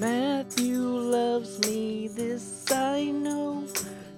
Matthew 0.00 0.80
loves 0.80 1.58
me, 1.68 2.08
this 2.08 2.64
I 2.72 3.10
know, 3.10 3.66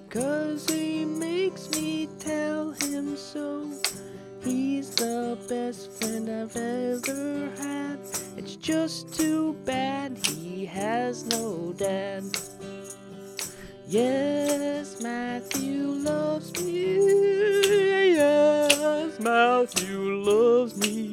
cause 0.09 0.65
he 0.69 1.03
makes 1.03 1.69
me 1.71 2.07
tell 2.19 2.71
him 2.71 3.17
so. 3.17 3.69
He's 4.41 4.91
the 4.91 5.37
best 5.49 5.91
friend 5.91 6.29
I've 6.29 6.55
ever 6.55 7.49
had. 7.61 7.99
It's 8.37 8.55
just 8.55 9.13
too 9.13 9.57
bad 9.65 10.17
he 10.25 10.65
has 10.67 11.25
no 11.25 11.73
dad. 11.77 12.23
Yes, 13.85 15.01
Matthew 15.01 15.83
loves 15.83 16.53
me. 16.63 18.15
Yes, 18.15 19.19
Matthew 19.19 19.99
loves 20.23 20.77
me. 20.77 21.12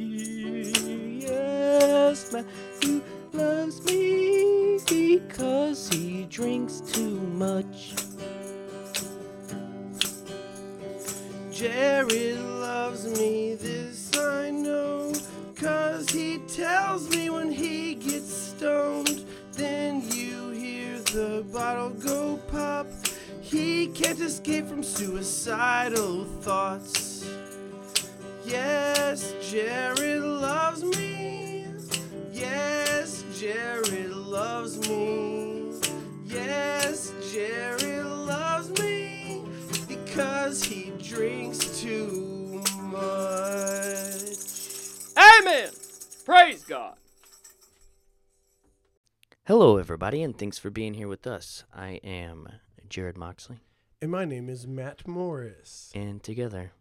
Because 5.40 5.88
he 5.88 6.26
drinks 6.28 6.82
too 6.92 7.18
much. 7.18 7.94
Jarrod 11.50 12.60
loves 12.60 13.18
me, 13.18 13.54
this 13.54 14.14
I 14.18 14.50
know. 14.50 15.14
Cause 15.56 16.10
he 16.10 16.40
tells 16.40 17.08
me 17.08 17.30
when 17.30 17.50
he 17.50 17.94
gets 17.94 18.30
stoned. 18.30 19.24
Then 19.52 20.02
you 20.10 20.50
hear 20.50 20.98
the 20.98 21.42
bottle 21.50 21.88
go 21.88 22.36
pop. 22.48 22.86
He 23.40 23.86
can't 23.86 24.20
escape 24.20 24.66
from 24.66 24.82
suicidal 24.82 26.26
thoughts. 26.42 27.24
Yes, 28.44 29.32
Jarrod 29.40 30.42
loves 30.42 30.84
me. 30.84 31.64
Yes, 32.30 33.24
Jared 33.38 34.10
loves 34.10 34.86
me. 34.86 35.29
Yes, 37.32 37.80
Jarrod 37.82 38.26
loves 38.26 38.70
me 38.80 39.42
because 39.86 40.64
he 40.64 40.90
drinks 41.02 41.80
too 41.80 42.62
much. 42.82 44.36
Amen. 45.16 45.70
Praise 46.24 46.64
God. 46.64 46.96
Hello, 49.46 49.76
everybody, 49.76 50.22
and 50.22 50.36
thanks 50.36 50.58
for 50.58 50.70
being 50.70 50.94
here 50.94 51.08
with 51.08 51.26
us. 51.26 51.64
I 51.74 52.00
am 52.04 52.48
Jarrod 52.88 53.16
Moxley, 53.16 53.60
And 54.02 54.10
my 54.10 54.24
name 54.24 54.48
is 54.48 54.66
Matt 54.66 55.06
Morris. 55.06 55.90
and 55.94 56.22
together 56.22 56.72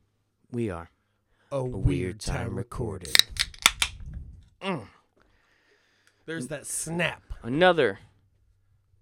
we 0.51 0.69
are 0.69 0.89
A, 1.51 1.63
Weird 1.63 2.19
Time 2.19 2.55
Recorded. 2.55 3.15
Mm. 4.61 4.87
There's 6.25 6.47
that 6.47 6.65
snap. 6.65 7.21
another 7.43 7.99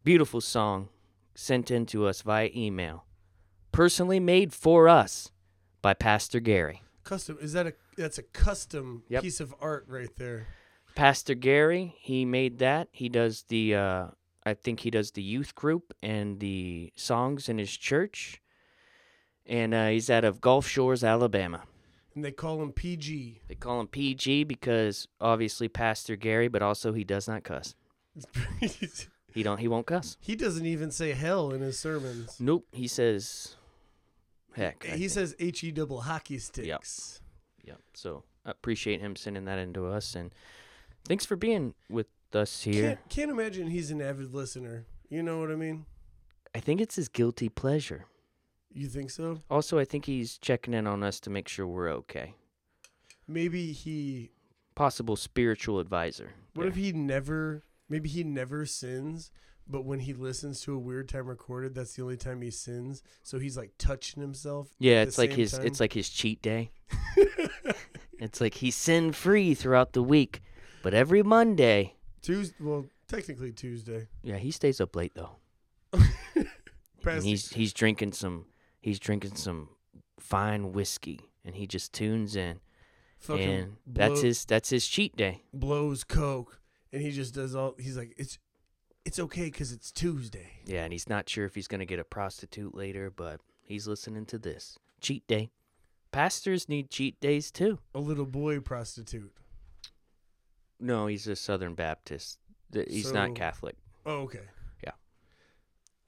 beautiful 0.03 0.39
song 0.41 0.89
sent 1.39 1.69
in 1.69 1.85
to 1.85 2.07
us 2.07 2.23
via 2.23 2.49
email, 2.55 3.05
personally 3.71 4.19
made 4.19 4.51
for 4.51 4.89
us 4.89 5.31
by 5.83 5.93
Pastor 5.93 6.39
Gary. 6.39 6.81
Custom. 7.03 7.37
Is 7.39 7.53
that 7.53 7.67
a 7.67 7.73
that's 7.95 8.17
a 8.17 8.23
custom 8.23 9.03
Yep. 9.07 9.23
piece 9.23 9.39
of 9.39 9.53
art 9.61 9.85
right 9.87 10.09
there? 10.17 10.47
Pastor 10.95 11.35
Gary, 11.35 11.95
he 11.99 12.25
made 12.25 12.57
that. 12.57 12.89
He 12.91 13.07
does 13.07 13.43
the 13.49 13.75
uh 13.75 14.07
I 14.45 14.55
think 14.55 14.79
he 14.81 14.89
does 14.89 15.11
the 15.11 15.21
youth 15.21 15.53
group 15.55 15.93
and 16.01 16.39
the 16.39 16.91
songs 16.95 17.47
in 17.49 17.57
his 17.59 17.75
church. 17.77 18.41
And 19.45 19.73
uh, 19.73 19.87
he's 19.89 20.09
out 20.09 20.25
of 20.25 20.41
Gulf 20.41 20.67
Shores, 20.67 21.03
Alabama. 21.03 21.63
And 22.15 22.23
they 22.25 22.31
call 22.31 22.61
him 22.61 22.71
PG. 22.73 23.41
They 23.47 23.55
call 23.55 23.79
him 23.79 23.87
PG 23.87 24.45
because 24.45 25.07
obviously 25.21 25.67
Pastor 25.69 26.15
Gary, 26.15 26.47
but 26.47 26.61
also 26.61 26.93
he 26.93 27.03
does 27.03 27.27
not 27.27 27.43
cuss. 27.43 27.75
He 29.37 29.43
don't 29.43 29.59
he 29.59 29.67
won't 29.67 29.85
cuss. 29.85 30.17
he 30.19 30.35
doesn't 30.35 30.65
even 30.65 30.89
say 30.89 31.11
hell 31.13 31.51
in 31.53 31.61
his 31.61 31.77
sermons. 31.77 32.37
Nope, 32.39 32.65
he 32.71 32.87
says 32.87 33.55
heck. 34.53 34.83
I 34.87 34.93
He 34.93 34.97
think. 35.01 35.11
says 35.11 35.35
H 35.39 35.63
E 35.63 35.69
double 35.71 36.01
hockey 36.01 36.39
sticks. 36.39 36.67
Yep. 36.67 36.81
yep. 37.75 37.79
So 37.93 38.23
I 38.43 38.49
appreciate 38.49 38.99
him 38.99 39.15
sending 39.15 39.45
that 39.45 39.59
into 39.59 39.85
us 39.85 40.15
and 40.15 40.33
thanks 41.07 41.23
for 41.23 41.35
being 41.35 41.75
with 41.87 42.07
us 42.33 42.63
here. 42.63 42.81
Can't 42.87 43.09
can't 43.09 43.29
imagine 43.31 43.67
he's 43.67 43.91
an 43.91 44.01
avid 44.01 44.33
listener. 44.33 44.85
You 45.07 45.21
know 45.21 45.39
what 45.39 45.51
I 45.51 45.55
mean? 45.55 45.85
I 46.55 46.59
think 46.59 46.81
it's 46.81 46.95
his 46.95 47.07
guilty 47.07 47.47
pleasure. 47.47 48.05
You 48.73 48.87
think 48.87 49.11
so? 49.11 49.41
Also, 49.51 49.77
I 49.77 49.85
think 49.85 50.05
he's 50.05 50.39
checking 50.39 50.73
in 50.73 50.87
on 50.87 51.03
us 51.03 51.19
to 51.21 51.29
make 51.29 51.47
sure 51.47 51.67
we're 51.67 51.89
okay. 51.91 52.33
Maybe 53.27 53.71
he. 53.71 54.31
Possible 54.75 55.15
spiritual 55.15 55.79
advisor. 55.79 56.31
What 56.53 56.63
there. 56.63 56.69
if 56.71 56.75
he 56.75 56.91
never? 56.91 57.63
Maybe 57.89 58.09
he 58.09 58.23
never 58.23 58.65
sins, 58.65 59.31
but 59.67 59.85
when 59.85 59.99
he 59.99 60.13
listens 60.13 60.61
to 60.61 60.73
a 60.73 60.79
weird 60.79 61.09
time 61.09 61.27
recorded, 61.27 61.75
that's 61.75 61.93
the 61.95 62.03
only 62.03 62.17
time 62.17 62.41
he 62.41 62.51
sins. 62.51 63.03
So 63.23 63.39
he's 63.39 63.57
like 63.57 63.71
touching 63.77 64.21
himself. 64.21 64.69
Yeah, 64.79 65.01
it's 65.01 65.17
like 65.17 65.33
his 65.33 65.53
time? 65.53 65.65
it's 65.65 65.79
like 65.79 65.93
his 65.93 66.09
cheat 66.09 66.41
day. 66.41 66.71
It's 68.19 68.41
like 68.41 68.55
he's 68.55 68.75
sin 68.75 69.11
free 69.11 69.53
throughout 69.53 69.93
the 69.93 70.01
week, 70.01 70.41
but 70.81 70.93
every 70.93 71.21
Monday, 71.21 71.93
Tuesday. 72.21 72.55
Well, 72.59 72.85
technically 73.07 73.51
Tuesday. 73.51 74.07
yeah, 74.23 74.37
he 74.37 74.49
stays 74.51 74.81
up 74.81 74.95
late 74.95 75.13
though. 75.15 75.37
And 77.05 77.23
he's 77.23 77.51
he's 77.51 77.71
drinking 77.73 78.11
some 78.11 78.47
he's 78.81 78.99
drinking 78.99 79.35
some 79.35 79.69
fine 80.19 80.73
whiskey 80.73 81.21
and 81.45 81.55
he 81.55 81.65
just 81.65 81.93
tunes 81.93 82.35
in 82.35 82.59
fucking 83.19 83.49
and 83.49 83.77
that's 83.85 84.21
his 84.21 84.43
that's 84.43 84.71
his 84.71 84.85
cheat 84.85 85.15
day. 85.15 85.43
blows 85.53 86.03
coke, 86.03 86.59
and 86.97 87.05
he 87.05 87.11
just 87.11 87.33
does 87.35 87.53
all. 87.55 87.75
He's 87.77 87.95
like, 87.95 88.13
it's 88.17 88.39
it's 89.05 89.19
okay 89.19 89.45
because 89.45 89.71
it's 89.71 89.91
Tuesday. 89.91 90.49
Yeah, 90.65 90.83
and 90.83 90.91
he's 90.91 91.07
not 91.07 91.29
sure 91.29 91.45
if 91.45 91.53
he's 91.55 91.67
going 91.67 91.79
to 91.79 91.85
get 91.85 91.99
a 91.99 92.03
prostitute 92.03 92.73
later, 92.75 93.09
but 93.09 93.39
he's 93.61 93.87
listening 93.87 94.25
to 94.25 94.37
this. 94.37 94.77
Cheat 94.99 95.25
day. 95.27 95.51
Pastors 96.11 96.67
need 96.67 96.89
cheat 96.89 97.19
days 97.19 97.51
too. 97.51 97.79
A 97.93 97.99
little 97.99 98.25
boy 98.25 98.59
prostitute. 98.59 99.31
No, 100.79 101.07
he's 101.07 101.27
a 101.27 101.35
Southern 101.35 101.75
Baptist. 101.75 102.39
He's 102.73 103.07
So- 103.09 103.13
not 103.13 103.35
Catholic. 103.35 103.75
Oh, 104.05 104.21
okay. 104.21 104.41
Yeah. 104.83 104.91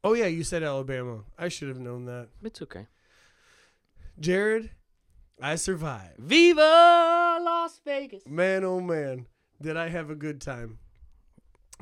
Oh 0.04 0.14
yeah, 0.14 0.28
you 0.28 0.44
said 0.44 0.64
Alabama. 0.64 1.24
I 1.38 1.50
should 1.50 1.68
have 1.70 1.80
known 1.80 2.06
that. 2.06 2.30
It's 2.44 2.62
okay. 2.64 2.88
Jarrod, 4.20 4.70
I 5.42 5.56
survived. 5.56 6.18
Viva 6.18 7.40
Las 7.42 7.80
Vegas. 7.86 8.24
Man, 8.28 8.64
oh 8.64 8.80
man, 8.82 9.28
did 9.62 9.78
I 9.78 9.90
have 9.90 10.10
a 10.10 10.16
good 10.16 10.42
time. 10.42 10.80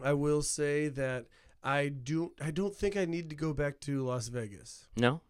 I 0.03 0.13
will 0.13 0.41
say 0.41 0.88
that 0.89 1.25
I 1.63 1.88
do. 1.89 2.33
I 2.41 2.51
don't 2.51 2.75
think 2.75 2.95
I 2.95 3.05
need 3.05 3.29
to 3.29 3.35
go 3.35 3.53
back 3.53 3.79
to 3.81 4.03
Las 4.03 4.27
Vegas. 4.27 4.88
No? 4.95 5.21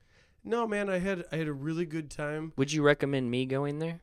No, 0.44 0.68
man, 0.68 0.90
I 0.90 1.00
had 1.00 1.26
I 1.32 1.38
had 1.38 1.48
a 1.48 1.54
really 1.54 1.86
good 1.86 2.10
time. 2.10 2.54
Would 2.58 2.72
you 2.72 2.82
recommend 2.84 3.32
me 3.32 3.46
going 3.46 3.80
there? 3.80 4.02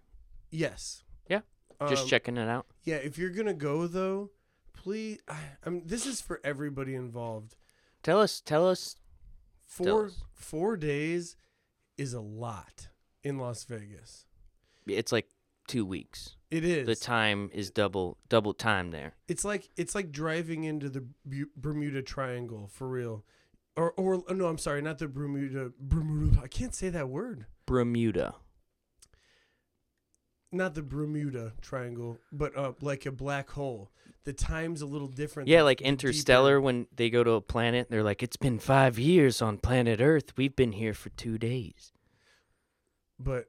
Yes. 0.51 1.03
Yeah, 1.29 1.41
Just 1.89 2.05
Um, 2.05 2.09
checking 2.09 2.37
it 2.37 2.49
out. 2.49 2.67
Yeah, 2.85 2.97
if 2.97 3.19
you're 3.19 3.31
gonna 3.31 3.55
go 3.55 3.87
though, 3.87 4.31
please. 4.73 5.19
I, 5.29 5.39
I'm. 5.65 5.87
This 5.87 6.07
is 6.07 6.21
for 6.21 6.41
everybody 6.45 6.95
involved. 6.95 7.57
Tell 8.03 8.21
us, 8.21 8.41
tell 8.41 8.69
us. 8.69 8.97
Four 9.67 10.07
us. 10.07 10.23
four 10.35 10.77
days 10.77 11.37
is 11.97 12.13
a 12.13 12.21
lot 12.21 12.89
in 13.23 13.39
Las 13.39 13.65
Vegas. 13.65 14.27
It's 14.87 15.13
like 15.13 15.29
two 15.67 15.85
weeks. 15.85 16.37
It 16.51 16.65
is. 16.65 16.87
The 16.87 16.97
time 16.97 17.51
is 17.53 17.71
double 17.71 18.19
double 18.29 18.55
time 18.55 18.91
there. 18.91 19.15
It's 19.29 19.45
like 19.45 19.71
it's 19.77 19.95
like 19.95 20.13
driving 20.13 20.65
into 20.65 20.89
the 20.89 21.05
Bu- 21.25 21.51
Bermuda 21.57 22.03
Triangle 22.03 22.69
for 22.73 22.89
real, 22.89 23.25
or 23.77 23.93
or 23.93 24.23
oh, 24.29 24.35
no, 24.35 24.47
I'm 24.47 24.59
sorry, 24.59 24.81
not 24.83 24.99
the 24.99 25.09
Bermuda 25.09 25.73
Bermuda. 25.81 26.41
I 26.43 26.49
can't 26.49 26.75
say 26.75 26.91
that 26.91 27.09
word. 27.09 27.47
Bermuda. 27.67 28.37
Not 30.53 30.75
the 30.75 30.83
Bermuda 30.83 31.55
Triangle, 31.61 32.19
but 32.31 32.57
uh, 32.57 32.75
like 32.81 33.07
a 33.07 33.11
black 33.13 33.51
hole. 33.51 33.91
The 34.23 34.33
time's 34.33 34.81
a 34.81 34.87
little 34.87 35.09
different. 35.09 35.49
Yeah, 35.49 35.63
like 35.63 35.81
Interstellar 35.81 36.53
deeper- 36.57 36.61
when 36.61 36.87
they 36.95 37.11
go 37.11 37.25
to 37.25 37.33
a 37.33 37.41
planet, 37.41 37.91
they're 37.91 38.05
like, 38.05 38.23
It's 38.23 38.37
been 38.37 38.59
five 38.61 38.99
years 38.99 39.43
on 39.43 39.59
planet 39.59 40.01
Earth. 40.01 40.37
We've 40.37 40.55
been 40.55 40.73
here 40.73 40.95
for 40.95 41.11
two 41.11 41.37
days. 41.37 41.93
But 43.19 43.49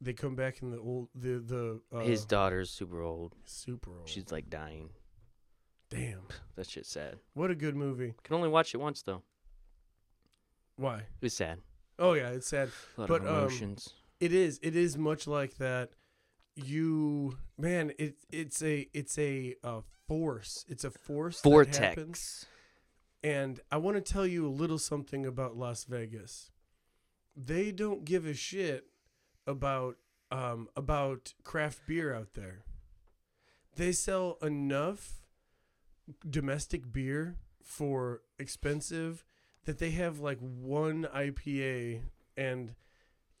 they 0.00 0.12
come 0.12 0.34
back 0.36 0.62
in 0.62 0.70
the 0.70 0.78
old 0.78 1.08
the 1.14 1.38
the 1.38 1.80
uh, 1.92 2.00
His 2.00 2.24
daughter's 2.24 2.70
super 2.70 3.02
old. 3.02 3.34
super 3.44 3.90
old. 3.98 4.08
She's 4.08 4.30
like 4.30 4.48
dying. 4.50 4.90
damn. 5.90 6.22
That 6.56 6.68
shit's 6.68 6.88
sad. 6.90 7.18
What 7.34 7.50
a 7.52 7.54
good 7.54 7.76
movie. 7.76 8.14
Can 8.24 8.34
only 8.34 8.48
watch 8.48 8.74
it 8.74 8.78
once 8.78 9.02
though. 9.02 9.22
Why? 10.76 10.98
It 10.98 11.06
was 11.22 11.34
sad. 11.34 11.58
Oh 11.98 12.14
yeah, 12.14 12.30
it's 12.30 12.48
sad. 12.48 12.70
A 12.96 13.00
lot 13.02 13.08
But, 13.08 13.22
of 13.22 13.28
um, 13.28 13.34
emotions. 13.38 13.94
It 14.20 14.32
is. 14.32 14.58
It 14.62 14.74
is 14.74 14.96
much 14.98 15.26
like 15.28 15.56
that. 15.58 15.90
You 16.56 17.38
man, 17.56 17.92
it 17.98 18.16
it's 18.30 18.60
a 18.62 18.88
it's 18.92 19.16
a, 19.18 19.54
uh 19.62 19.80
force. 20.08 20.64
It's 20.68 20.82
a 20.84 20.90
force. 20.90 21.40
that 21.42 21.50
happens. 21.76 21.76
Vortex. 21.96 22.46
And 23.22 23.60
I 23.70 23.76
want 23.76 23.96
to 23.96 24.12
tell 24.12 24.26
you 24.26 24.46
a 24.46 24.50
little 24.50 24.78
something 24.78 25.26
about 25.26 25.56
Las 25.56 25.84
Vegas. 25.84 26.50
They 27.36 27.70
don't 27.70 28.04
give 28.04 28.26
a 28.26 28.34
shit 28.34 28.86
about 29.48 29.96
um 30.30 30.68
about 30.76 31.34
craft 31.42 31.80
beer 31.86 32.14
out 32.14 32.34
there. 32.34 32.64
They 33.74 33.92
sell 33.92 34.38
enough 34.42 35.22
domestic 36.28 36.92
beer 36.92 37.36
for 37.62 38.22
expensive 38.38 39.24
that 39.64 39.78
they 39.78 39.90
have 39.90 40.20
like 40.20 40.38
one 40.40 41.06
IPA 41.14 42.02
and 42.36 42.74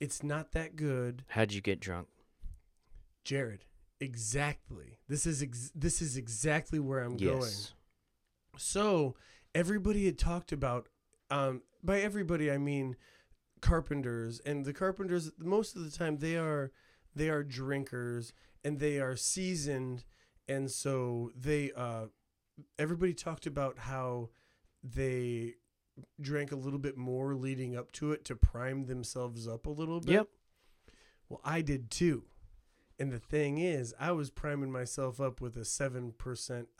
it's 0.00 0.22
not 0.22 0.52
that 0.52 0.76
good. 0.76 1.24
How'd 1.28 1.52
you 1.52 1.60
get 1.60 1.80
drunk? 1.80 2.08
Jarrod, 3.24 3.60
exactly. 4.00 4.98
This 5.08 5.26
is 5.26 5.42
ex- 5.42 5.72
this 5.74 6.00
is 6.00 6.16
exactly 6.16 6.78
where 6.78 7.00
I'm 7.00 7.16
going. 7.16 7.40
Yes. 7.40 7.72
So 8.56 9.16
everybody 9.54 10.06
had 10.06 10.18
talked 10.18 10.52
about, 10.52 10.88
um, 11.30 11.62
by 11.82 12.00
everybody 12.00 12.50
I 12.50 12.58
mean 12.58 12.96
carpenters, 13.60 14.40
and 14.40 14.64
the 14.64 14.72
carpenters 14.72 15.30
most 15.38 15.76
of 15.76 15.84
the 15.84 15.96
time 15.96 16.18
they 16.18 16.36
are 16.36 16.72
they 17.14 17.28
are 17.28 17.42
drinkers 17.42 18.32
and 18.64 18.78
they 18.78 18.98
are 18.98 19.16
seasoned, 19.16 20.04
and 20.48 20.70
so 20.70 21.30
they 21.36 21.72
uh, 21.76 22.06
everybody 22.78 23.14
talked 23.14 23.46
about 23.46 23.78
how 23.78 24.30
they 24.82 25.54
drank 26.20 26.52
a 26.52 26.56
little 26.56 26.78
bit 26.78 26.96
more 26.96 27.34
leading 27.34 27.76
up 27.76 27.90
to 27.92 28.12
it 28.12 28.24
to 28.24 28.36
prime 28.36 28.86
themselves 28.86 29.48
up 29.48 29.66
a 29.66 29.70
little 29.70 30.00
bit. 30.00 30.12
Yep. 30.12 30.28
Well, 31.28 31.40
I 31.44 31.60
did 31.60 31.90
too. 31.90 32.24
And 33.00 33.12
the 33.12 33.18
thing 33.20 33.58
is, 33.58 33.94
I 34.00 34.12
was 34.12 34.30
priming 34.30 34.72
myself 34.72 35.20
up 35.20 35.40
with 35.40 35.56
a 35.56 35.60
7% 35.60 36.12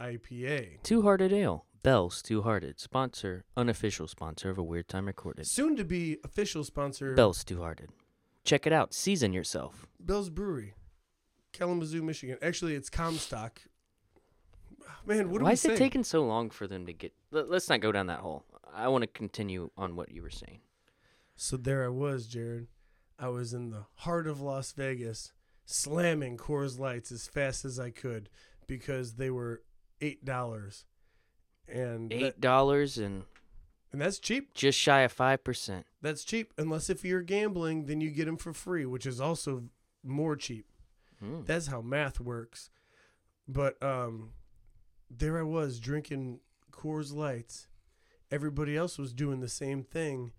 IPA. 0.01 0.83
Two 0.83 1.03
Hearted 1.03 1.33
Ale. 1.33 1.65
Bell's 1.83 2.23
Two 2.23 2.43
Hearted. 2.43 2.81
Sponsor, 2.81 3.45
unofficial 3.57 4.09
sponsor 4.09 4.51
of 4.51 4.59
A 4.59 4.63
Weird 4.63 4.89
Time 4.89 5.07
Recorded. 5.07 5.47
Soon 5.47 5.77
to 5.77 5.85
be 5.85 6.19
official 6.25 6.65
sponsor, 6.65 7.15
Bell's 7.15 7.45
Two 7.45 7.61
Hearted. 7.61 7.91
Check 8.45 8.67
it 8.67 8.73
out. 8.73 8.95
Season 8.95 9.33
yourself. 9.33 9.87
Bell's 10.01 10.31
Brewery, 10.31 10.75
Kalamazoo, 11.53 12.03
Michigan. 12.03 12.39
Actually, 12.43 12.75
it's 12.75 12.91
Comstock. 12.91 13.61
Man, 15.07 15.31
what 15.31 15.43
Why 15.43 15.53
is 15.53 15.65
it 15.65 15.77
taking 15.77 16.05
so 16.05 16.25
long 16.25 16.51
for 16.51 16.67
them 16.67 16.87
to 16.87 16.93
get. 16.93 17.13
Let, 17.31 17.49
let's 17.49 17.69
not 17.69 17.81
go 17.81 17.93
down 17.93 18.07
that 18.09 18.21
hole. 18.21 18.45
I 18.75 18.89
want 18.89 19.03
to 19.03 19.09
continue 19.09 19.71
on 19.77 19.97
what 19.97 20.11
you 20.13 20.23
were 20.23 20.31
saying. 20.31 20.61
So 21.37 21.57
there 21.57 21.85
I 21.85 21.89
was, 21.89 22.27
Jarrod. 22.27 22.67
I 23.19 23.29
was 23.29 23.53
in 23.55 23.71
the 23.71 23.85
heart 23.97 24.27
of 24.27 24.41
Las 24.41 24.73
Vegas, 24.73 25.33
slamming 25.65 26.37
Coors 26.37 26.79
Lights 26.79 27.11
as 27.11 27.27
fast 27.27 27.65
as 27.65 27.79
I 27.81 27.91
could 27.91 28.29
because 28.67 29.15
they 29.15 29.31
were 29.31 29.63
eight 30.01 30.25
dollars, 30.25 30.85
and 31.71 32.13
Eight 32.13 32.41
dollars 32.41 32.99
and 32.99 33.25
and 33.93 34.01
that's 34.01 34.19
cheap. 34.19 34.53
just 34.55 34.79
shy 34.79 35.01
of 35.01 35.13
five 35.13 35.43
percent. 35.45 35.87
That's 36.03 36.25
cheap. 36.25 36.53
Unless 36.59 36.91
if 36.91 37.05
you're 37.05 37.23
gambling, 37.23 37.87
then 37.87 38.01
you 38.01 38.11
get 38.11 38.27
them 38.27 38.37
for 38.37 38.53
free, 38.53 38.85
which 38.87 39.07
is 39.07 39.21
also 39.21 39.65
more 40.05 40.37
cheap. 40.37 40.67
Mm. 41.25 41.47
That's 41.47 41.67
how 41.69 41.81
math 41.81 42.21
works. 42.21 42.71
But 43.49 43.83
um, 43.83 44.31
there 45.11 45.39
I 45.39 45.43
was 45.43 45.81
drinking 45.81 46.41
Coors 46.71 47.13
Lights. 47.15 47.67
Everybody 48.31 48.77
else 48.77 48.99
was 48.99 49.13
doing 49.15 49.41
the 49.41 49.49
same 49.49 49.83
thing, 49.83 50.33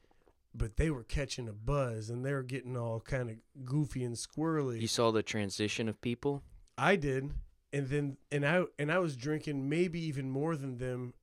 but 0.54 0.78
they 0.78 0.92
were 0.92 1.04
catching 1.04 1.50
a 1.50 1.54
buzz 1.54 2.10
and 2.12 2.24
they 2.24 2.34
were 2.34 2.44
getting 2.44 2.78
all 2.78 3.00
kind 3.00 3.32
of 3.32 3.38
goofy 3.66 4.04
and 4.04 4.16
squirrely. 4.16 4.80
You 4.80 4.88
saw 4.88 5.10
the 5.12 5.24
transition 5.24 5.90
of 5.90 6.00
people. 6.02 6.44
I 6.78 6.96
did, 6.96 7.32
and 7.74 7.88
then 7.88 8.18
and 8.32 8.46
I 8.46 8.66
and 8.78 8.92
I 8.92 9.00
was 9.00 9.16
drinking 9.18 9.68
maybe 9.68 10.00
even 10.00 10.30
more 10.30 10.56
than 10.56 10.78
them. 10.78 11.14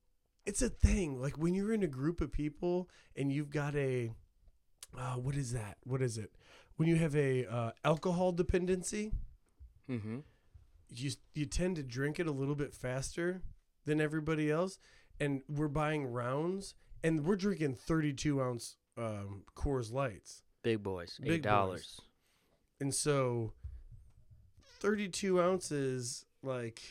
It's 0.47 0.63
a 0.63 0.69
thing. 0.71 1.21
Like 1.21 1.37
when 1.37 1.55
you're 1.55 1.73
in 1.73 1.83
a 1.83 1.89
group 1.89 2.21
of 2.21 2.31
people 2.33 2.89
and 3.17 3.33
you've 3.33 3.51
got 3.51 3.75
a, 3.75 4.13
uh, 4.97 5.15
what 5.15 5.35
is 5.35 5.53
that? 5.53 5.77
What 5.85 6.01
is 6.01 6.17
it? 6.19 6.31
When 6.77 6.89
you 6.89 6.97
have 6.97 7.15
a 7.17 7.45
uh, 7.47 7.71
alcohol 7.85 8.33
dependency, 8.33 9.13
Mm-hmm. 9.91 10.19
you 10.89 11.11
you 11.35 11.47
tend 11.47 11.77
to 11.77 11.83
drink 11.83 12.19
it 12.19 12.27
a 12.27 12.33
little 12.33 12.57
bit 12.57 12.75
faster 12.75 13.43
than 13.85 14.01
everybody 14.01 14.51
else, 14.51 14.79
and 15.21 15.43
we're 15.49 15.69
buying 15.69 16.07
rounds, 16.07 16.75
and 17.05 17.25
we're 17.25 17.37
drinking 17.37 17.75
32 17.77 18.43
ounce 18.43 18.77
um, 18.99 19.45
Coors 19.55 19.93
Lights, 19.93 20.43
Big 20.65 20.83
boys. 20.83 21.19
Big 21.23 21.33
Eight 21.35 21.43
dollars. 21.43 22.01
and 22.81 22.93
so 22.93 23.53
32 24.81 25.41
ounces, 25.41 26.25
like 26.43 26.83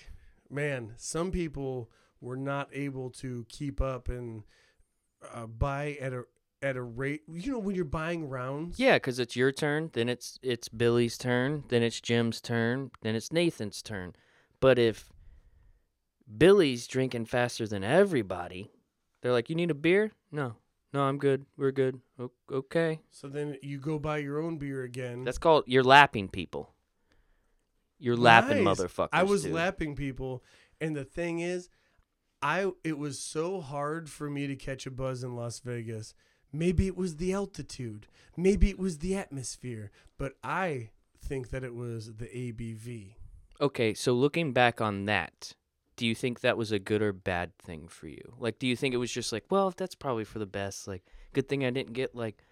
man, 0.49 0.93
some 0.97 1.31
people 1.31 1.89
were 2.25 2.35
not 2.35 2.67
able 2.73 3.09
to 3.11 3.45
keep 3.49 3.79
up 3.79 4.09
and 4.09 4.43
uh, 5.33 5.45
buy 5.45 5.97
at 6.01 6.11
a 6.13 6.23
at 6.61 6.75
a 6.75 6.81
rate. 6.81 7.21
You 7.27 7.51
know, 7.53 7.59
when 7.59 7.75
you're 7.75 7.85
buying 7.85 8.27
rounds, 8.27 8.79
Yeah, 8.79 8.95
because 8.95 9.19
it's 9.19 9.35
your 9.35 9.51
turn, 9.51 9.91
then 9.93 10.09
it's 10.09 10.39
it's 10.41 10.67
Billy's 10.67 11.17
turn, 11.17 11.63
then 11.69 11.83
it's 11.83 12.01
Jim's 12.01 12.41
turn, 12.41 12.89
then 13.01 13.15
it's 13.15 13.31
Nathan's 13.31 13.81
turn. 13.81 14.15
But 14.59 14.79
if 14.79 15.11
Billy's 16.37 16.87
drinking 16.87 17.25
faster 17.25 17.67
than 17.67 17.83
everybody, 17.83 18.71
they're 19.21 19.31
like, 19.31 19.49
"You 19.49 19.55
need 19.55 19.69
a 19.71 19.75
beer? 19.75 20.11
No, 20.31 20.55
no, 20.93 21.03
I'm 21.03 21.17
good. 21.19 21.45
We're 21.57 21.71
good. 21.71 22.01
O- 22.19 22.31
okay." 22.51 23.01
So 23.11 23.27
then 23.27 23.57
you 23.61 23.77
go 23.77 23.99
buy 23.99 24.17
your 24.17 24.41
own 24.41 24.57
beer 24.57 24.81
again. 24.83 25.23
That's 25.23 25.37
called 25.37 25.65
you're 25.67 25.83
lapping 25.83 26.29
people. 26.29 26.73
You're 27.99 28.17
lapping 28.17 28.63
Nice. 28.63 28.79
motherfuckers. 28.79 29.09
I 29.13 29.23
was 29.23 29.43
dude. 29.43 29.53
lapping 29.53 29.95
people, 29.95 30.43
and 30.81 30.95
the 30.95 31.05
thing 31.05 31.39
is, 31.39 31.69
I 32.41 32.71
it 32.83 32.97
was 32.97 33.19
so 33.19 33.61
hard 33.61 34.09
for 34.09 34.29
me 34.29 34.47
to 34.47 34.55
catch 34.55 34.85
a 34.85 34.91
buzz 34.91 35.23
in 35.23 35.35
Las 35.35 35.59
Vegas. 35.59 36.13
Maybe 36.51 36.87
it 36.87 36.95
was 36.95 37.17
the 37.17 37.33
altitude, 37.33 38.07
maybe 38.37 38.69
it 38.69 38.79
was 38.79 38.99
the 38.99 39.15
atmosphere, 39.15 39.91
but 40.17 40.33
I 40.43 40.91
think 41.19 41.49
that 41.49 41.63
it 41.63 41.75
was 41.75 42.15
the 42.15 42.25
ABV. 42.27 43.15
Okay, 43.59 43.93
so 43.93 44.13
looking 44.13 44.53
back 44.53 44.79
on 44.79 45.05
that, 45.05 45.53
do 45.95 46.05
you 46.05 46.15
think 46.15 46.41
that 46.41 46.57
was 46.57 46.71
a 46.71 46.79
good 46.79 47.01
or 47.01 47.13
bad 47.13 47.57
thing 47.57 47.87
for 47.87 48.07
you? 48.07 48.35
Like, 48.37 48.59
do 48.59 48.67
you 48.67 48.75
think 48.75 48.93
it 48.93 48.97
was 48.97 49.11
just 49.11 49.31
like, 49.31 49.45
well, 49.49 49.73
that's 49.75 49.95
probably 49.95 50.23
for 50.23 50.39
the 50.39 50.45
best. 50.45 50.87
Like, 50.87 51.03
good 51.33 51.47
thing 51.49 51.65
I 51.65 51.69
didn't 51.69 51.93
get 51.93 52.15
like 52.15 52.45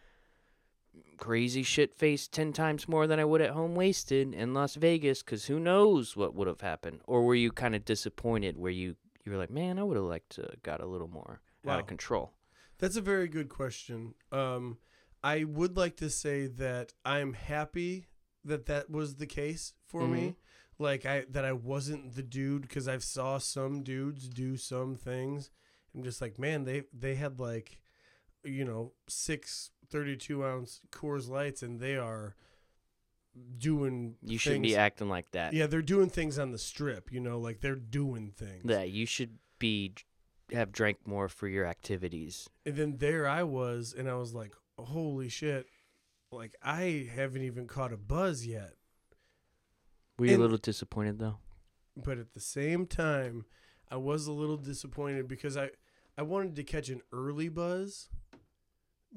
crazy 1.17 1.63
shit 1.63 1.95
faced 1.95 2.33
10 2.33 2.53
times 2.53 2.87
more 2.87 3.07
than 3.07 3.19
I 3.19 3.25
would 3.25 3.41
at 3.41 3.51
home 3.51 3.75
wasted 3.75 4.33
in 4.33 4.53
Las 4.53 4.75
Vegas 4.75 5.23
because 5.23 5.45
who 5.45 5.59
knows 5.59 6.15
what 6.15 6.35
would 6.35 6.47
have 6.47 6.61
happened? 6.61 7.01
Or 7.05 7.23
were 7.23 7.35
you 7.35 7.51
kind 7.51 7.75
of 7.75 7.85
disappointed 7.85 8.57
where 8.57 8.71
you, 8.71 8.95
you 9.25 9.31
were 9.31 9.37
like, 9.37 9.51
man, 9.51 9.79
I 9.79 9.83
would 9.83 9.97
have 9.97 10.05
liked 10.05 10.31
to 10.31 10.49
got 10.63 10.81
a 10.81 10.85
little 10.85 11.07
more 11.07 11.41
out 11.67 11.79
of 11.79 11.87
control? 11.87 12.33
That's 12.79 12.95
a 12.97 13.01
very 13.01 13.27
good 13.27 13.49
question. 13.49 14.15
Um, 14.31 14.77
I 15.23 15.45
would 15.45 15.77
like 15.77 15.95
to 15.97 16.09
say 16.09 16.47
that 16.47 16.93
I'm 17.05 17.33
happy 17.33 18.07
that 18.43 18.65
that 18.65 18.89
was 18.89 19.15
the 19.15 19.25
case 19.25 19.73
for 19.87 20.05
me. 20.07 20.35
Like 20.79 21.05
I 21.05 21.25
that 21.29 21.45
I 21.45 21.53
wasn't 21.53 22.15
the 22.15 22.23
dude 22.23 22.63
because 22.63 22.87
I've 22.87 23.03
saw 23.03 23.37
some 23.37 23.83
dudes 23.83 24.27
do 24.27 24.57
some 24.57 24.95
things. 24.95 25.49
I'm 25.95 26.03
just 26.03 26.21
like, 26.21 26.37
man, 26.37 26.65
they 26.65 26.83
they 26.91 27.15
had 27.15 27.39
like, 27.39 27.79
you 28.43 28.65
know, 28.65 28.91
six 29.07 29.69
32 29.89 30.43
ounce 30.43 30.81
Coors 30.91 31.29
Lights, 31.29 31.61
and 31.61 31.79
they 31.79 31.95
are 31.95 32.35
doing. 33.57 34.15
You 34.21 34.37
shouldn't 34.37 34.63
be 34.63 34.75
acting 34.75 35.09
like 35.09 35.31
that. 35.31 35.53
Yeah, 35.53 35.67
they're 35.67 35.81
doing 35.81 36.09
things 36.09 36.37
on 36.39 36.51
the 36.51 36.57
strip. 36.57 37.11
You 37.11 37.19
know, 37.19 37.39
like 37.39 37.61
they're 37.61 37.75
doing 37.75 38.31
things. 38.35 38.61
yeah 38.65 38.83
you 38.83 39.05
should 39.05 39.37
be 39.59 39.93
have 40.51 40.71
drank 40.71 40.97
more 41.07 41.27
for 41.29 41.47
your 41.47 41.65
activities. 41.65 42.49
And 42.65 42.75
then 42.75 42.97
there 42.97 43.27
I 43.27 43.43
was, 43.43 43.93
and 43.97 44.09
I 44.09 44.15
was 44.15 44.33
like, 44.33 44.53
holy 44.77 45.29
shit. 45.29 45.65
Like, 46.31 46.55
I 46.63 47.07
haven't 47.15 47.43
even 47.43 47.67
caught 47.67 47.93
a 47.93 47.97
buzz 47.97 48.45
yet. 48.45 48.73
Were 50.19 50.25
you 50.25 50.33
And- 50.33 50.39
a 50.41 50.43
little 50.43 50.57
disappointed 50.57 51.19
though? 51.19 51.37
But 51.95 52.17
at 52.17 52.33
the 52.33 52.39
same 52.39 52.87
time, 52.87 53.45
I 53.89 53.97
was 53.97 54.25
a 54.25 54.31
little 54.31 54.57
disappointed 54.57 55.27
because 55.27 55.55
I, 55.55 55.69
I 56.17 56.23
wanted 56.23 56.55
to 56.55 56.63
catch 56.63 56.89
an 56.89 57.01
early 57.11 57.49
buzz 57.49 58.09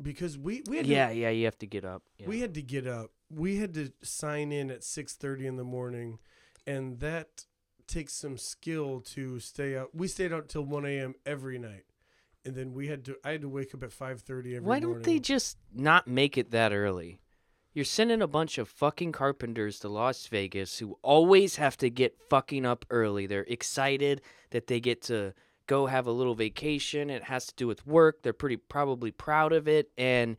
because 0.01 0.37
we, 0.39 0.63
we 0.69 0.77
had 0.77 0.87
Yeah, 0.87 1.09
to, 1.09 1.15
yeah, 1.15 1.31
you 1.31 1.47
have 1.47 1.59
to 1.59 1.67
get 1.67 1.85
up. 1.87 2.03
Yeah. 2.19 2.27
we 2.29 2.41
had 2.41 2.53
to 2.55 2.63
get 2.63 2.87
up. 2.87 3.13
We 3.31 3.57
had 3.57 3.75
to 3.75 3.93
sign 4.03 4.53
in 4.53 4.71
at 4.71 4.83
6:30 4.83 5.47
in 5.47 5.57
the 5.57 5.65
morning 5.65 6.19
and 6.67 7.01
that 7.01 7.45
takes 7.87 8.15
some 8.15 8.37
skill 8.37 9.01
to 9.01 9.39
stay 9.39 9.77
out. 9.77 9.95
We 9.95 10.09
stayed 10.09 10.33
out 10.33 10.49
till 10.49 10.63
1 10.63 10.85
a.m. 10.85 11.15
every 11.25 11.59
night. 11.59 11.85
And 12.45 12.55
then 12.55 12.75
we 12.75 12.89
had 12.89 13.05
to 13.07 13.17
I 13.25 13.33
had 13.33 13.41
to 13.43 13.49
wake 13.49 13.75
up 13.75 13.83
at 13.83 13.91
5:30 13.91 14.29
every 14.29 14.51
morning. 14.53 14.65
Why 14.65 14.81
don't 14.81 15.03
they 15.03 15.19
just 15.19 15.59
not 15.73 16.07
make 16.07 16.39
it 16.39 16.51
that 16.53 16.73
early? 16.73 17.21
You're 17.73 17.85
sending 17.85 18.23
a 18.23 18.29
bunch 18.29 18.57
of 18.57 18.69
fucking 18.69 19.13
carpenters 19.13 19.81
to 19.81 19.89
Las 19.89 20.27
Vegas 20.29 20.79
who 20.79 20.99
always 21.03 21.57
have 21.57 21.77
to 21.79 21.91
get 21.91 22.19
fucking 22.31 22.65
up 22.65 22.87
early. 22.89 23.27
They're 23.27 23.43
excited 23.43 24.23
that 24.51 24.67
they 24.67 24.81
get 24.81 25.03
to 25.03 25.35
go 25.67 25.87
have 25.87 26.07
a 26.07 26.13
little 26.13 26.35
vacation. 26.35 27.11
It 27.11 27.25
has 27.25 27.47
to 27.49 27.55
do 27.55 27.67
with 27.67 27.87
work. 27.87 28.23
They're 28.23 28.33
pretty 28.33 28.57
probably 28.57 29.11
proud 29.11 29.53
of 29.53 29.69
it 29.69 29.91
and 29.99 30.37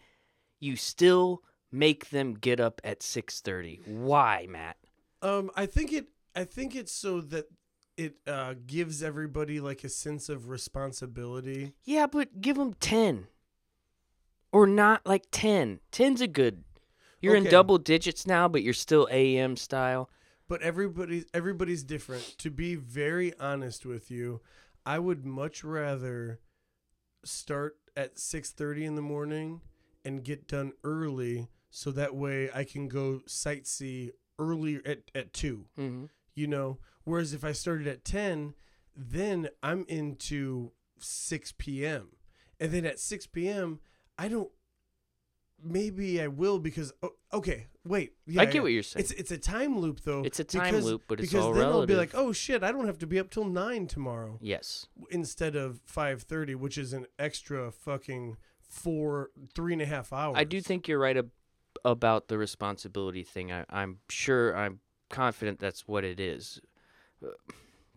you 0.59 0.75
still 0.75 1.43
make 1.71 2.09
them 2.09 2.33
get 2.33 2.59
up 2.59 2.81
at 2.83 3.01
6:30. 3.01 3.81
Why, 3.85 4.47
Matt? 4.49 4.77
Um, 5.21 5.51
I 5.55 5.65
think 5.65 5.93
it. 5.93 6.07
I 6.35 6.43
think 6.43 6.75
it's 6.75 6.91
so 6.91 7.21
that 7.21 7.49
it 7.97 8.17
uh, 8.27 8.53
gives 8.65 9.01
everybody 9.01 9.59
like 9.59 9.83
a 9.83 9.89
sense 9.89 10.29
of 10.29 10.49
responsibility. 10.49 11.73
Yeah, 11.83 12.05
but 12.05 12.41
give 12.41 12.55
them 12.55 12.75
10. 12.75 13.27
Or 14.51 14.67
not 14.67 15.05
like 15.05 15.25
10. 15.31 15.79
10's 15.91 16.21
a 16.21 16.27
good. 16.27 16.63
You're 17.19 17.35
in 17.35 17.45
double 17.45 17.79
digits 17.79 18.27
now, 18.27 18.47
but 18.47 18.61
you're 18.61 18.73
still 18.73 19.07
AM 19.11 19.57
style. 19.57 20.09
But 20.47 20.61
everybody's 20.61 21.25
everybody's 21.33 21.83
different. 21.83 22.37
To 22.37 22.51
be 22.51 22.75
very 22.75 23.37
honest 23.39 23.85
with 23.85 24.11
you, 24.11 24.41
I 24.85 24.99
would 24.99 25.25
much 25.25 25.63
rather 25.63 26.39
start 27.25 27.77
at 27.97 28.15
6:30 28.15 28.85
in 28.85 28.95
the 28.95 29.01
morning 29.01 29.61
and 30.05 30.23
get 30.23 30.47
done 30.47 30.71
early 30.83 31.49
so 31.69 31.91
that 31.91 32.15
way 32.15 32.49
I 32.53 32.63
can 32.63 32.87
go 32.87 33.21
sightsee 33.27 34.11
earlier 34.39 34.81
at 34.85 34.99
at 35.15 35.33
2 35.33 35.65
Mm-hmm. 35.79 36.05
you 36.35 36.47
know 36.47 36.77
whereas 37.03 37.33
if 37.33 37.43
i 37.43 37.51
started 37.51 37.87
at 37.87 38.05
10 38.05 38.53
then 38.95 39.49
i'm 39.63 39.83
into 39.87 40.71
6 40.99 41.53
p.m 41.57 42.09
and 42.59 42.71
then 42.71 42.85
at 42.85 42.99
6 42.99 43.25
p.m 43.27 43.79
i 44.19 44.27
don't 44.27 44.51
maybe 45.63 46.21
i 46.21 46.27
will 46.27 46.59
because 46.59 46.93
oh, 47.01 47.13
okay 47.33 47.65
wait 47.83 48.13
yeah, 48.27 48.41
I 48.41 48.45
get 48.45 48.61
what 48.61 48.71
you're 48.71 48.83
saying. 48.83 49.01
it's 49.05 49.11
it's 49.13 49.31
a 49.31 49.37
time 49.39 49.79
loop 49.79 50.01
though 50.01 50.21
It's 50.23 50.39
a 50.39 50.43
time 50.43 50.65
because- 50.65 50.85
loop, 50.85 51.03
but 51.07 51.19
it's 51.19 51.31
because 51.31 51.45
all 51.45 51.53
then 51.53 51.61
relative. 51.63 51.79
i'll 51.81 51.87
be 51.87 51.95
like 51.95 52.11
oh 52.13 52.31
shit 52.31 52.63
i 52.63 52.71
don't 52.71 52.85
have 52.85 52.99
to 52.99 53.07
be 53.07 53.17
up 53.17 53.31
till 53.31 53.45
9 53.45 53.87
tomorrow 53.87 54.37
yes. 54.39 54.85
instead 55.09 55.55
of 55.55 55.81
5.30 55.91 56.55
which 56.57 56.77
is 56.77 56.93
an 56.93 57.07
extra 57.17 57.71
fucking 57.71 58.37
four 58.69 59.31
three 59.55 59.73
and 59.73 59.81
a 59.81 59.85
half 59.85 60.11
hours 60.11 60.35
I 60.37 60.43
do 60.43 60.59
think 60.61 60.87
you're 60.89 60.99
right 60.99 61.15
ab- 61.17 61.31
about 61.85 62.27
the 62.27 62.37
responsibility 62.37 63.23
thing. 63.23 63.51
I, 63.51 63.65
I'm 63.69 63.99
sure, 64.09 64.55
I'm 64.55 64.79
confident 65.09 65.59
that's 65.59 65.87
what 65.87 66.03
it 66.03 66.19
is. 66.19 66.59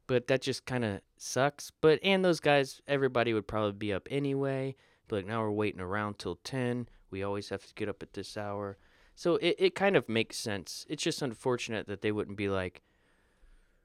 But 0.07 0.27
that 0.27 0.43
just 0.43 0.67
kind 0.67 0.85
of 0.85 1.01
sucks. 1.17 1.71
But, 1.81 2.01
and 2.03 2.25
those 2.25 2.41
guys, 2.41 2.81
everybody 2.89 3.33
would 3.33 3.47
probably 3.47 3.73
be 3.73 3.93
up 3.93 4.09
anyway. 4.11 4.77
But 5.09 5.17
like, 5.17 5.27
now 5.27 5.43
we're 5.43 5.51
waiting 5.51 5.81
around 5.81 6.19
till 6.19 6.37
10. 6.37 6.89
We 7.11 7.23
always 7.23 7.49
have 7.49 7.67
to 7.67 7.75
get 7.75 7.89
up 7.89 8.03
at 8.03 8.13
this 8.13 8.37
hour. 8.37 8.79
So 9.15 9.37
it, 9.37 9.57
it 9.59 9.75
kind 9.75 9.97
of 9.97 10.09
makes 10.09 10.37
sense. 10.37 10.87
It's 10.89 11.03
just 11.03 11.23
unfortunate 11.23 11.87
that 11.89 12.01
they 12.01 12.13
wouldn't 12.13 12.37
be 12.37 12.49
like, 12.49 12.83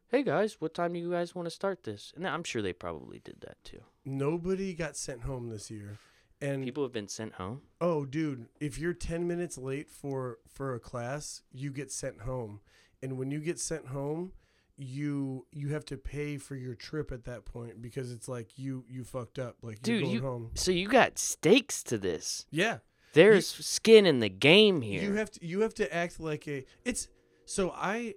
hey 0.08 0.24
guys, 0.24 0.58
what 0.60 0.74
time 0.74 0.94
do 0.94 1.00
you 1.00 1.12
guys 1.12 1.36
want 1.36 1.48
to 1.48 1.52
start 1.52 1.84
this? 1.84 2.14
And 2.16 2.28
I'm 2.28 2.44
sure 2.44 2.62
they 2.62 2.74
probably 2.74 3.20
did 3.20 3.42
that 3.42 3.58
too. 3.64 3.82
nobody 4.06 4.74
got 4.74 4.96
sent 4.96 5.22
home 5.24 5.50
this 5.50 5.70
year 5.70 5.98
and 6.42 6.64
People 6.64 6.84
have 6.84 6.92
been 6.92 7.08
sent 7.08 7.34
home. 7.34 7.62
Oh, 7.80 8.06
dude, 8.06 8.48
if 8.60 8.78
you're 8.78 8.94
10 8.94 9.28
minutes 9.28 9.58
late 9.58 9.90
for 9.90 10.40
for 10.48 10.74
a 10.76 10.80
class, 10.80 11.42
you 11.52 11.72
get 11.72 11.92
sent 11.92 12.22
home. 12.22 12.60
And 13.02 13.18
when 13.18 13.32
you 13.32 13.40
get 13.40 13.60
sent 13.60 13.88
home, 13.88 14.34
you 14.78 15.46
you 15.52 15.70
have 15.70 15.86
to 15.86 15.98
pay 15.98 16.38
for 16.38 16.56
your 16.56 16.76
trip 16.76 17.12
at 17.12 17.24
that 17.26 17.46
point 17.46 17.82
because 17.82 18.12
it's 18.12 18.28
like 18.28 18.58
you 18.58 18.84
you 18.90 19.04
fucked 19.04 19.40
up. 19.40 19.58
Like 19.62 19.86
you're 19.88 19.98
Dude, 19.98 20.04
going 20.04 20.16
you- 20.16 20.22
home. 20.22 20.52
So 20.56 20.72
you 20.72 20.88
got 20.88 21.18
stakes 21.18 21.82
to 21.84 21.98
this. 21.98 22.46
Yeah. 22.52 22.80
There's 23.14 23.48
skin 23.48 24.06
in 24.06 24.20
the 24.20 24.28
game 24.28 24.82
here. 24.82 25.02
You 25.02 25.14
have 25.14 25.32
to 25.32 25.46
you 25.46 25.62
have 25.62 25.74
to 25.76 25.94
act 25.94 26.20
like 26.20 26.48
a 26.50 26.66
it's 26.84 27.08
so 27.46 27.72
I 27.74 28.16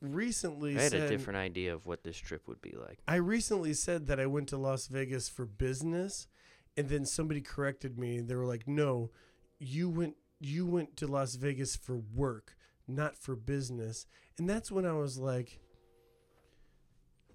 recently 0.00 0.78
I 0.78 0.82
had 0.82 0.92
said 0.92 1.00
a 1.02 1.08
different 1.08 1.38
idea 1.38 1.74
of 1.74 1.86
what 1.86 2.02
this 2.04 2.16
trip 2.16 2.48
would 2.48 2.60
be 2.62 2.74
like. 2.76 3.00
I 3.06 3.16
recently 3.16 3.74
said 3.74 4.06
that 4.06 4.18
I 4.18 4.26
went 4.26 4.48
to 4.48 4.56
Las 4.56 4.86
Vegas 4.88 5.28
for 5.28 5.44
business, 5.44 6.26
and 6.76 6.88
then 6.88 7.04
somebody 7.04 7.40
corrected 7.40 7.98
me. 7.98 8.20
They 8.20 8.34
were 8.34 8.46
like, 8.46 8.66
"No, 8.66 9.10
you 9.58 9.88
went 9.90 10.16
you 10.40 10.66
went 10.66 10.96
to 10.96 11.06
Las 11.06 11.34
Vegas 11.36 11.76
for 11.76 11.96
work, 11.96 12.56
not 12.88 13.16
for 13.16 13.36
business." 13.36 14.06
And 14.38 14.48
that's 14.48 14.70
when 14.72 14.86
I 14.86 14.92
was 14.92 15.18
like, 15.18 15.60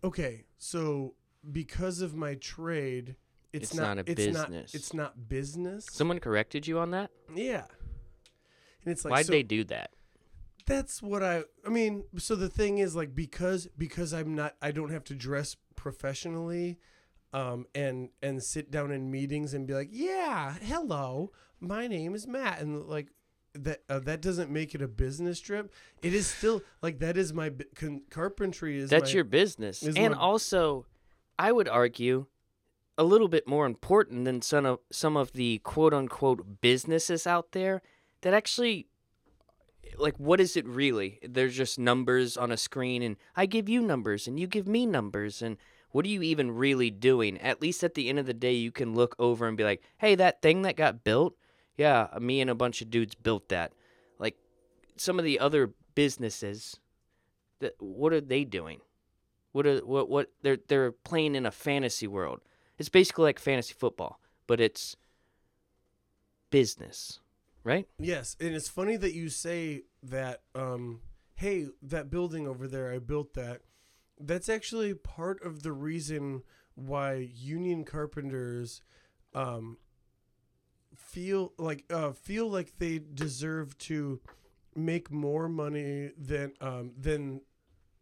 "Okay, 0.04 0.46
so 0.58 1.14
because 1.52 2.02
of 2.02 2.16
my 2.16 2.36
trade, 2.36 3.16
it's, 3.54 3.72
It's 3.72 3.74
not, 3.76 3.98
not 3.98 4.08
a 4.08 4.12
it's 4.12 4.34
not 4.34 4.50
business. 4.50 4.76
it's 4.76 4.94
not 4.94 5.30
business." 5.30 5.86
Someone 5.92 6.20
corrected 6.20 6.68
you 6.68 6.80
on 6.80 6.92
that? 6.92 7.12
yeah. 7.34 7.66
And 8.84 8.92
it's 8.94 9.04
like 9.04 9.12
Why'd 9.12 9.26
so- 9.26 9.32
they 9.34 9.44
do 9.44 9.64
that? 9.66 9.92
that's 10.66 11.02
what 11.02 11.24
I 11.24 11.44
I 11.66 11.70
mean, 11.70 12.04
so 12.18 12.36
the 12.36 12.50
thing 12.50 12.80
is 12.80 12.94
like 12.94 13.16
because 13.16 13.68
because 13.78 14.14
I'm 14.14 14.36
not 14.36 14.56
I 14.62 14.72
don't 14.72 14.90
have 14.92 15.06
to 15.06 15.16
dress 15.16 15.56
professionally 15.78 16.78
um 17.34 17.66
and 17.76 18.10
and 18.22 18.42
sit 18.42 18.72
down 18.72 18.92
in 18.92 19.12
meetings 19.12 19.54
and 19.54 19.68
be 19.68 19.74
like, 19.74 19.90
"Yeah, 19.92 20.56
hello. 20.62 21.32
My 21.60 21.88
name 21.88 22.16
is 22.16 22.28
Matt." 22.28 22.62
And 22.62 22.86
like 22.86 23.08
that 23.54 23.82
uh, 23.90 24.00
that 24.00 24.22
doesn't 24.22 24.52
make 24.52 24.76
it 24.76 24.82
a 24.82 24.88
business 24.88 25.40
trip. 25.40 25.72
It 26.02 26.14
is 26.14 26.28
still 26.28 26.62
like 26.82 27.00
that 27.00 27.18
is 27.18 27.34
my 27.34 27.52
con- 27.76 28.04
carpentry 28.10 28.78
is 28.78 28.90
That's 28.90 29.12
my, 29.12 29.16
your 29.16 29.24
business. 29.24 29.82
And 29.84 30.14
my- 30.14 30.18
also, 30.18 30.86
I 31.38 31.52
would 31.52 31.68
argue 31.68 32.28
a 32.98 33.04
little 33.04 33.28
bit 33.28 33.48
more 33.48 33.66
important 33.66 34.26
than 34.26 34.42
some 34.42 34.66
of 34.66 34.80
some 34.92 35.18
of 35.18 35.34
the 35.34 35.60
quote 35.60 35.94
unquote 35.94 36.62
businesses 36.62 37.28
out 37.28 37.52
there 37.52 37.82
that 38.22 38.34
actually 38.34 38.88
like 39.98 40.18
what 40.18 40.40
is 40.40 40.56
it 40.58 40.66
really? 40.68 41.20
There's 41.24 41.56
just 41.56 41.80
numbers 41.80 42.38
on 42.38 42.52
a 42.52 42.58
screen 42.58 43.02
and 43.02 43.18
I 43.36 43.46
give 43.46 43.70
you 43.70 43.82
numbers 43.82 44.28
and 44.28 44.40
you 44.40 44.48
give 44.48 44.68
me 44.68 44.86
numbers 44.86 45.42
and 45.42 45.58
what 45.98 46.06
are 46.06 46.10
you 46.10 46.22
even 46.22 46.52
really 46.52 46.92
doing? 46.92 47.40
At 47.40 47.60
least 47.60 47.84
at 47.84 47.96
the 47.96 48.08
end 48.08 48.20
of 48.20 48.28
the 48.28 48.34
day 48.36 48.54
you 48.54 48.72
can 48.72 48.94
look 48.94 49.16
over 49.18 49.48
and 49.48 49.58
be 49.58 49.64
like, 49.64 49.82
"Hey, 49.98 50.14
that 50.14 50.44
thing 50.44 50.62
that 50.62 50.76
got 50.76 51.04
built, 51.04 51.36
yeah, 51.76 52.10
me 52.22 52.40
and 52.40 52.52
a 52.52 52.54
bunch 52.54 52.84
of 52.84 52.92
dudes 52.92 53.16
built 53.16 53.50
that." 53.50 53.74
Like 54.20 54.38
some 54.96 55.18
of 55.18 55.26
the 55.26 55.40
other 55.40 55.74
businesses 55.96 56.80
that 57.62 57.74
what 57.80 58.14
are 58.14 58.22
they 58.22 58.44
doing? 58.44 58.82
What 59.54 59.66
are 59.66 59.80
what 59.80 60.08
what 60.08 60.32
they're 60.44 60.60
they're 60.68 60.92
playing 60.92 61.34
in 61.34 61.48
a 61.48 61.52
fantasy 61.52 62.06
world. 62.06 62.42
It's 62.78 62.90
basically 62.90 63.24
like 63.24 63.40
fantasy 63.40 63.74
football, 63.74 64.20
but 64.46 64.62
it's 64.62 64.98
business, 66.52 67.22
right? 67.64 67.88
Yes, 67.98 68.38
and 68.40 68.54
it's 68.54 68.70
funny 68.70 68.98
that 68.98 69.16
you 69.16 69.30
say 69.30 69.86
that. 70.04 70.42
Um, 70.54 71.02
hey, 71.34 71.70
that 71.82 72.12
building 72.12 72.48
over 72.48 72.68
there, 72.68 72.94
I 72.94 73.00
built 73.00 73.34
that. 73.34 73.62
That's 74.20 74.50
actually 74.50 74.94
part 74.94 75.44
of 75.44 75.64
the 75.64 75.72
reason 75.72 76.44
why 76.76 77.16
union 77.34 77.84
carpenters 77.86 78.82
um, 79.34 79.78
feel 80.96 81.54
like 81.58 81.86
uh, 81.90 82.12
feel 82.12 82.50
like 82.50 82.78
they 82.80 83.00
deserve 83.00 83.78
to 83.80 84.20
make 84.76 85.12
more 85.12 85.48
money 85.50 86.12
than 86.18 86.54
um, 86.62 86.92
than 86.98 87.42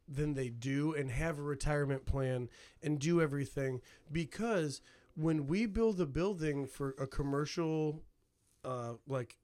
than 0.07 0.33
they 0.33 0.49
do 0.49 0.93
and 0.93 1.09
have 1.09 1.39
a 1.39 1.41
retirement 1.41 2.05
plan 2.05 2.47
and 2.83 2.99
do 2.99 3.21
everything 3.21 3.81
because 4.11 4.81
when 5.15 5.47
we 5.47 5.65
build 5.65 5.99
a 5.99 6.05
building 6.05 6.67
for 6.67 6.93
a 6.99 7.07
commercial 7.07 8.03
uh, 8.63 8.93
like 9.07 9.37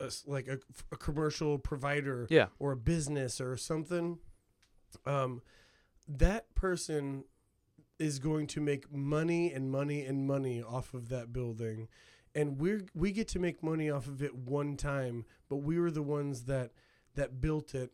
a, 0.00 0.10
like 0.26 0.48
a, 0.48 0.58
a 0.92 0.96
commercial 0.96 1.58
provider 1.58 2.26
Yeah. 2.30 2.46
or 2.58 2.72
a 2.72 2.76
business 2.76 3.40
or 3.40 3.56
something 3.56 4.18
um 5.04 5.42
that 6.08 6.54
person 6.54 7.24
is 7.98 8.18
going 8.18 8.46
to 8.46 8.60
make 8.60 8.92
money 8.92 9.52
and 9.52 9.70
money 9.70 10.04
and 10.04 10.26
money 10.26 10.62
off 10.62 10.94
of 10.94 11.08
that 11.08 11.32
building 11.32 11.88
and 12.34 12.58
we're 12.58 12.84
we 12.94 13.10
get 13.12 13.26
to 13.28 13.38
make 13.38 13.62
money 13.62 13.90
off 13.90 14.06
of 14.06 14.22
it 14.22 14.34
one 14.34 14.76
time 14.76 15.24
but 15.48 15.56
we 15.56 15.78
were 15.78 15.90
the 15.90 16.02
ones 16.02 16.44
that 16.44 16.70
that 17.14 17.40
built 17.40 17.74
it 17.74 17.92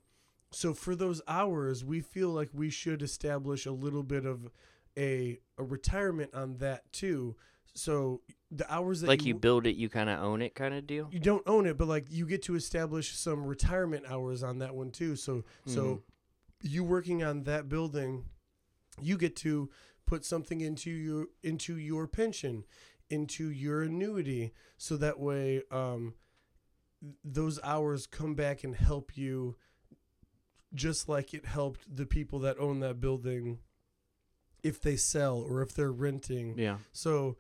so 0.50 0.75
for 0.75 0.94
those 0.94 1.23
hours 1.26 1.85
we 1.85 2.00
feel 2.00 2.28
like 2.28 2.50
we 2.52 2.68
should 2.68 3.00
establish 3.02 3.64
a 3.64 3.73
little 3.73 4.02
bit 4.02 4.26
of 4.26 4.50
a 4.99 5.38
a 5.56 5.62
retirement 5.62 6.35
on 6.35 6.56
that 6.56 6.92
too 6.92 7.35
so 7.75 8.21
the 8.50 8.71
hours 8.71 9.00
that 9.00 9.06
Like 9.09 9.25
you 9.25 9.35
build 9.35 9.66
it, 9.66 9.76
you 9.76 9.88
kind 9.88 10.11
of 10.11 10.23
own 10.23 10.42
it, 10.42 10.54
kind 10.54 10.75
of 10.75 10.87
deal. 10.87 11.09
you 11.11 11.18
don't 11.18 11.42
own 11.47 11.64
it, 11.64 11.78
but 11.78 11.88
like 11.88 12.04
you 12.11 12.26
get 12.26 12.42
to 12.42 12.54
establish 12.54 13.16
some 13.16 13.47
retirement 13.47 14.04
hours 14.06 14.42
on 14.42 14.59
that 14.59 14.75
one 14.75 14.90
too. 14.90 15.16
So 15.16 15.37
Mhm. 15.66 15.71
so 15.71 16.02
you 16.62 16.85
working 16.85 17.23
on 17.23 17.45
that 17.45 17.69
building, 17.69 18.25
you 19.00 19.16
get 19.19 19.37
to 19.37 19.71
put 20.07 20.25
something 20.25 20.61
into 20.61 20.90
your 20.90 21.26
into 21.42 21.76
your 21.76 22.07
pension, 22.07 22.64
into 23.11 23.50
your 23.50 23.83
annuity, 23.83 24.52
so 24.76 24.97
that 24.97 25.19
way 25.21 25.62
um, 25.71 26.14
those 27.25 27.59
hours 27.62 28.07
come 28.07 28.35
back 28.35 28.62
and 28.64 28.76
help 28.76 29.16
you, 29.16 29.57
just 30.75 31.09
like 31.09 31.35
it 31.35 31.45
helped 31.47 31.95
the 31.95 32.07
people 32.07 32.38
that 32.40 32.59
own 32.59 32.81
that 32.81 33.00
building. 33.00 33.59
If 34.62 34.81
they 34.81 34.95
sell 34.95 35.38
or 35.38 35.61
if 35.61 35.75
they're 35.75 35.90
renting, 35.90 36.57
Yeah, 36.57 36.78
so 36.92 37.37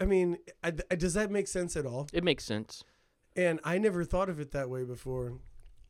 I- 0.00 0.04
mean, 0.04 0.38
I, 0.62 0.72
I- 0.88 0.94
does 0.94 1.14
that 1.14 1.32
make 1.32 1.48
sense 1.48 1.76
at 1.76 1.84
all? 1.84 2.06
it 2.12 2.22
makes 2.22 2.44
sense. 2.44 2.84
And 3.34 3.58
I 3.64 3.78
never 3.78 4.04
thought 4.04 4.28
of 4.28 4.38
it 4.38 4.52
that 4.52 4.70
way 4.70 4.84
before. 4.84 5.38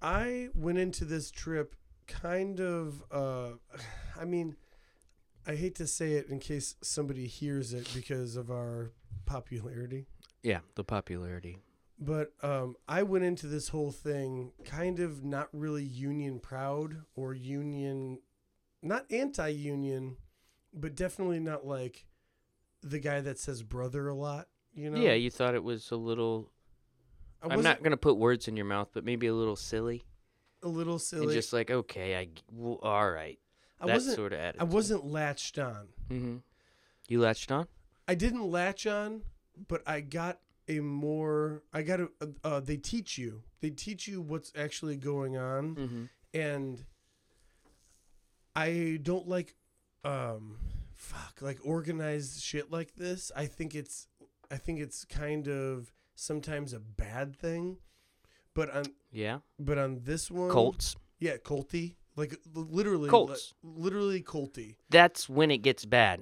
I 0.01 0.49
went 0.55 0.79
into 0.79 1.05
this 1.05 1.31
trip 1.31 1.77
kind 2.07 2.61
of 2.61 3.03
uh 3.11 3.51
I 4.21 4.25
mean, 4.25 4.57
I 5.47 5.55
hate 5.57 5.75
to 5.77 5.87
say 5.87 6.13
it 6.13 6.29
in 6.29 6.39
case 6.39 6.77
somebody 6.83 7.27
hears 7.27 7.73
it 7.73 7.89
because 7.95 8.37
of 8.37 8.51
our 8.51 8.93
popularity, 9.27 10.07
Yeah, 10.43 10.61
the 10.75 10.85
popularity. 10.85 11.59
but 11.99 12.33
um 12.43 12.77
I 12.89 13.03
went 13.03 13.25
into 13.25 13.47
this 13.47 13.69
whole 13.69 13.93
thing 13.93 14.53
kind 14.65 15.01
of 15.01 15.25
not 15.25 15.49
really 15.53 15.85
union 15.85 16.39
proud 16.41 17.03
or 17.15 17.33
union 17.35 18.19
not 18.85 19.07
anti-union, 19.13 20.17
but 20.75 20.97
definitely 20.97 21.39
not 21.39 21.65
like 21.65 22.05
the 22.83 22.99
guy 22.99 23.21
that 23.21 23.39
says 23.39 23.63
brother 23.63 24.09
a 24.09 24.15
lot, 24.15 24.49
you 24.75 24.91
know? 24.91 25.01
Yeah, 25.01 25.13
you 25.13 25.31
thought 25.31 25.55
it 25.55 25.63
was 25.63 25.93
a 25.93 25.97
little. 25.97 26.51
I'm 27.41 27.63
not 27.63 27.81
gonna 27.83 27.97
put 27.97 28.17
words 28.17 28.49
in 28.49 28.57
your 28.57 28.67
mouth, 28.67 28.89
but 28.93 29.05
maybe 29.05 29.29
a 29.29 29.35
little 29.35 29.55
silly. 29.55 30.05
A 30.63 30.69
little 30.69 30.99
silly. 30.99 31.25
And 31.25 31.33
just 31.33 31.53
like, 31.53 31.71
okay, 31.71 32.17
I 32.17 32.29
well, 32.53 32.79
all 32.83 33.11
right. 33.11 33.39
I 33.81 33.87
that 33.87 33.95
wasn't. 33.95 34.17
sort 34.17 34.33
of 34.33 34.39
attitude. 34.41 34.61
I 34.61 34.65
wasn't 34.65 35.07
latched 35.07 35.59
on. 35.59 35.89
Mm-hmm. 36.11 36.37
You 37.09 37.21
latched 37.21 37.51
on. 37.51 37.67
I 38.07 38.15
didn't 38.15 38.51
latch 38.51 38.87
on, 38.87 39.23
but 39.69 39.83
I 39.87 40.01
got 40.01 40.39
a 40.69 40.81
more. 40.81 41.63
I 41.73 41.83
got 41.83 42.01
a. 42.01 42.09
Uh, 42.45 42.61
they 42.61 42.77
teach 42.77 43.19
you. 43.19 43.43
They 43.61 43.71
teach 43.71 44.07
you 44.07 44.21
what's 44.21 44.53
actually 44.57 44.97
going 44.97 45.37
on, 45.37 45.75
Mm-hmm. 45.77 46.05
and 46.35 46.85
I 48.55 48.99
don't 49.03 49.29
like, 49.29 49.55
um, 50.05 50.59
fuck, 50.95 51.39
like 51.41 51.59
organized 51.65 52.43
shit 52.43 52.71
like 52.71 52.95
this. 52.97 53.33
I 53.37 53.47
think 53.47 53.75
it's. 53.75 54.09
I 54.51 54.57
think 54.57 54.81
it's 54.81 55.05
kind 55.07 55.49
of 55.49 55.93
sometimes 56.15 56.73
a 56.75 56.79
bad 56.81 57.35
thing, 57.35 57.79
but 58.55 58.71
on 58.71 58.85
Yeah. 59.11 59.39
but 59.59 59.79
on 59.79 60.01
this 60.05 60.31
one, 60.31 60.51
Colts. 60.51 60.97
Yeah, 61.19 61.37
Colty. 61.37 61.95
Like 62.17 62.37
literally, 62.55 63.09
Colts. 63.09 63.55
li- 63.63 63.73
literally 63.85 64.23
Colty. 64.23 64.77
That's 64.91 65.29
when 65.29 65.51
it 65.51 65.59
gets 65.59 65.85
bad. 65.87 66.21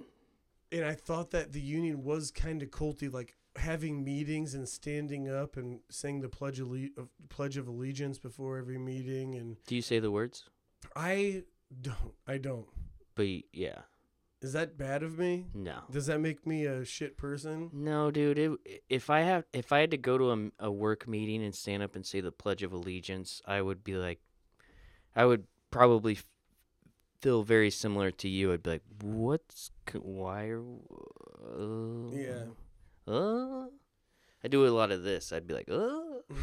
And 0.71 0.85
I 0.85 0.95
thought 0.95 1.31
that 1.33 1.53
the 1.53 1.61
union 1.61 2.05
was 2.05 2.31
kind 2.31 2.63
of 2.63 2.71
Colty, 2.71 3.13
like 3.13 3.35
having 3.57 4.05
meetings 4.05 4.55
and 4.55 4.69
standing 4.69 5.29
up 5.29 5.57
and 5.57 5.81
saying 5.91 6.21
the 6.21 6.29
pledge 6.29 6.61
of 6.61 6.71
pledge 7.29 7.57
of 7.57 7.67
allegiance 7.67 8.19
before 8.21 8.57
every 8.59 8.79
meeting. 8.79 9.35
And 9.35 9.57
Do 9.67 9.75
you 9.75 9.83
say 9.83 9.99
the 9.99 10.13
words? 10.13 10.45
I 10.95 11.43
don't. 11.83 12.15
I 12.29 12.39
don't. 12.39 12.67
But 13.17 13.27
yeah. 13.53 13.81
Is 14.43 14.55
that 14.55 14.79
bad 14.79 15.03
of 15.03 15.19
me? 15.19 15.47
No. 15.53 15.81
Does 15.91 16.07
that 16.07 16.19
make 16.21 16.47
me 16.47 16.65
a 16.65 16.83
shit 16.85 17.19
person? 17.19 17.69
No, 17.75 18.11
dude. 18.11 18.39
It, 18.39 18.83
if 18.89 19.11
I 19.11 19.21
have, 19.21 19.45
if 19.53 19.71
I 19.71 19.81
had 19.81 19.91
to 19.91 19.99
go 19.99 20.17
to 20.17 20.31
a, 20.33 20.67
a 20.69 20.71
work 20.71 21.07
meeting 21.07 21.43
and 21.45 21.55
stand 21.55 21.83
up 21.83 21.95
and 21.95 22.07
say 22.07 22.21
the 22.21 22.33
Pledge 22.33 22.63
of 22.63 22.73
Allegiance, 22.73 23.43
I 23.47 23.61
would 23.61 23.85
be 23.85 23.97
like, 23.97 24.21
I 25.15 25.27
would 25.27 25.45
probably 25.71 26.19
feel 27.21 27.43
very 27.43 27.71
similar 27.71 28.11
to 28.13 28.29
you. 28.29 28.53
I'd 28.53 28.63
be 28.63 28.71
like, 28.71 28.83
what's, 29.03 29.71
why 29.93 30.45
are, 30.47 30.63
uh, 30.63 32.11
Yeah. 32.11 32.45
uh? 33.07 33.67
I 34.43 34.49
do 34.49 34.67
a 34.67 34.69
lot 34.71 34.91
of 34.91 35.03
this. 35.03 35.33
I'd 35.35 35.47
be 35.47 35.53
like, 35.53 35.69
uh. 35.71 36.01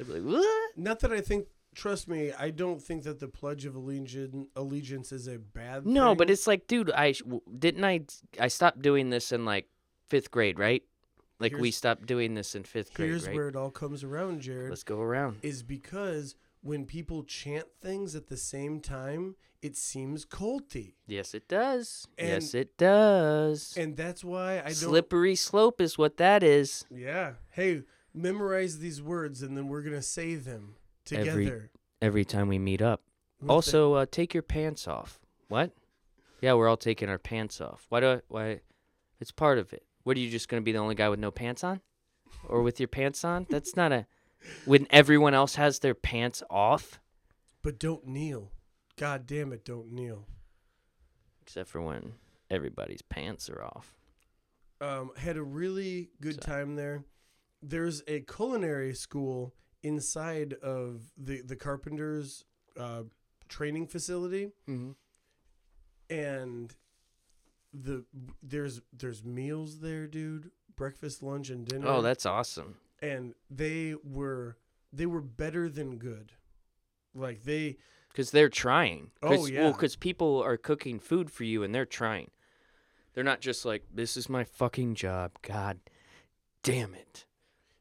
I'd 0.00 0.06
be 0.06 0.12
like, 0.14 0.22
what? 0.22 0.70
Not 0.78 1.00
that 1.00 1.12
I 1.12 1.20
think. 1.20 1.48
Trust 1.74 2.08
me, 2.08 2.32
I 2.32 2.50
don't 2.50 2.82
think 2.82 3.04
that 3.04 3.20
the 3.20 3.28
pledge 3.28 3.64
of 3.64 3.74
allegiance 3.74 4.48
allegiance 4.56 5.12
is 5.12 5.28
a 5.28 5.38
bad. 5.38 5.86
No, 5.86 6.08
thing. 6.08 6.18
but 6.18 6.30
it's 6.30 6.46
like, 6.46 6.66
dude, 6.66 6.90
I 6.90 7.14
didn't 7.58 7.84
I. 7.84 8.00
I 8.38 8.48
stopped 8.48 8.82
doing 8.82 9.10
this 9.10 9.32
in 9.32 9.44
like 9.44 9.66
fifth 10.08 10.30
grade, 10.30 10.58
right? 10.58 10.82
Like 11.38 11.56
we 11.56 11.70
stopped 11.70 12.06
doing 12.06 12.34
this 12.34 12.54
in 12.54 12.64
fifth 12.64 12.92
grade, 12.92 13.08
here's 13.08 13.26
right? 13.26 13.34
where 13.34 13.48
it 13.48 13.56
all 13.56 13.70
comes 13.70 14.04
around, 14.04 14.42
Jarrod. 14.42 14.68
Let's 14.68 14.82
go 14.82 15.00
around. 15.00 15.38
is 15.42 15.62
because 15.62 16.34
when 16.62 16.84
people 16.84 17.22
chant 17.22 17.66
things 17.80 18.14
at 18.14 18.28
the 18.28 18.36
same 18.36 18.80
time, 18.80 19.36
it 19.62 19.76
seems 19.76 20.26
culty. 20.26 20.94
Yes, 21.06 21.32
it 21.34 21.48
does. 21.48 22.06
yes, 22.18 22.54
it 22.54 22.76
does. 22.76 23.74
And 23.76 23.96
that's 23.96 24.22
why 24.22 24.58
I 24.58 24.64
don't 24.64 24.74
Slippery 24.74 25.34
slope 25.34 25.80
is 25.80 25.96
what 25.96 26.18
that 26.18 26.42
is. 26.42 26.84
Yeah. 26.90 27.34
Hey, 27.50 27.82
memorize 28.12 28.78
these 28.78 29.00
words 29.00 29.40
and 29.42 29.56
then 29.56 29.68
we're 29.68 29.82
going 29.82 29.94
to 29.94 30.02
say 30.02 30.34
them 30.34 30.74
together. 31.18 31.70
Every 32.02 32.24
time 32.24 32.48
we 32.48 32.58
meet 32.58 32.80
up. 32.82 33.02
Also, 33.48 33.94
uh, 33.94 34.06
take 34.10 34.32
your 34.34 34.42
pants 34.42 34.86
off. 34.88 35.20
What? 35.48 35.72
Yeah, 36.40 36.54
we're 36.54 36.68
all 36.68 36.76
taking 36.76 37.08
our 37.08 37.18
pants 37.18 37.60
off. 37.60 37.86
Why 37.88 38.00
do 38.00 38.06
I? 38.12 38.20
Why? 38.28 38.60
It's 39.20 39.30
part 39.32 39.58
of 39.58 39.72
it. 39.72 39.84
What 40.04 40.16
are 40.16 40.20
you 40.20 40.30
just 40.30 40.48
gonna 40.48 40.62
be 40.62 40.72
the 40.72 40.78
only 40.78 40.94
guy 40.94 41.08
with 41.08 41.20
no 41.20 41.30
pants 41.30 41.62
on, 41.64 41.80
or 42.48 42.62
with 42.62 42.80
your 42.80 42.88
pants 42.88 43.24
on? 43.24 43.46
That's 43.50 43.76
not 43.76 43.92
a. 43.92 44.06
When 44.64 44.86
everyone 44.90 45.34
else 45.34 45.56
has 45.56 45.80
their 45.80 45.94
pants 45.94 46.42
off, 46.50 46.98
but 47.62 47.78
don't 47.78 48.06
kneel. 48.06 48.52
God 48.96 49.26
damn 49.26 49.52
it, 49.52 49.64
don't 49.64 49.92
kneel. 49.92 50.26
except 51.42 51.68
for 51.68 51.80
when 51.82 52.12
everybody's 52.50 53.02
pants 53.02 53.50
are 53.50 53.62
off. 53.62 53.96
Um 54.80 55.10
had 55.16 55.36
a 55.36 55.42
really 55.42 56.10
good 56.20 56.36
So- 56.42 56.50
time 56.52 56.76
there. 56.76 57.04
There's 57.62 58.02
a 58.06 58.20
culinary 58.20 58.94
school 58.94 59.54
inside 59.82 60.54
of 60.62 61.02
the 61.16 61.40
the 61.42 61.56
carpenters 61.56 62.44
uh 62.78 63.02
training 63.48 63.86
facility 63.86 64.52
Mm-hmm. 64.68 64.90
and 66.08 66.74
the 67.72 68.04
there's 68.42 68.80
there's 68.92 69.24
meals 69.24 69.80
there, 69.80 70.06
dude. 70.06 70.50
Breakfast, 70.76 71.22
lunch, 71.22 71.50
and 71.50 71.66
dinner. 71.66 71.86
Oh, 71.86 72.02
that's 72.02 72.24
awesome. 72.26 72.76
and 73.02 73.34
they 73.50 73.94
were 74.04 74.56
they 74.92 75.06
were 75.06 75.20
better 75.20 75.68
than 75.68 75.96
good. 75.98 76.32
Like 77.14 77.42
they 77.44 77.76
Because 78.08 78.30
they're 78.30 78.48
trying. 78.48 79.10
Oh, 79.22 79.28
'Cause- 79.28 79.50
yeah. 79.50 79.62
Well, 79.64 79.72
because 79.72 79.96
people 79.96 80.42
are 80.42 80.56
cooking 80.56 80.98
food 80.98 81.30
for 81.30 81.44
you 81.44 81.62
and 81.62 81.74
they're 81.74 81.86
trying. 81.86 82.30
They're 83.12 83.24
not 83.24 83.40
just 83.40 83.64
like, 83.64 83.84
this 83.92 84.16
is 84.16 84.28
my 84.28 84.44
fucking 84.44 84.94
job. 84.94 85.32
God 85.42 85.80
damn 86.62 86.94
it. 86.94 87.26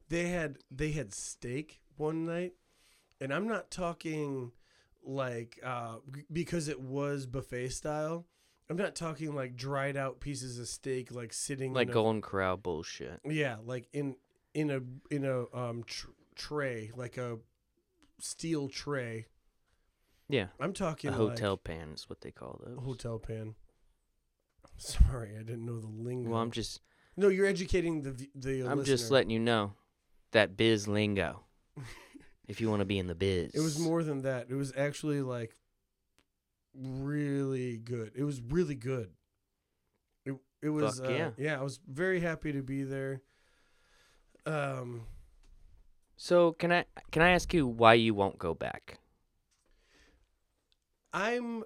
they 0.10 0.28
had 0.30 0.58
they 0.72 0.92
had 0.92 1.14
steak 1.14 1.79
one 2.00 2.26
night, 2.26 2.54
and 3.22 3.34
I'm 3.34 3.48
not 3.48 3.70
talking 3.72 4.52
like 5.04 5.60
uh 5.64 5.96
because 6.32 6.68
it 6.68 6.80
was 6.80 7.26
buffet 7.26 7.70
style. 7.70 8.26
I'm 8.70 8.78
not 8.78 8.94
talking 8.96 9.34
like 9.34 9.56
dried 9.56 9.98
out 9.98 10.20
pieces 10.20 10.60
of 10.60 10.68
steak 10.68 11.12
like 11.12 11.34
sitting 11.34 11.74
Like 11.74 11.90
a, 11.90 11.94
Golden 11.94 12.22
Corral 12.22 12.58
bullshit. 12.58 13.20
yeah 13.26 13.56
like 13.66 13.88
in 13.94 14.16
in 14.54 14.70
a 14.70 14.82
in 15.14 15.26
a 15.26 15.46
um 15.58 15.84
tr- 15.86 16.10
tray 16.36 16.92
like 16.96 17.18
a 17.18 17.38
steel 18.20 18.68
tray. 18.70 19.26
Yeah. 20.28 20.48
I'm 20.60 20.74
talking 20.74 21.10
A 21.12 21.18
like 21.18 21.30
hotel 21.32 21.58
pan 21.58 21.94
is 21.96 22.08
what 22.08 22.22
they 22.22 22.30
call 22.32 22.62
those. 22.64 22.78
hotel 22.84 23.18
pan. 23.18 23.56
Sorry, 24.78 25.32
I 25.36 25.40
didn't 25.40 25.66
know 25.66 25.80
the 25.80 25.88
lingo. 25.88 26.30
Well, 26.30 26.40
I'm 26.42 26.52
just, 26.52 26.82
no, 27.18 27.28
you're 27.28 27.46
educating 27.48 28.02
the 28.04 28.30
the. 28.36 28.64
Uh, 28.64 28.70
I'm 28.72 28.84
just 28.84 29.12
letting 29.12 29.30
you 29.32 29.40
know 29.40 29.74
that 30.32 30.56
biz 30.56 30.88
lingo. 30.88 31.44
If 32.48 32.60
you 32.62 32.70
want 32.70 32.82
to 32.82 32.86
be 32.86 32.98
in 32.98 33.08
the 33.08 33.16
biz. 33.16 33.52
It 33.54 33.60
was 33.60 33.80
more 33.80 34.04
than 34.04 34.24
that. 34.24 34.48
It 34.50 34.56
was 34.56 34.74
actually 34.76 35.22
like 35.22 35.56
really 36.74 37.78
good. 37.78 38.12
It 38.16 38.24
was 38.24 38.42
really 38.42 38.76
good. 38.76 39.12
It 40.26 40.36
it 40.62 40.70
was 40.70 41.00
Fuck 41.00 41.10
uh, 41.10 41.14
yeah. 41.14 41.30
yeah. 41.38 41.60
I 41.60 41.64
was 41.64 41.80
very 41.88 42.20
happy 42.20 42.52
to 42.52 42.62
be 42.62 42.84
there. 42.84 43.22
Um, 44.46 45.04
So 46.18 46.54
can 46.54 46.72
I 46.72 46.86
can 47.12 47.22
I 47.22 47.32
ask 47.32 47.54
you 47.54 47.68
why 47.68 47.94
you 47.94 48.14
won't 48.14 48.38
go 48.38 48.54
back? 48.54 49.00
I'm 51.14 51.64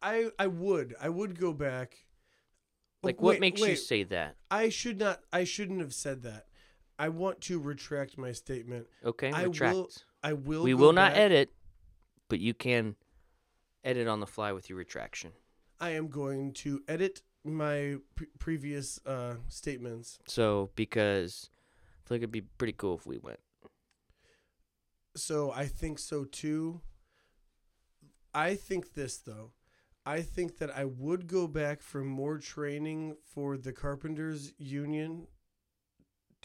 I 0.00 0.30
I, 0.38 0.46
would 0.46 0.94
I 1.00 1.08
would 1.08 1.38
go 1.38 1.52
back. 1.52 1.96
Like, 3.02 3.20
what 3.20 3.32
wait, 3.32 3.40
makes 3.40 3.60
you 3.60 3.76
say 3.76 4.02
that? 4.04 4.36
I 4.50 4.70
should 4.70 4.98
not. 4.98 5.20
I 5.32 5.44
shouldn't 5.44 5.80
have 5.80 5.92
said 5.92 6.22
that. 6.22 6.46
I 6.98 7.08
want 7.08 7.40
to 7.42 7.58
retract 7.58 8.18
my 8.18 8.32
statement. 8.32 8.86
Okay, 9.04 9.32
I 9.32 9.42
will 9.42 9.52
retract. 9.52 10.04
I 10.22 10.32
will. 10.32 10.62
we 10.62 10.74
will 10.74 10.92
not 10.92 11.12
back. 11.12 11.20
edit, 11.20 11.52
but 12.28 12.40
you 12.40 12.54
can 12.54 12.96
edit 13.82 14.08
on 14.08 14.20
the 14.20 14.26
fly 14.26 14.52
with 14.52 14.68
your 14.68 14.78
retraction. 14.78 15.32
I 15.80 15.90
am 15.90 16.08
going 16.08 16.52
to 16.54 16.82
edit 16.88 17.22
my 17.44 17.96
pre- 18.14 18.28
previous 18.38 18.98
uh, 19.06 19.34
statements. 19.48 20.18
So 20.26 20.70
because 20.76 21.50
I 22.04 22.08
feel 22.08 22.16
like 22.16 22.20
it'd 22.20 22.32
be 22.32 22.42
pretty 22.42 22.72
cool 22.72 22.96
if 22.96 23.06
we 23.06 23.18
went. 23.18 23.40
So 25.16 25.52
I 25.52 25.66
think 25.66 25.98
so 25.98 26.24
too. 26.24 26.80
I 28.32 28.54
think 28.54 28.94
this 28.94 29.18
though. 29.18 29.52
I 30.06 30.20
think 30.20 30.58
that 30.58 30.76
I 30.76 30.84
would 30.84 31.26
go 31.26 31.46
back 31.48 31.80
for 31.80 32.02
more 32.04 32.38
training 32.38 33.16
for 33.24 33.56
the 33.56 33.72
carpenters 33.72 34.52
union 34.58 35.28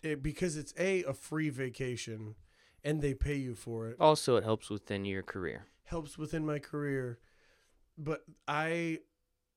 eh, 0.04 0.16
because 0.16 0.58
it's 0.58 0.74
a 0.78 1.04
a 1.04 1.14
free 1.14 1.50
vacation 1.50 2.36
and 2.84 3.02
they 3.02 3.14
pay 3.14 3.36
you 3.36 3.56
for 3.56 3.90
it. 3.90 3.98
Also, 4.00 4.38
it 4.38 4.44
helps 4.44 4.70
within 4.70 5.06
your 5.06 5.24
career. 5.24 5.66
Helps 5.84 6.18
within 6.18 6.46
my 6.46 6.60
career. 6.60 7.20
But 7.98 8.24
I 8.48 9.00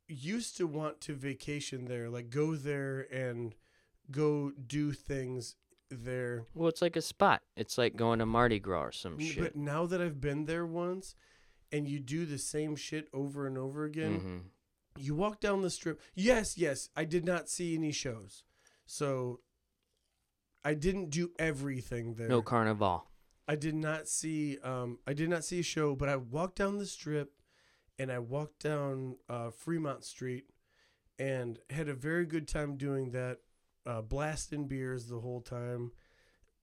used 0.08 0.56
to 0.56 0.66
want 0.66 1.00
to 1.02 1.14
vacation 1.14 1.84
there, 1.84 2.10
like 2.10 2.30
go 2.30 2.56
there 2.56 3.06
and 3.12 3.54
go 4.10 4.50
do 4.50 4.92
things 4.92 5.54
there. 5.90 6.46
Well, 6.54 6.68
it's 6.68 6.82
like 6.82 6.96
a 6.96 7.02
spot. 7.02 7.42
It's 7.56 7.78
like 7.78 7.96
going 7.96 8.18
to 8.18 8.26
Mardi 8.26 8.58
Gras 8.58 8.82
or 8.82 8.92
some 8.92 9.18
shit. 9.18 9.38
But 9.38 9.56
now 9.56 9.86
that 9.86 10.00
I've 10.00 10.20
been 10.20 10.46
there 10.46 10.66
once 10.66 11.14
and 11.70 11.86
you 11.88 12.00
do 12.00 12.26
the 12.26 12.38
same 12.38 12.74
shit 12.74 13.08
over 13.12 13.46
and 13.46 13.56
over 13.56 13.84
again, 13.84 14.20
hmm 14.20 14.38
you 14.98 15.14
walk 15.14 15.40
down 15.40 15.62
the 15.62 15.70
strip. 15.70 16.00
Yes, 16.14 16.58
yes, 16.58 16.90
I 16.94 17.04
did 17.04 17.24
not 17.24 17.48
see 17.48 17.74
any 17.74 17.92
shows. 17.92 18.44
So 18.84 19.40
I 20.64 20.74
didn't 20.74 21.10
do 21.10 21.32
everything 21.38 22.14
there. 22.14 22.28
No 22.28 22.42
carnival. 22.42 23.06
I 23.48 23.56
did 23.56 23.74
not 23.74 24.08
see 24.08 24.58
um 24.62 24.98
I 25.06 25.12
did 25.12 25.28
not 25.28 25.44
see 25.44 25.60
a 25.60 25.64
show, 25.64 25.94
but 25.96 26.08
I 26.08 26.16
walked 26.16 26.56
down 26.56 26.78
the 26.78 26.86
strip 26.86 27.32
and 27.98 28.10
I 28.10 28.18
walked 28.20 28.62
down 28.62 29.16
uh, 29.28 29.50
Fremont 29.50 30.04
Street 30.04 30.44
and 31.18 31.58
had 31.70 31.88
a 31.88 31.94
very 31.94 32.24
good 32.26 32.48
time 32.48 32.76
doing 32.76 33.10
that. 33.10 33.38
Uh, 33.84 34.00
blasting 34.00 34.68
beers 34.68 35.06
the 35.08 35.18
whole 35.18 35.40
time. 35.40 35.90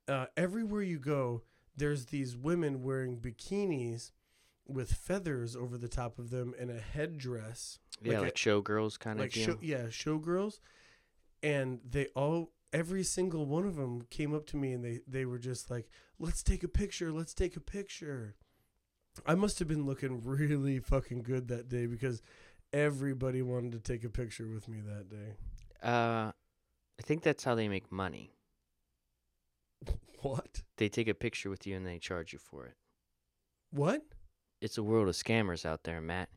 Uh, 0.08 0.26
everywhere 0.38 0.82
you 0.82 0.98
go, 0.98 1.44
there's 1.76 2.06
these 2.08 2.36
women 2.38 2.82
wearing 2.82 3.18
bikinis 3.18 4.12
with 4.66 4.94
feathers 4.94 5.54
over 5.56 5.78
the 5.78 5.90
top 5.90 6.18
of 6.18 6.30
them 6.30 6.54
and 6.58 6.72
a 6.72 6.80
headdress. 6.80 7.80
Yeah, 8.02 8.14
Like 8.14 8.22
like, 8.22 8.32
a- 8.32 8.36
showgirls 8.38 8.98
kind 8.98 9.20
like 9.20 9.36
of 9.36 9.42
show, 9.42 9.58
yeah, 9.62 9.84
showgirls, 9.88 10.60
and 11.44 11.82
they 11.88 12.06
all 12.16 12.54
every 12.72 13.04
single 13.04 13.46
one 13.46 13.66
of 13.66 13.76
them 13.76 14.04
came 14.10 14.34
up 14.34 14.46
to 14.48 14.58
me 14.58 14.74
and 14.74 14.84
they 14.84 15.00
they 15.08 15.26
were 15.26 15.40
just 15.40 15.70
like, 15.70 15.90
"Let's 16.20 16.44
take 16.44 16.64
a 16.64 16.68
picture. 16.68 17.12
Let's 17.12 17.34
take 17.34 17.56
a 17.56 17.62
picture." 17.62 18.36
I 19.26 19.36
must 19.36 19.60
have 19.60 19.68
been 19.68 19.86
looking 19.86 20.22
really 20.24 20.80
fucking 20.80 21.24
good 21.24 21.48
that 21.50 21.70
day 21.70 21.86
because 21.86 22.22
everybody 22.72 23.42
wanted 23.42 23.72
to 23.74 23.80
take 23.80 24.04
a 24.04 24.10
picture 24.10 24.48
with 24.48 24.68
me 24.68 24.80
that 24.82 25.10
day. 25.10 25.36
Uh, 25.82 26.32
I 26.32 27.02
think 27.02 27.24
that's 27.24 27.44
how 27.44 27.56
they 27.56 27.68
make 27.68 27.92
money. 27.92 28.34
What? 30.22 30.64
They 30.76 30.90
take 30.90 31.08
a 31.08 31.14
picture 31.14 31.50
with 31.50 31.66
you 31.66 31.78
and 31.78 31.88
they 31.88 31.98
charge 31.98 32.34
you 32.34 32.40
for 32.40 32.66
it. 32.66 32.76
What? 33.72 34.02
It's 34.60 34.78
a 34.78 34.84
world 34.84 35.08
of 35.08 35.16
scammers 35.16 35.66
out 35.66 35.86
there, 35.86 36.02
Matt. 36.02 36.28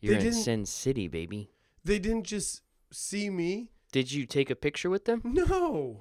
You're 0.00 0.16
in 0.16 0.24
didn't- 0.24 0.42
Sin 0.42 0.66
City, 0.66 1.08
baby. 1.08 1.50
They 1.84 1.98
didn't 1.98 2.24
just 2.24 2.60
see 2.92 3.30
me. 3.30 3.70
Did 3.94 4.10
you 4.10 4.26
take 4.26 4.50
a 4.50 4.56
picture 4.56 4.90
with 4.90 5.04
them? 5.04 5.20
No. 5.22 6.00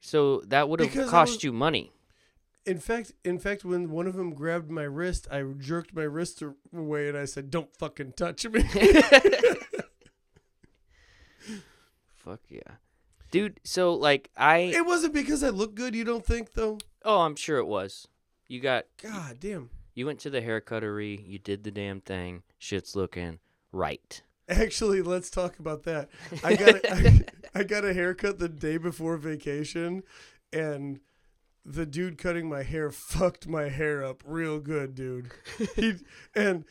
So 0.00 0.40
that 0.48 0.68
would 0.68 0.80
have 0.80 0.90
Because 0.90 1.06
I 1.06 1.10
cost 1.12 1.34
was- 1.34 1.44
you 1.44 1.52
money. 1.52 1.92
In 2.66 2.80
fact, 2.80 3.12
in 3.24 3.38
fact, 3.38 3.64
when 3.64 3.90
one 3.90 4.08
of 4.08 4.14
them 4.16 4.34
grabbed 4.34 4.72
my 4.72 4.82
wrist, 4.82 5.28
I 5.30 5.44
jerked 5.56 5.94
my 5.94 6.02
wrist 6.02 6.42
a- 6.42 6.54
away 6.76 7.08
and 7.08 7.16
I 7.16 7.24
said, 7.26 7.48
"Don't 7.48 7.72
fucking 7.76 8.14
touch 8.14 8.44
me." 8.48 8.62
Fuck 12.16 12.40
yeah. 12.48 12.60
Dude, 13.30 13.60
so 13.64 13.94
like 13.94 14.30
I 14.36 14.58
it 14.74 14.84
wasn't 14.84 15.14
because 15.14 15.42
I 15.44 15.48
look 15.50 15.74
good. 15.76 15.94
You 15.94 16.04
don't 16.04 16.24
think 16.26 16.54
though? 16.54 16.78
Oh, 17.04 17.20
I'm 17.20 17.36
sure 17.36 17.58
it 17.58 17.66
was. 17.66 18.06
You 18.48 18.60
got 18.60 18.86
God 19.02 19.38
damn. 19.40 19.70
you 19.94 20.06
went 20.06 20.18
to 20.20 20.30
the 20.30 20.40
haircuttery, 20.42 21.24
you 21.26 21.38
did 21.38 21.64
the 21.64 21.70
damn 21.70 22.00
thing. 22.00 22.42
Shit's 22.58 22.94
looking 22.96 23.38
right. 23.72 24.22
Actually, 24.48 25.02
let's 25.02 25.30
talk 25.30 25.58
about 25.58 25.84
that. 25.84 26.08
I 26.42 26.56
got 26.56 26.84
a, 26.84 26.92
I, 26.92 27.24
I 27.60 27.62
got 27.64 27.84
a 27.84 27.94
haircut 27.94 28.38
the 28.38 28.48
day 28.48 28.76
before 28.76 29.16
vacation, 29.16 30.02
and 30.52 31.00
the 31.64 31.86
dude 31.86 32.18
cutting 32.18 32.48
my 32.48 32.62
hair 32.62 32.90
fucked 32.90 33.46
my 33.46 33.68
hair 33.68 34.04
up 34.04 34.22
real 34.26 34.58
good, 34.58 34.94
dude. 34.94 35.30
He 35.76 35.94
and 36.34 36.64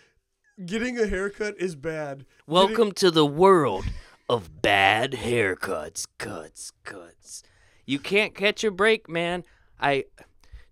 getting 0.65 0.99
a 0.99 1.07
haircut 1.07 1.55
is 1.57 1.75
bad. 1.75 2.25
Welcome 2.45 2.91
to 2.93 3.09
the 3.09 3.25
world 3.25 3.85
of 4.29 4.61
bad 4.61 5.13
haircuts, 5.13 6.07
cuts, 6.17 6.71
cuts. 6.83 7.43
You 7.85 7.99
can't 7.99 8.35
catch 8.35 8.63
a 8.63 8.71
break, 8.71 9.07
man. 9.09 9.43
I 9.79 10.05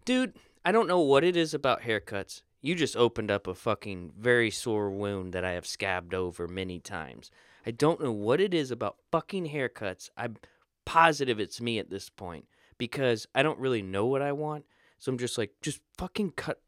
dude, 0.05 0.33
I 0.65 0.71
don't 0.71 0.87
know 0.87 0.99
what 0.99 1.23
it 1.23 1.37
is 1.37 1.53
about 1.53 1.83
haircuts. 1.83 2.41
You 2.61 2.75
just 2.75 2.95
opened 2.97 3.31
up 3.31 3.47
a 3.47 3.55
fucking 3.55 4.11
very 4.17 4.51
sore 4.51 4.89
wound 4.91 5.33
that 5.33 5.45
I 5.45 5.51
have 5.51 5.65
scabbed 5.65 6.13
over 6.13 6.47
many 6.47 6.79
times. 6.79 7.31
I 7.65 7.71
don't 7.71 8.01
know 8.01 8.11
what 8.11 8.41
it 8.41 8.53
is 8.53 8.71
about 8.71 8.97
fucking 9.11 9.49
haircuts. 9.49 10.09
I'm 10.17 10.37
positive 10.85 11.39
it's 11.39 11.61
me 11.61 11.79
at 11.79 11.89
this 11.89 12.09
point 12.09 12.45
because 12.77 13.27
I 13.33 13.43
don't 13.43 13.59
really 13.59 13.81
know 13.81 14.05
what 14.05 14.21
I 14.21 14.31
want. 14.31 14.65
So 14.97 15.11
I'm 15.11 15.17
just 15.17 15.37
like, 15.37 15.51
just 15.61 15.79
fucking 15.97 16.31
cut 16.31 16.59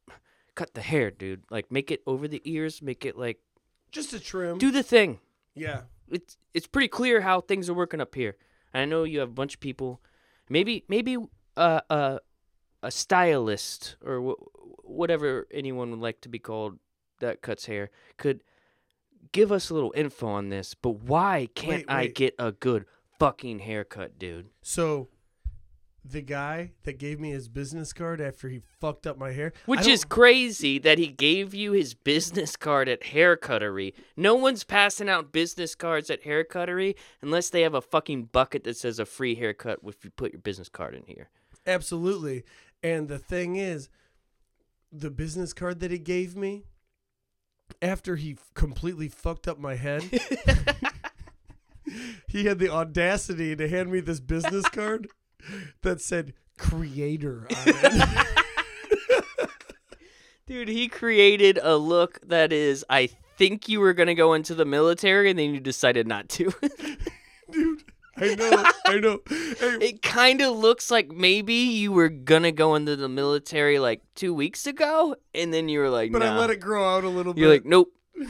cut 0.56 0.74
the 0.74 0.82
hair, 0.82 1.12
dude. 1.12 1.44
Like 1.50 1.72
make 1.72 1.92
it 1.92 2.02
over 2.06 2.28
the 2.28 2.42
ears, 2.46 2.82
make 2.82 3.06
it 3.06 3.18
like 3.18 3.40
Just 3.92 4.14
a 4.14 4.20
trim. 4.20 4.58
do 4.58 4.70
the 4.72 4.84
thing 4.84 5.20
Yeah. 5.56 5.82
it's 6.10 6.38
it's 6.54 6.68
pretty 6.68 6.88
clear 6.90 7.22
how 7.22 7.42
things 7.42 7.70
are 7.70 7.74
working 7.74 8.00
up 8.02 8.16
here. 8.16 8.36
And 8.74 8.82
I 8.82 8.86
know 8.86 9.04
you 9.04 9.20
have 9.20 9.30
a 9.30 9.34
bunch 9.34 9.56
of 9.56 9.60
people, 9.60 10.02
maybe 10.50 10.86
maybe 10.88 11.18
uh, 11.58 11.82
uh, 11.90 12.20
a 12.84 12.92
stylist 12.92 13.96
or 14.06 14.36
whatever 14.92 15.48
anyone 15.52 15.92
would 15.92 16.00
like 16.00 16.22
to 16.22 16.30
be 16.30 16.40
called 16.40 16.80
that 17.20 17.42
cuts 17.42 17.66
hair 17.68 17.90
could 18.18 18.44
give 19.32 19.52
us 19.52 19.70
a 19.70 19.74
little 19.74 19.94
info 19.96 20.28
on 20.28 20.50
this. 20.50 20.74
But 20.74 21.04
why 21.04 21.48
can't 21.56 21.72
Wait, 21.72 21.86
I 21.88 22.02
wait. 22.02 22.16
get 22.16 22.36
a 22.38 22.52
good 22.52 22.86
fucking 23.20 23.60
haircut, 23.60 24.18
dude? 24.20 24.50
So, 24.62 25.10
the 26.04 26.22
guy 26.22 26.72
that 26.84 26.98
gave 26.98 27.20
me 27.20 27.30
his 27.30 27.48
business 27.48 27.94
card 27.94 28.20
after 28.20 28.50
he 28.50 28.60
fucked 28.80 29.06
up 29.06 29.20
my 29.20 29.32
hair, 29.34 29.54
Which 29.68 29.88
is 29.88 30.04
crazy 30.04 30.80
that 30.80 30.98
he 30.98 31.08
gave 31.08 31.54
you 31.54 31.74
his 31.74 31.94
business 31.94 32.56
card 32.56 32.90
at 32.90 33.02
Haircuttery. 33.02 33.94
No 34.18 34.34
one's 34.34 34.64
passing 34.64 35.08
out 35.08 35.32
business 35.32 35.76
cards 35.76 36.10
at 36.10 36.24
Haircuttery 36.24 36.96
unless 37.22 37.52
they 37.52 37.62
have 37.62 37.76
a 37.76 37.82
fucking 37.82 38.26
bucket 38.32 38.64
that 38.64 38.78
says 38.78 38.98
a 38.98 39.06
free 39.06 39.36
haircut 39.36 39.80
if 39.86 40.04
you 40.04 40.10
put 40.10 40.34
your 40.34 40.42
business 40.42 40.70
card 40.70 40.96
in 40.96 41.04
here. 41.06 41.30
Absolutely. 41.68 42.44
And 42.82 43.08
the 43.08 43.20
thing 43.20 43.58
is, 43.58 43.90
the 44.92 45.10
business 45.10 45.54
card 45.54 45.80
that 45.80 45.92
he 45.92 46.00
gave 46.00 46.36
me, 46.36 46.66
after 47.82 48.16
he 48.16 48.34
f- 48.34 48.52
completely 48.54 49.08
fucked 49.08 49.48
up 49.48 49.58
my 49.58 49.76
head, 49.76 50.04
he 52.28 52.46
had 52.46 52.60
the 52.60 52.70
audacity 52.70 53.56
to 53.56 53.68
hand 53.68 53.92
me 53.92 54.00
this 54.00 54.20
business 54.20 54.68
card 54.74 55.08
that 55.82 56.02
said 56.02 56.34
creator 56.58 57.48
on 57.50 57.58
it. 57.68 58.28
Dude, 60.48 60.68
he 60.68 60.90
created 60.90 61.60
a 61.62 61.78
look 61.78 62.20
that 62.28 62.52
is, 62.52 62.84
I 62.90 63.08
think 63.38 63.70
you 63.70 63.80
were 63.80 63.94
going 63.94 64.08
to 64.08 64.16
go 64.16 64.34
into 64.34 64.54
the 64.54 64.66
military 64.66 65.30
and 65.30 65.40
then 65.40 65.54
you 65.54 65.62
decided 65.62 66.08
not 66.08 66.28
to. 66.30 66.52
Dude, 67.50 67.84
I 68.22 68.36
know, 68.36 68.64
I 68.86 69.00
know. 69.00 69.20
Hey, 69.28 69.78
it 69.82 70.02
kind 70.02 70.42
of 70.42 70.56
looks 70.56 70.92
like 70.92 71.10
maybe 71.10 71.54
you 71.54 71.92
were 71.92 72.10
to 72.10 72.52
go 72.52 72.76
into 72.76 72.96
the 72.96 73.10
military 73.10 73.80
like 73.80 74.02
two 74.16 74.34
weeks 74.34 74.68
ago 74.68 75.16
and 75.34 75.54
then 75.54 75.70
you 75.70 75.80
were 75.80 75.90
like, 75.90 76.12
but 76.12 76.20
nah. 76.20 76.36
I 76.36 76.38
let 76.38 76.50
it 76.50 76.58
grow 76.60 76.88
out 76.88 77.04
a 77.04 77.10
little 77.10 77.34
bit. 77.34 77.42
You're 77.42 77.52
like, 77.52 77.66
nope. 77.66 77.92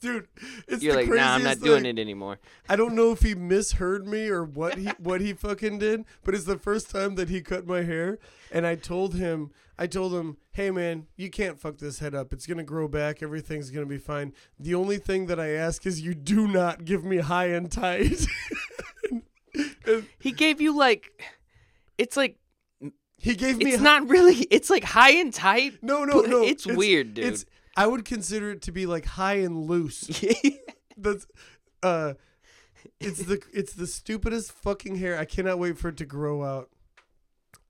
Dude, 0.00 0.28
it's 0.68 0.82
You're 0.82 0.92
the 0.92 1.00
like, 1.00 1.08
nah, 1.08 1.34
I'm 1.34 1.42
not 1.42 1.56
thing. 1.56 1.64
doing 1.64 1.86
it 1.86 1.98
anymore. 1.98 2.38
I 2.68 2.76
don't 2.76 2.94
know 2.94 3.12
if 3.12 3.22
he 3.22 3.34
misheard 3.34 4.06
me 4.06 4.28
or 4.28 4.44
what 4.44 4.76
he 4.76 4.90
what 4.98 5.22
he 5.22 5.32
fucking 5.32 5.78
did, 5.78 6.04
but 6.22 6.34
it's 6.34 6.44
the 6.44 6.58
first 6.58 6.90
time 6.90 7.14
that 7.14 7.30
he 7.30 7.40
cut 7.40 7.66
my 7.66 7.82
hair 7.82 8.18
and 8.52 8.66
I 8.66 8.74
told 8.74 9.14
him 9.14 9.50
I 9.78 9.86
told 9.86 10.12
him, 10.14 10.36
"Hey 10.52 10.70
man, 10.70 11.06
you 11.16 11.30
can't 11.30 11.58
fuck 11.58 11.78
this 11.78 11.98
head 11.98 12.14
up. 12.14 12.32
It's 12.32 12.46
going 12.46 12.58
to 12.58 12.64
grow 12.64 12.88
back. 12.88 13.22
Everything's 13.22 13.70
going 13.70 13.86
to 13.86 13.88
be 13.88 13.98
fine. 13.98 14.32
The 14.60 14.74
only 14.74 14.98
thing 14.98 15.26
that 15.26 15.40
I 15.40 15.48
ask 15.48 15.86
is 15.86 16.00
you 16.00 16.14
do 16.14 16.46
not 16.46 16.84
give 16.84 17.04
me 17.04 17.18
high 17.18 17.46
and 17.46 17.70
tight." 17.70 18.26
He 20.18 20.32
gave 20.32 20.60
you 20.60 20.76
like, 20.76 21.10
it's 21.98 22.16
like, 22.16 22.38
he 23.18 23.34
gave 23.34 23.56
me 23.56 23.72
it's 23.72 23.82
not 23.82 24.08
really, 24.08 24.34
it's 24.34 24.68
like 24.70 24.84
high 24.84 25.12
and 25.12 25.32
tight. 25.32 25.82
No, 25.82 26.04
no, 26.04 26.20
no. 26.20 26.42
it's 26.42 26.66
weird, 26.66 27.14
dude. 27.14 27.24
It's 27.24 27.46
I 27.76 27.86
would 27.86 28.04
consider 28.04 28.52
it 28.52 28.62
to 28.62 28.72
be 28.72 28.86
like 28.86 29.04
high 29.04 29.34
and 29.34 29.66
loose. 29.66 30.08
That's 30.96 31.26
uh 31.82 32.14
it's 33.00 33.24
the 33.24 33.42
it's 33.52 33.74
the 33.74 33.86
stupidest 33.86 34.52
fucking 34.52 34.96
hair. 34.96 35.18
I 35.18 35.26
cannot 35.26 35.58
wait 35.58 35.78
for 35.78 35.88
it 35.88 35.98
to 35.98 36.06
grow 36.06 36.42
out. 36.42 36.70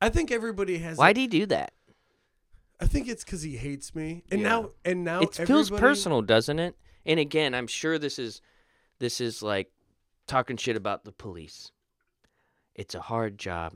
I 0.01 0.09
think 0.09 0.31
everybody 0.31 0.79
has 0.79 0.97
Why'd 0.97 1.17
he 1.17 1.27
do 1.27 1.47
that? 1.47 1.73
I 2.79 2.87
think 2.87 3.09
it's 3.09 3.25
cuz 3.25 3.43
he 3.43 3.57
hates 3.57 3.95
me. 3.95 4.23
And 4.31 4.41
Yeah. 4.41 4.49
now 4.49 4.71
and 4.85 5.05
now 5.05 5.21
it 5.21 5.35
feels 5.35 5.71
personal, 5.71 6.23
doesn't 6.23 6.59
it? 6.59 6.77
And 7.05 7.19
again, 7.19 7.55
I'm 7.55 7.67
sure 7.67 7.99
this 7.99 8.19
is 8.19 8.41
this 9.01 9.21
is 9.21 9.43
like 9.43 9.73
talking 10.27 10.57
shit 10.57 10.77
about 10.77 11.05
the 11.05 11.13
police. 11.13 11.73
It's 12.77 12.95
a 12.95 13.01
hard 13.01 13.39
job. 13.39 13.73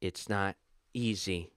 It's 0.00 0.28
not 0.28 0.56
easy. 0.94 1.50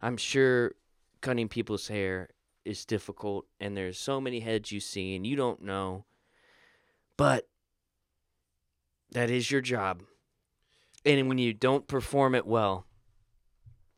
I'm 0.00 0.16
sure 0.16 0.72
cutting 1.20 1.48
people's 1.48 1.88
hair 1.88 2.30
is 2.64 2.86
difficult 2.86 3.46
and 3.60 3.76
there's 3.76 3.98
so 3.98 4.22
many 4.22 4.40
heads 4.40 4.72
you 4.72 4.80
see 4.80 5.14
and 5.14 5.26
you 5.26 5.36
don't 5.36 5.62
know. 5.62 6.06
But 7.18 7.46
that 9.12 9.30
is 9.30 9.50
your 9.50 9.60
job. 9.60 10.02
And 11.04 11.28
when 11.28 11.38
you 11.38 11.52
don't 11.52 11.86
perform 11.86 12.34
it 12.34 12.46
well, 12.46 12.86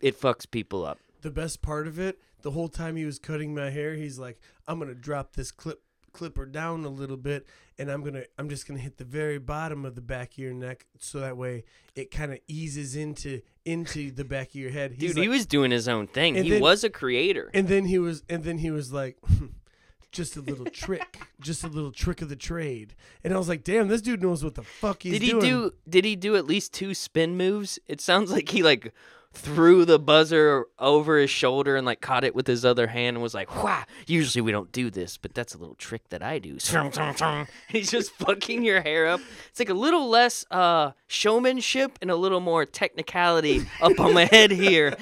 it 0.00 0.20
fucks 0.20 0.50
people 0.50 0.85
up. 0.85 0.98
The 1.22 1.30
best 1.30 1.62
part 1.62 1.87
of 1.87 1.98
it, 1.98 2.18
the 2.42 2.50
whole 2.50 2.68
time 2.68 2.96
he 2.96 3.04
was 3.04 3.20
cutting 3.20 3.54
my 3.54 3.70
hair, 3.70 3.94
he's 3.94 4.18
like, 4.18 4.38
"I'm 4.66 4.78
going 4.78 4.88
to 4.88 4.94
drop 4.94 5.35
this 5.35 5.50
clip 5.52 5.82
clipper 6.12 6.46
down 6.46 6.85
a 6.85 6.88
little 6.88 7.16
bit 7.16 7.46
and 7.78 7.90
I'm 7.90 8.00
going 8.00 8.14
to 8.14 8.26
I'm 8.38 8.48
just 8.48 8.66
going 8.66 8.78
to 8.78 8.82
hit 8.82 8.96
the 8.98 9.04
very 9.04 9.38
bottom 9.38 9.84
of 9.84 9.94
the 9.94 10.00
back 10.00 10.32
of 10.32 10.38
your 10.38 10.54
neck 10.54 10.86
so 10.98 11.20
that 11.20 11.36
way 11.36 11.64
it 11.94 12.10
kind 12.10 12.32
of 12.32 12.38
eases 12.48 12.96
into 12.96 13.40
into 13.64 14.10
the 14.10 14.24
back 14.24 14.48
of 14.48 14.54
your 14.56 14.70
head." 14.70 14.92
He's 14.92 15.10
Dude, 15.10 15.16
like, 15.16 15.22
he 15.22 15.28
was 15.28 15.46
doing 15.46 15.70
his 15.70 15.88
own 15.88 16.06
thing. 16.06 16.34
He 16.34 16.50
then- 16.50 16.60
was 16.60 16.84
a 16.84 16.90
creator. 16.90 17.50
And 17.54 17.68
then 17.68 17.84
he 17.86 17.98
was, 17.98 18.22
and 18.28 18.44
then 18.44 18.58
he 18.58 18.70
was 18.70 18.92
like, 18.92 19.18
just 20.12 20.36
a 20.36 20.40
little 20.40 20.64
trick, 20.66 21.18
just 21.40 21.62
a 21.64 21.68
little 21.68 21.92
trick 21.92 22.22
of 22.22 22.28
the 22.28 22.36
trade. 22.36 22.94
And 23.22 23.34
I 23.34 23.38
was 23.38 23.48
like, 23.48 23.64
damn, 23.64 23.88
this 23.88 24.00
dude 24.00 24.22
knows 24.22 24.42
what 24.42 24.54
the 24.54 24.62
fuck 24.62 25.02
he's 25.02 25.12
did 25.14 25.22
he 25.22 25.30
doing. 25.30 25.42
do 25.42 25.72
did 25.88 26.04
he 26.04 26.16
do 26.16 26.36
at 26.36 26.46
least 26.46 26.72
two 26.72 26.94
spin 26.94 27.36
moves? 27.36 27.78
It 27.86 28.00
sounds 28.00 28.30
like 28.30 28.48
he 28.48 28.62
like 28.62 28.92
threw 29.32 29.84
the 29.84 29.98
buzzer 29.98 30.66
over 30.78 31.18
his 31.18 31.30
shoulder 31.30 31.76
and 31.76 31.86
like 31.86 32.00
caught 32.00 32.24
it 32.24 32.34
with 32.34 32.46
his 32.46 32.64
other 32.64 32.86
hand 32.88 33.16
and 33.16 33.22
was 33.22 33.34
like, 33.34 33.62
"Wah! 33.62 33.84
Usually 34.06 34.42
we 34.42 34.52
don't 34.52 34.72
do 34.72 34.90
this, 34.90 35.16
but 35.16 35.34
that's 35.34 35.54
a 35.54 35.58
little 35.58 35.74
trick 35.74 36.08
that 36.08 36.22
I 36.22 36.38
do." 36.38 36.58
He's 37.68 37.90
just 37.90 38.12
fucking 38.18 38.62
your 38.64 38.80
hair 38.80 39.06
up. 39.06 39.20
It's 39.50 39.58
like 39.58 39.68
a 39.68 39.74
little 39.74 40.08
less 40.08 40.44
uh 40.50 40.92
showmanship 41.06 41.98
and 42.00 42.10
a 42.10 42.16
little 42.16 42.40
more 42.40 42.64
technicality 42.64 43.66
up 43.80 43.98
on 44.00 44.14
my 44.14 44.24
head 44.30 44.50
here. 44.50 44.96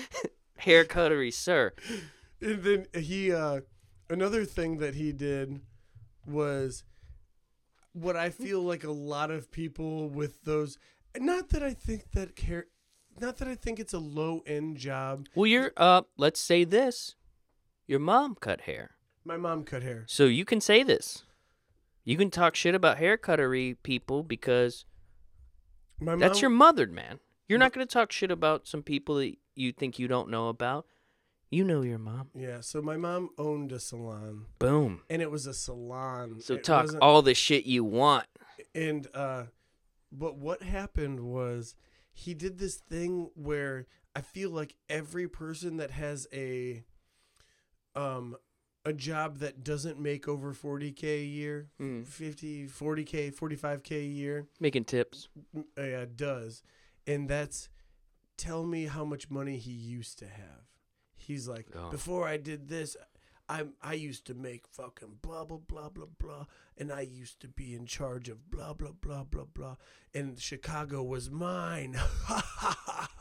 Hair 0.57 0.85
cuttery, 0.85 1.31
sir. 1.31 1.73
And 2.41 2.63
then 2.63 2.87
he, 2.95 3.33
uh, 3.33 3.61
another 4.09 4.45
thing 4.45 4.79
that 4.79 4.95
he 4.95 5.13
did 5.13 5.61
was 6.27 6.85
what 7.93 8.17
I 8.17 8.31
feel 8.31 8.61
like 8.61 8.85
a 8.85 8.91
lot 8.91 9.31
of 9.31 9.51
people 9.51 10.09
with 10.09 10.43
those. 10.45 10.79
Not 11.17 11.51
that 11.51 11.63
I 11.63 11.75
think 11.75 12.11
that 12.13 12.35
care. 12.35 12.67
Not 13.21 13.37
that 13.39 13.49
I 13.49 13.55
think 13.55 13.79
it's 13.79 13.93
a 13.95 13.99
low 13.99 14.43
end 14.47 14.77
job. 14.77 15.27
Well, 15.35 15.47
you're 15.47 15.73
uh. 15.77 16.03
Let's 16.17 16.41
say 16.41 16.65
this. 16.65 17.15
Your 17.87 18.01
mom 18.01 18.35
cut 18.35 18.63
hair, 18.63 18.93
My 19.25 19.37
mom 19.37 19.63
cut 19.65 19.83
hair. 19.83 20.05
so 20.07 20.25
you 20.25 20.45
can 20.45 20.61
say 20.61 20.83
this. 20.83 21.25
You 22.03 22.17
can 22.17 22.31
talk 22.31 22.55
shit 22.55 22.75
about 22.75 22.97
haircuttery 22.99 23.77
people 23.83 24.23
because 24.23 24.85
My 26.01 26.17
that's 26.17 26.41
your 26.41 26.51
mother, 26.51 26.87
man. 26.87 27.19
You're 27.49 27.59
not 27.59 27.73
gonna 27.73 27.87
talk 27.87 28.11
shit 28.11 28.31
about 28.31 28.67
some 28.67 28.83
people 28.83 29.17
that 29.17 29.37
you 29.55 29.73
think 29.73 29.99
you 29.99 30.09
don't 30.09 30.31
know 30.31 30.49
about. 30.49 30.87
You 31.51 31.63
know 31.63 31.83
your 31.83 31.99
mom. 31.99 32.31
Yeah. 32.35 32.61
So 32.63 32.81
my 32.83 32.97
mom 32.97 33.29
owned 33.39 33.71
a 33.71 33.79
salon, 33.79 34.47
Boom. 34.59 35.03
and 35.09 35.21
it 35.23 35.31
was 35.31 35.47
a 35.47 35.55
salon. 35.55 36.41
So 36.41 36.55
It 36.55 36.65
talk 36.65 36.89
all 37.01 37.23
the 37.23 37.35
shit 37.35 37.65
you 37.67 37.85
want. 37.85 38.27
and 38.75 39.07
uh 39.15 39.45
but 40.11 40.37
what 40.39 40.63
happened 40.63 41.21
was 41.21 41.75
he 42.15 42.33
did 42.33 42.59
this 42.59 42.77
thing 42.77 43.29
where 43.35 43.87
i 44.17 44.21
feel 44.21 44.51
like 44.51 44.77
every 44.89 45.29
person 45.29 45.77
that 45.79 45.91
has 45.91 46.27
a 46.33 46.85
um 47.95 48.37
a 48.87 48.93
job 48.93 49.39
that 49.39 49.65
doesn't 49.65 49.99
make 49.99 50.29
over 50.29 50.53
40k 50.53 51.05
a 51.05 51.25
year 51.25 51.69
Mm. 51.81 52.07
50 52.07 52.67
40k 52.69 53.35
45k 53.35 53.91
a 53.93 54.05
year 54.05 54.47
Making 54.61 54.85
tips. 54.85 55.29
Yeah, 55.77 56.03
uh, 56.03 56.07
does 56.15 56.63
and 57.07 57.29
that's 57.29 57.69
tell 58.37 58.65
me 58.65 58.87
how 58.87 59.05
much 59.05 59.31
money 59.31 59.57
he 59.59 59.73
used 59.73 60.19
to 60.19 60.27
have 60.27 60.65
he's 61.17 61.49
like 61.49 61.67
Oh. 61.75 61.91
before 61.91 62.27
i 62.29 62.37
did 62.37 62.69
this 62.69 62.97
I 63.49 63.65
I 63.83 63.93
used 63.95 64.25
to 64.27 64.35
make 64.35 64.67
fucking 64.67 65.19
blah 65.23 65.45
blah 65.45 65.59
blah 65.59 65.89
blah 65.91 66.07
blah, 66.19 66.47
and 66.79 66.91
I 66.93 67.03
used 67.03 67.41
to 67.41 67.49
be 67.49 67.75
in 67.75 67.85
charge 67.87 68.29
of 68.29 68.51
blah 68.51 68.73
blah 68.73 68.93
blah 69.01 69.25
blah 69.25 69.45
blah, 69.53 69.77
and 70.15 70.39
Chicago 70.41 71.03
was 71.03 71.31
mine. 71.31 71.97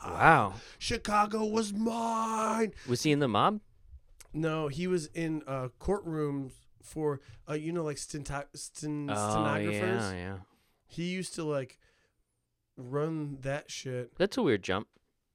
Wow. 0.06 0.54
Chicago 0.78 1.44
was 1.44 1.72
mine. 1.72 2.72
Was 2.86 3.02
he 3.04 3.10
in 3.12 3.20
the 3.20 3.28
mob? 3.28 3.60
No, 4.34 4.68
he 4.68 4.86
was 4.86 5.06
in 5.14 5.42
uh, 5.46 5.68
courtrooms 5.80 6.52
for 6.82 7.20
uh, 7.48 7.54
you 7.54 7.72
know 7.72 7.84
like 7.84 7.96
stento- 7.96 8.44
sten- 8.54 9.08
Oh 9.10 9.30
stenographers. 9.30 10.02
yeah, 10.02 10.12
yeah. 10.12 10.36
He 10.86 11.04
used 11.04 11.34
to 11.36 11.44
like 11.44 11.78
run 12.76 13.38
that 13.40 13.70
shit. 13.70 14.16
That's 14.18 14.36
a 14.36 14.42
weird 14.42 14.62
jump 14.62 14.88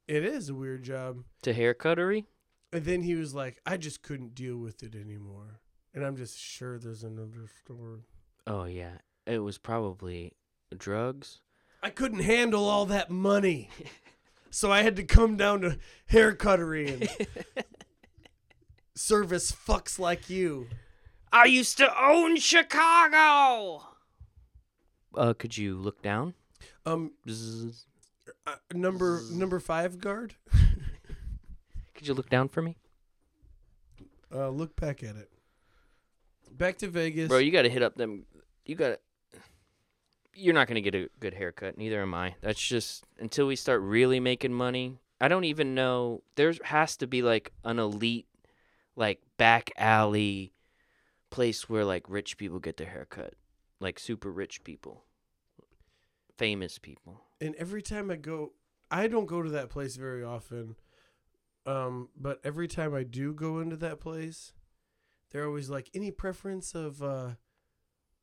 It 0.08 0.24
is 0.24 0.50
a 0.50 0.54
weird 0.54 0.84
job. 0.84 1.24
to 1.42 1.54
hair 1.54 1.74
cuttery. 1.74 2.26
And 2.72 2.86
then 2.86 3.02
he 3.02 3.16
was 3.16 3.34
like, 3.34 3.60
I 3.66 3.78
just 3.78 4.02
couldn't 4.04 4.36
deal 4.36 4.58
with 4.58 4.84
it 4.84 4.96
anymore. 4.96 5.60
And 5.94 6.06
I'm 6.06 6.16
just 6.16 6.38
sure 6.38 6.78
there's 6.78 7.04
another 7.04 7.48
story. 7.64 8.02
Oh 8.46 8.66
yeah, 8.66 9.00
it 9.26 9.40
was 9.40 9.58
probably 9.58 10.34
drugs. 10.78 11.42
I 11.82 11.90
couldn't 11.90 12.20
handle 12.20 12.68
all 12.68 12.86
that 12.88 13.10
money. 13.10 13.70
so 14.52 14.72
I 14.72 14.84
had 14.84 14.96
to 14.98 15.04
come 15.04 15.36
down 15.38 15.62
to 15.62 15.78
hair 16.08 16.34
cuttery 16.34 16.92
and 16.92 17.10
service 18.96 19.52
fucks 19.52 19.98
like 19.98 20.30
you. 20.30 20.68
I 21.32 21.46
used 21.46 21.78
to 21.78 22.04
own 22.04 22.38
Chicago. 22.38 23.84
Uh, 25.16 25.34
could 25.34 25.58
you 25.58 25.76
look 25.76 26.02
down? 26.02 26.34
Um, 26.86 27.14
Bzzz. 27.28 27.86
uh, 28.46 28.56
number 28.74 29.22
number 29.32 29.60
five 29.60 30.00
guard. 30.00 30.36
Could 32.00 32.08
you 32.08 32.14
look 32.14 32.30
down 32.30 32.48
for 32.48 32.62
me, 32.62 32.78
Uh, 34.34 34.48
look 34.48 34.74
back 34.78 35.04
at 35.04 35.18
it. 35.18 35.30
Back 36.50 36.78
to 36.78 36.88
Vegas. 36.88 37.28
bro? 37.28 37.40
You 37.40 37.52
got 37.52 37.64
to 37.64 37.70
hit 37.70 37.84
up 37.84 37.96
them. 37.98 38.26
You 38.66 38.76
got 38.76 38.88
to. 38.90 39.00
You're 40.34 40.54
not 40.54 40.70
gonna 40.70 40.80
get 40.80 40.96
a 40.96 41.10
good 41.20 41.34
haircut. 41.34 41.78
Neither 41.78 42.02
am 42.02 42.14
I. 42.14 42.36
That's 42.40 42.62
just 42.66 43.04
until 43.20 43.48
we 43.48 43.58
start 43.58 43.82
really 43.82 44.22
making 44.22 44.54
money. 44.54 45.00
I 45.20 45.28
don't 45.28 45.44
even 45.44 45.76
know. 45.76 46.24
There 46.36 46.54
has 46.64 46.96
to 46.98 47.08
be 47.08 47.22
like 47.22 47.52
an 47.66 47.80
elite, 47.80 48.28
like 48.96 49.20
back 49.36 49.72
alley, 49.76 50.54
place 51.30 51.68
where 51.68 51.84
like 51.84 52.06
rich 52.08 52.38
people 52.38 52.60
get 52.60 52.78
their 52.78 52.88
haircut, 52.88 53.34
like 53.82 54.00
super 54.00 54.32
rich 54.32 54.64
people, 54.64 55.04
famous 56.38 56.78
people. 56.78 57.26
and 57.42 57.54
every 57.56 57.82
time 57.82 58.10
I 58.10 58.16
go, 58.16 58.54
I 58.90 59.10
don't 59.10 59.26
go 59.26 59.42
to 59.42 59.50
that 59.50 59.70
place 59.70 59.98
very 59.98 60.24
often. 60.24 60.78
Um, 61.70 62.10
but 62.20 62.40
every 62.44 62.68
time 62.68 62.96
I 62.96 63.04
do 63.04 63.34
go 63.34 63.60
into 63.60 63.76
that 63.78 64.00
place, 64.00 64.54
they're 65.32 65.46
always 65.46 65.70
like, 65.70 65.90
"Any 65.94 66.10
preference 66.10 66.74
of 66.74 67.04
uh, 67.04 67.32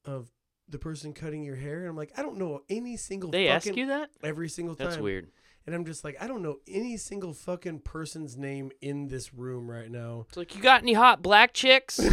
of 0.05 0.31
the 0.69 0.79
person 0.79 1.13
cutting 1.13 1.45
your 1.45 1.57
hair?" 1.57 1.81
And 1.81 1.89
I'm 1.89 1.97
like, 1.97 2.13
"I 2.17 2.23
don't 2.23 2.39
know 2.39 2.63
any 2.69 2.97
single." 2.97 3.31
They 3.31 3.49
ask 3.49 3.67
fucking, 3.67 3.79
you 3.79 3.87
that? 3.87 4.11
every 4.23 4.49
single 4.49 4.75
time. 4.75 4.89
That's 4.89 5.01
weird. 5.01 5.29
And 5.67 5.75
I'm 5.75 5.85
just 5.85 6.05
like, 6.05 6.17
I 6.21 6.29
don't 6.29 6.43
know 6.43 6.59
any 6.69 6.97
single 6.97 7.33
fucking 7.35 7.81
person's 7.81 8.37
name 8.37 8.71
in 8.81 9.09
this 9.09 9.35
room 9.35 9.69
right 9.69 9.91
now. 9.91 10.27
It's 10.29 10.37
like 10.37 10.55
you 10.55 10.63
got 10.63 10.83
any 10.83 10.93
hot 10.93 11.23
black 11.23 11.53
chicks? 11.53 12.01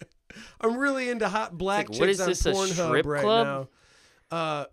I'm 0.60 0.76
really 0.76 1.10
into 1.10 1.28
hot 1.28 1.58
black 1.58 1.90
like, 1.90 1.98
chicks 1.98 2.12
is 2.12 2.20
on 2.20 2.28
this, 2.28 2.46
a 2.46 2.52
Pornhub 2.52 2.88
strip 2.88 3.06
right 3.06 3.22
club? 3.22 3.46
now. 4.30 4.36
Uh, 4.36 4.64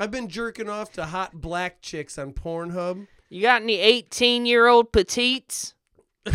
I've 0.00 0.10
been 0.10 0.28
jerking 0.28 0.68
off 0.68 0.92
to 0.92 1.04
hot 1.04 1.40
black 1.40 1.80
chicks 1.80 2.18
on 2.18 2.32
Pornhub. 2.32 3.06
You 3.32 3.42
got 3.42 3.62
any 3.62 3.78
18 3.78 4.44
year 4.44 4.66
old 4.66 4.92
petites? 4.92 5.74
oh, 6.26 6.34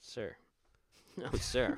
sir. 0.00 0.36
No, 1.18 1.26
sir. 1.34 1.76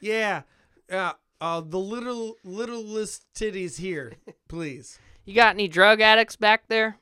Yeah, 0.00 0.42
yeah. 0.90 1.12
Uh, 1.40 1.60
the 1.64 1.78
little 1.78 2.34
littlest 2.42 3.32
titties 3.32 3.78
here, 3.78 4.14
please. 4.48 4.98
You 5.24 5.34
got 5.34 5.54
any 5.54 5.68
drug 5.68 6.00
addicts 6.00 6.34
back 6.34 6.66
there? 6.66 6.98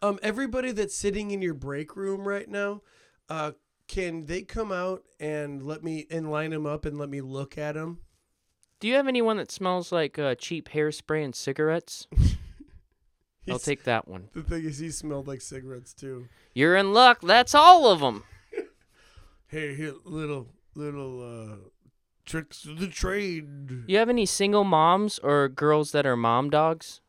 Um, 0.00 0.20
everybody 0.22 0.70
that's 0.70 0.94
sitting 0.94 1.32
in 1.32 1.42
your 1.42 1.54
break 1.54 1.96
room 1.96 2.26
right 2.26 2.48
now, 2.48 2.82
uh, 3.28 3.52
can 3.88 4.26
they 4.26 4.42
come 4.42 4.70
out 4.70 5.02
and 5.18 5.60
let 5.60 5.82
me 5.82 6.06
and 6.08 6.30
line 6.30 6.50
them 6.50 6.66
up 6.66 6.84
and 6.84 6.98
let 6.98 7.10
me 7.10 7.20
look 7.20 7.58
at 7.58 7.74
them? 7.74 7.98
Do 8.78 8.86
you 8.86 8.94
have 8.94 9.08
anyone 9.08 9.38
that 9.38 9.50
smells 9.50 9.90
like 9.90 10.20
uh, 10.20 10.36
cheap 10.36 10.68
hairspray 10.68 11.24
and 11.24 11.34
cigarettes? 11.34 12.06
I'll 13.50 13.58
take 13.58 13.84
that 13.84 14.08
one. 14.08 14.28
The 14.32 14.42
thing 14.42 14.64
is, 14.64 14.78
he 14.78 14.90
smelled 14.90 15.28
like 15.28 15.40
cigarettes 15.40 15.92
too. 15.92 16.28
You're 16.54 16.76
in 16.76 16.92
luck. 16.92 17.20
That's 17.22 17.54
all 17.54 17.90
of 17.90 18.00
them. 18.00 18.24
Hey, 19.48 19.74
here, 19.74 19.94
little 20.04 20.46
little 20.76 21.22
uh, 21.22 21.56
tricks 22.24 22.64
of 22.64 22.78
the 22.78 22.86
trade. 22.86 23.48
You 23.88 23.98
have 23.98 24.08
any 24.08 24.24
single 24.24 24.62
moms 24.62 25.18
or 25.18 25.48
girls 25.48 25.90
that 25.90 26.06
are 26.06 26.16
mom 26.16 26.50
dogs 26.50 27.00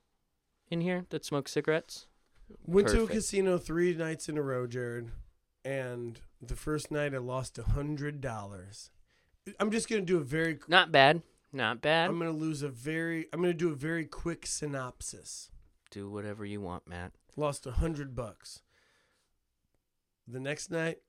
in 0.71 0.82
here 0.82 1.06
that 1.12 1.23
smoke 1.23 1.47
cigarettes? 1.47 2.08
Went 2.65 2.88
to 2.88 3.04
a 3.04 3.08
casino 3.08 3.60
three 3.60 3.93
nights 3.93 4.27
in 4.27 4.39
a 4.39 4.41
row, 4.41 4.65
Jarrod, 4.65 5.10
and 5.63 6.19
the 6.41 6.56
first 6.56 6.89
night 6.89 7.13
I 7.13 7.19
lost 7.19 7.60
a 7.60 7.63
hundred 7.63 8.21
dollars. 8.21 8.89
I'm 9.60 9.69
just 9.69 9.88
gonna 9.88 10.01
do 10.01 10.17
a 10.17 10.23
very. 10.23 10.58
Not 10.67 10.91
bad. 10.91 11.21
Not 11.54 11.82
bad. 11.82 12.10
I'm 12.10 12.17
gonna 12.17 12.32
lose 12.32 12.63
a 12.63 12.69
very. 12.69 13.27
I'm 13.32 13.41
gonna 13.41 13.54
do 13.54 13.69
a 13.71 13.75
very 13.75 14.06
quick 14.06 14.47
synopsis. 14.47 15.51
Do 15.91 16.10
whatever 16.10 16.45
you 16.45 16.62
want, 16.62 16.88
Matt. 16.88 17.12
Lost 17.36 17.67
a 17.67 17.71
hundred 17.71 18.15
bucks. 18.15 18.62
The 20.27 20.39
next 20.39 20.71
night, 20.71 20.99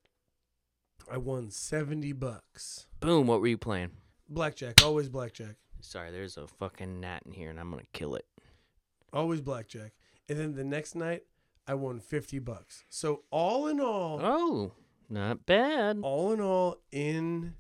I 1.11 1.17
won 1.19 1.51
seventy 1.51 2.13
bucks. 2.13 2.87
Boom. 3.01 3.27
What 3.29 3.41
were 3.41 3.47
you 3.47 3.59
playing? 3.59 3.93
Blackjack, 4.29 4.83
always 4.83 5.09
blackjack, 5.09 5.57
Sorry, 5.81 6.11
there's 6.11 6.37
a 6.37 6.47
fucking 6.47 7.01
gnat 7.01 7.23
in 7.27 7.33
here 7.33 7.51
and 7.51 7.59
I'm 7.61 7.71
going 7.71 7.83
to 7.85 7.99
kill 7.99 8.15
it. 8.15 8.25
always 9.13 9.41
blackjack. 9.41 9.93
And 10.29 10.39
then 10.39 10.55
the 10.55 10.65
next 10.65 10.95
night, 10.95 11.23
I 11.67 11.75
won 11.75 12.01
fifty 12.01 12.39
bucks. 12.39 12.85
So 12.89 13.23
all 13.31 13.67
in 13.69 13.81
all, 13.81 14.21
Oh, 14.23 14.73
not 15.11 15.45
bad. 15.45 15.99
all 16.03 16.33
in 16.33 16.41
all, 16.41 16.79
in 16.91 17.55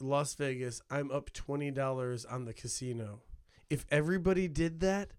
Las 0.00 0.34
Vegas, 0.34 0.80
I'm 0.90 1.10
up 1.10 1.32
twenty 1.32 1.70
dollars 1.70 2.24
on 2.24 2.44
the 2.44 2.54
casino. 2.54 3.22
If 3.70 3.86
everybody 3.90 4.46
did 4.46 4.80
that, 4.80 5.10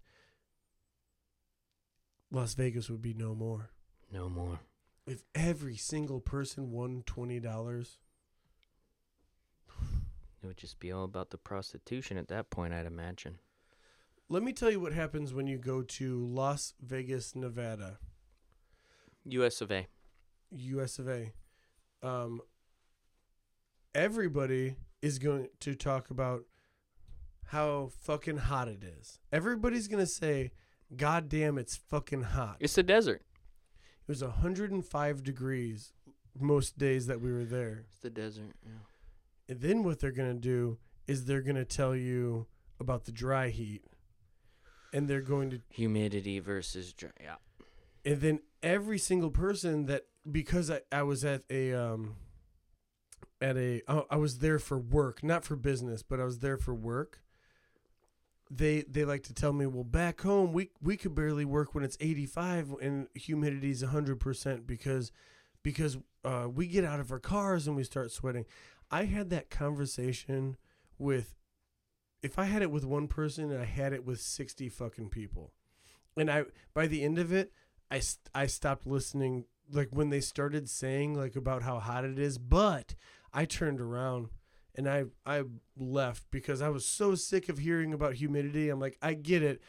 Las 2.30 2.54
Vegas 2.54 2.90
would 2.90 3.02
be 3.02 3.14
no 3.14 3.34
more. 3.34 3.70
No 4.12 4.28
more. 4.28 4.60
If 5.06 5.22
every 5.34 5.76
single 5.76 6.20
person 6.20 6.70
won 6.72 7.02
twenty 7.06 7.38
dollars, 7.40 7.98
It 10.42 10.46
would 10.46 10.56
just 10.56 10.78
be 10.78 10.92
all 10.92 11.04
about 11.04 11.30
the 11.30 11.38
prostitution 11.38 12.16
at 12.18 12.28
that 12.28 12.50
point, 12.50 12.72
I'd 12.74 12.86
imagine. 12.86 13.38
let 14.28 14.42
me 14.42 14.52
tell 14.52 14.70
you 14.70 14.80
what 14.80 14.92
happens 14.92 15.32
when 15.32 15.46
you 15.46 15.58
go 15.58 15.82
to 15.82 16.24
Las 16.26 16.74
Vegas, 16.80 17.34
Nevada, 17.34 17.98
US 19.24 19.60
of 19.60 19.70
A. 19.70 19.86
US 20.50 20.98
of 20.98 21.08
A. 21.08 21.32
Um, 22.02 22.40
everybody 23.94 24.76
is 25.02 25.18
going 25.18 25.48
to 25.60 25.74
talk 25.74 26.10
about 26.10 26.44
how 27.46 27.90
fucking 28.00 28.36
hot 28.38 28.68
it 28.68 28.82
is. 28.84 29.18
Everybody's 29.32 29.88
gonna 29.88 30.06
say, 30.06 30.50
"God 30.94 31.28
damn, 31.28 31.58
it's 31.58 31.76
fucking 31.76 32.22
hot." 32.22 32.56
It's 32.60 32.74
the 32.74 32.82
desert. 32.82 33.22
It 33.78 34.08
was 34.08 34.22
105 34.22 35.22
degrees 35.24 35.92
most 36.38 36.78
days 36.78 37.06
that 37.06 37.20
we 37.20 37.32
were 37.32 37.44
there. 37.44 37.84
It's 37.88 37.98
the 38.00 38.10
desert. 38.10 38.54
Yeah. 38.64 38.72
And 39.48 39.60
then 39.60 39.82
what 39.84 40.00
they're 40.00 40.12
gonna 40.12 40.34
do 40.34 40.78
is 41.06 41.24
they're 41.24 41.42
gonna 41.42 41.64
tell 41.64 41.96
you 41.96 42.46
about 42.78 43.04
the 43.04 43.12
dry 43.12 43.48
heat, 43.48 43.84
and 44.92 45.08
they're 45.08 45.22
going 45.22 45.50
to 45.50 45.60
Humidity 45.70 46.38
versus 46.40 46.92
dry. 46.92 47.10
Yeah. 47.20 47.36
and 48.04 48.20
then 48.20 48.40
every 48.62 48.98
single 48.98 49.30
person 49.30 49.86
that 49.86 50.06
because 50.30 50.70
I, 50.70 50.80
I 50.92 51.02
was 51.02 51.24
at 51.24 51.42
a 51.50 51.72
um 51.72 52.16
at 53.40 53.56
a 53.56 53.82
oh, 53.88 54.18
was 54.18 54.38
there 54.38 54.58
for 54.58 54.78
work 54.78 55.22
not 55.22 55.44
for 55.44 55.56
business 55.56 56.02
but 56.02 56.20
I 56.20 56.24
was 56.24 56.40
there 56.40 56.56
for 56.56 56.74
work 56.74 57.20
they 58.50 58.82
they 58.82 59.04
like 59.04 59.24
to 59.24 59.34
tell 59.34 59.52
me 59.52 59.66
well 59.66 59.82
back 59.82 60.20
home 60.20 60.52
we 60.52 60.70
we 60.80 60.96
could 60.96 61.14
barely 61.14 61.44
work 61.44 61.74
when 61.74 61.82
it's 61.82 61.96
85 62.00 62.76
and 62.80 63.08
humidity 63.14 63.70
is 63.70 63.82
100% 63.82 64.66
because 64.66 65.10
because 65.62 65.98
uh, 66.24 66.46
we 66.52 66.68
get 66.68 66.84
out 66.84 67.00
of 67.00 67.10
our 67.10 67.18
cars 67.18 67.66
and 67.66 67.74
we 67.74 67.82
start 67.82 68.12
sweating. 68.12 68.46
I 68.88 69.06
had 69.06 69.30
that 69.30 69.50
conversation 69.50 70.56
with 70.96 71.34
if 72.22 72.38
I 72.38 72.44
had 72.44 72.62
it 72.62 72.70
with 72.70 72.84
one 72.84 73.08
person 73.08 73.50
and 73.50 73.60
I 73.60 73.64
had 73.64 73.92
it 73.92 74.04
with 74.04 74.20
60 74.20 74.68
fucking 74.68 75.08
people. 75.08 75.52
And 76.16 76.30
I 76.30 76.44
by 76.72 76.86
the 76.86 77.02
end 77.02 77.18
of 77.18 77.32
it 77.32 77.52
I, 77.90 78.00
I 78.32 78.46
stopped 78.46 78.86
listening 78.86 79.46
like 79.70 79.88
when 79.90 80.10
they 80.10 80.20
started 80.20 80.68
saying 80.68 81.14
like 81.14 81.34
about 81.34 81.62
how 81.62 81.80
hot 81.80 82.04
it 82.04 82.18
is 82.18 82.38
but 82.38 82.94
I 83.32 83.44
turned 83.44 83.80
around 83.80 84.28
and 84.76 84.88
I 84.88 85.04
I 85.24 85.42
left 85.76 86.24
because 86.30 86.60
I 86.62 86.68
was 86.68 86.84
so 86.86 87.14
sick 87.14 87.48
of 87.48 87.58
hearing 87.58 87.92
about 87.92 88.14
humidity 88.14 88.68
I'm 88.68 88.78
like 88.80 88.96
I 89.02 89.14
get 89.14 89.42
it 89.42 89.60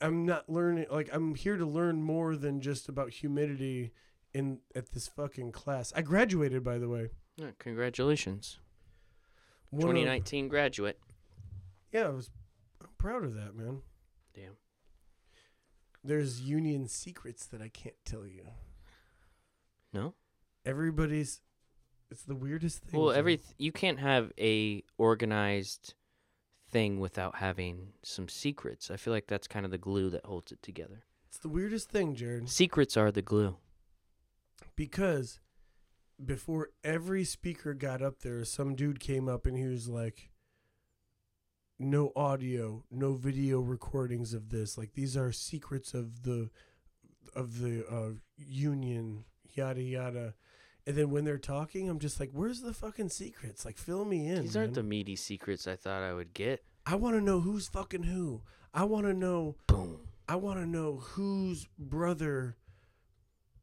I'm 0.00 0.24
not 0.24 0.48
learning 0.48 0.86
like 0.90 1.08
I'm 1.12 1.34
here 1.34 1.56
to 1.56 1.66
learn 1.66 2.02
more 2.02 2.36
than 2.36 2.60
just 2.60 2.88
about 2.88 3.10
humidity 3.10 3.92
in 4.32 4.60
at 4.74 4.92
this 4.92 5.08
fucking 5.08 5.52
class 5.52 5.92
I 5.96 6.02
graduated 6.02 6.62
by 6.64 6.78
the 6.78 6.88
way 6.88 7.08
Yeah, 7.36 7.50
congratulations. 7.58 8.58
One 9.70 9.82
of- 9.82 9.88
2019 9.90 10.48
graduate. 10.48 10.98
yeah 11.92 12.06
I 12.06 12.10
was 12.10 12.30
I'm 12.80 12.88
proud 12.98 13.24
of 13.24 13.34
that 13.34 13.54
man 13.56 13.82
Damn. 14.34 14.56
there's 16.02 16.40
union 16.40 16.86
secrets 16.88 17.46
that 17.46 17.60
I 17.62 17.68
can't 17.68 17.96
tell 18.04 18.26
you 18.26 18.44
No? 19.92 20.14
everybody's 20.66 21.40
it's 22.10 22.22
the 22.22 22.34
weirdest 22.34 22.78
thing 22.82 23.00
Well, 23.00 23.10
every 23.12 23.40
you 23.58 23.72
can't 23.72 23.98
have 23.98 24.32
a 24.38 24.82
organized 24.98 25.94
thing 26.70 27.00
without 27.00 27.36
having 27.36 27.92
some 28.02 28.28
secrets. 28.28 28.90
I 28.90 28.96
feel 28.96 29.12
like 29.12 29.26
that's 29.26 29.46
kind 29.48 29.64
of 29.64 29.70
the 29.70 29.78
glue 29.78 30.10
that 30.10 30.24
holds 30.26 30.52
it 30.52 30.62
together. 30.62 31.04
it's 31.28 31.38
the 31.38 31.48
weirdest 31.48 31.88
thing 31.90 32.14
Jarrod 32.16 32.48
Secrets 32.48 32.96
are 32.96 33.10
the 33.12 33.22
glue. 33.22 33.56
because 34.76 35.40
before 36.24 36.70
every 36.84 37.24
speaker 37.24 37.74
got 37.74 38.00
up 38.00 38.20
there, 38.20 38.44
some 38.44 38.74
dude 38.76 39.00
came 39.00 39.28
up 39.28 39.46
and 39.46 39.56
he 39.56 39.66
was 39.66 39.88
like, 39.88 40.30
"No 41.78 42.12
audio, 42.14 42.84
no 42.90 43.14
video 43.14 43.60
recordings 43.60 44.32
of 44.32 44.50
this. 44.50 44.78
Like 44.78 44.92
these 44.94 45.16
are 45.16 45.32
secrets 45.32 45.92
of 45.94 46.22
the 46.22 46.50
of 47.34 47.58
the 47.60 47.84
uh, 47.88 48.12
union, 48.36 49.24
yada 49.54 49.82
yada." 49.82 50.34
And 50.86 50.96
then 50.96 51.10
when 51.10 51.24
they're 51.24 51.38
talking, 51.38 51.88
I'm 51.88 51.98
just 51.98 52.20
like, 52.20 52.30
"Where's 52.32 52.60
the 52.60 52.74
fucking 52.74 53.08
secrets? 53.08 53.64
Like, 53.64 53.78
fill 53.78 54.04
me 54.04 54.28
in." 54.28 54.42
These 54.42 54.56
aren't 54.56 54.74
the 54.74 54.82
meaty 54.82 55.16
secrets 55.16 55.66
I 55.66 55.76
thought 55.76 56.02
I 56.02 56.12
would 56.12 56.34
get. 56.34 56.62
I 56.84 56.96
want 56.96 57.16
to 57.16 57.22
know 57.22 57.40
who's 57.40 57.68
fucking 57.68 58.02
who. 58.02 58.42
I 58.74 58.84
want 58.84 59.06
to 59.06 59.14
know. 59.14 59.56
Boom. 59.66 60.08
I 60.28 60.36
want 60.36 60.58
to 60.58 60.66
know 60.66 60.96
whose 60.96 61.68
brother. 61.78 62.56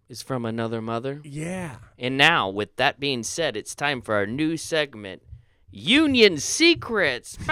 Is 0.10 0.22
from 0.22 0.46
another 0.46 0.82
mother. 0.82 1.22
Yeah. 1.24 1.78
And 1.98 2.18
now, 2.18 2.50
with 2.50 2.76
that 2.76 3.00
being 3.00 3.24
said, 3.24 3.56
it's 3.56 3.74
time 3.74 4.02
for 4.02 4.16
our 4.16 4.26
new 4.26 4.58
segment, 4.58 5.22
Union 5.70 6.38
Secrets. 6.38 7.38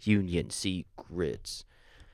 Union 0.00 0.48
Secrets. 0.50 1.64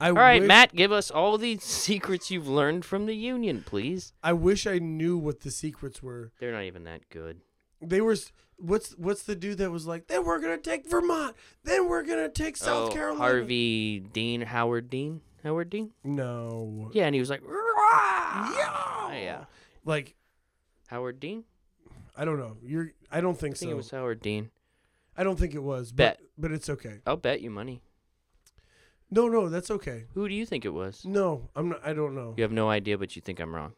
I 0.02 0.08
All 0.08 0.14
right, 0.14 0.40
wish, 0.40 0.48
Matt, 0.48 0.74
give 0.74 0.90
us 0.90 1.12
all 1.12 1.38
the 1.38 1.58
secrets 1.60 2.28
you've 2.28 2.48
learned 2.48 2.84
from 2.84 3.06
the 3.06 3.14
Union, 3.14 3.62
please. 3.64 4.12
I 4.20 4.32
wish 4.32 4.66
I 4.66 4.80
knew 4.80 5.16
what 5.16 5.42
the 5.42 5.50
secrets 5.52 6.02
were. 6.02 6.32
They're 6.40 6.50
not 6.50 6.64
even 6.64 6.82
that 6.84 7.08
good. 7.08 7.40
They 7.80 8.00
were. 8.00 8.16
What's 8.56 8.98
what's 8.98 9.22
the 9.22 9.36
dude 9.36 9.58
that 9.58 9.70
was 9.70 9.86
like? 9.86 10.08
Then 10.08 10.24
we're 10.24 10.40
gonna 10.40 10.58
take 10.58 10.90
Vermont. 10.90 11.36
Then 11.62 11.88
we're 11.88 12.02
gonna 12.02 12.28
take 12.28 12.56
oh, 12.62 12.64
South 12.64 12.90
oh, 12.90 12.92
Carolina. 12.92 13.22
Harvey 13.22 14.00
Dean, 14.00 14.40
Howard 14.40 14.90
Dean, 14.90 15.20
Howard 15.44 15.70
Dean. 15.70 15.92
No. 16.02 16.90
Yeah, 16.92 17.06
and 17.06 17.14
he 17.14 17.20
was 17.20 17.30
like, 17.30 17.42
Yeah. 17.44 19.12
yeah, 19.12 19.44
Like 19.84 20.16
Howard 20.88 21.20
Dean. 21.20 21.44
I 22.16 22.24
don't 22.24 22.40
know. 22.40 22.56
You're. 22.64 22.90
I 23.08 23.20
don't 23.20 23.38
think 23.38 23.54
I 23.54 23.58
think 23.58 23.70
so. 23.70 23.74
it 23.74 23.76
was 23.76 23.90
Howard 23.92 24.20
Dean. 24.20 24.50
I 25.16 25.22
don't 25.22 25.38
think 25.38 25.54
it 25.54 25.62
was. 25.62 25.92
Bet. 25.92 26.18
But, 26.18 26.42
but 26.42 26.52
it's 26.52 26.68
okay. 26.68 26.98
I'll 27.06 27.16
bet 27.16 27.40
you 27.40 27.50
money. 27.50 27.82
No, 29.12 29.28
no, 29.28 29.50
that's 29.50 29.70
okay. 29.70 30.06
Who 30.14 30.26
do 30.26 30.34
you 30.34 30.46
think 30.46 30.64
it 30.64 30.70
was? 30.70 31.04
No, 31.04 31.50
I'm 31.54 31.68
not. 31.68 31.80
I 31.84 31.92
don't 31.92 32.14
know. 32.14 32.32
You 32.34 32.42
have 32.44 32.50
no 32.50 32.70
idea, 32.70 32.96
but 32.96 33.14
you 33.14 33.20
think 33.20 33.40
I'm 33.40 33.54
wrong. 33.54 33.74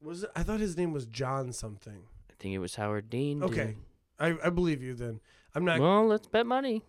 Was 0.00 0.22
it, 0.22 0.30
I 0.34 0.42
thought 0.42 0.60
his 0.60 0.78
name 0.78 0.92
was 0.92 1.04
John 1.04 1.52
something. 1.52 2.04
I 2.30 2.32
think 2.38 2.54
it 2.54 2.58
was 2.58 2.76
Howard 2.76 3.10
Dean. 3.10 3.42
Okay. 3.42 3.76
I 4.18 4.36
I 4.42 4.48
believe 4.48 4.82
you 4.82 4.94
then. 4.94 5.20
I'm 5.54 5.66
not. 5.66 5.78
Well, 5.78 6.06
let's 6.06 6.26
bet 6.26 6.46
money. 6.46 6.82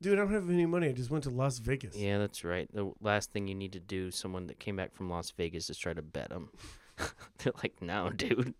dude, 0.00 0.14
I 0.14 0.22
don't 0.22 0.32
have 0.32 0.50
any 0.50 0.66
money. 0.66 0.88
I 0.88 0.92
just 0.92 1.08
went 1.08 1.22
to 1.24 1.30
Las 1.30 1.58
Vegas. 1.58 1.96
Yeah, 1.96 2.18
that's 2.18 2.42
right. 2.42 2.68
The 2.74 2.92
last 3.00 3.30
thing 3.32 3.46
you 3.46 3.54
need 3.54 3.72
to 3.74 3.80
do, 3.80 4.10
someone 4.10 4.48
that 4.48 4.58
came 4.58 4.74
back 4.74 4.92
from 4.92 5.08
Las 5.08 5.30
Vegas, 5.30 5.70
is 5.70 5.78
try 5.78 5.92
to 5.94 6.02
bet 6.02 6.30
them. 6.30 6.48
They're 7.38 7.52
like, 7.62 7.80
no, 7.80 8.10
dude. 8.10 8.54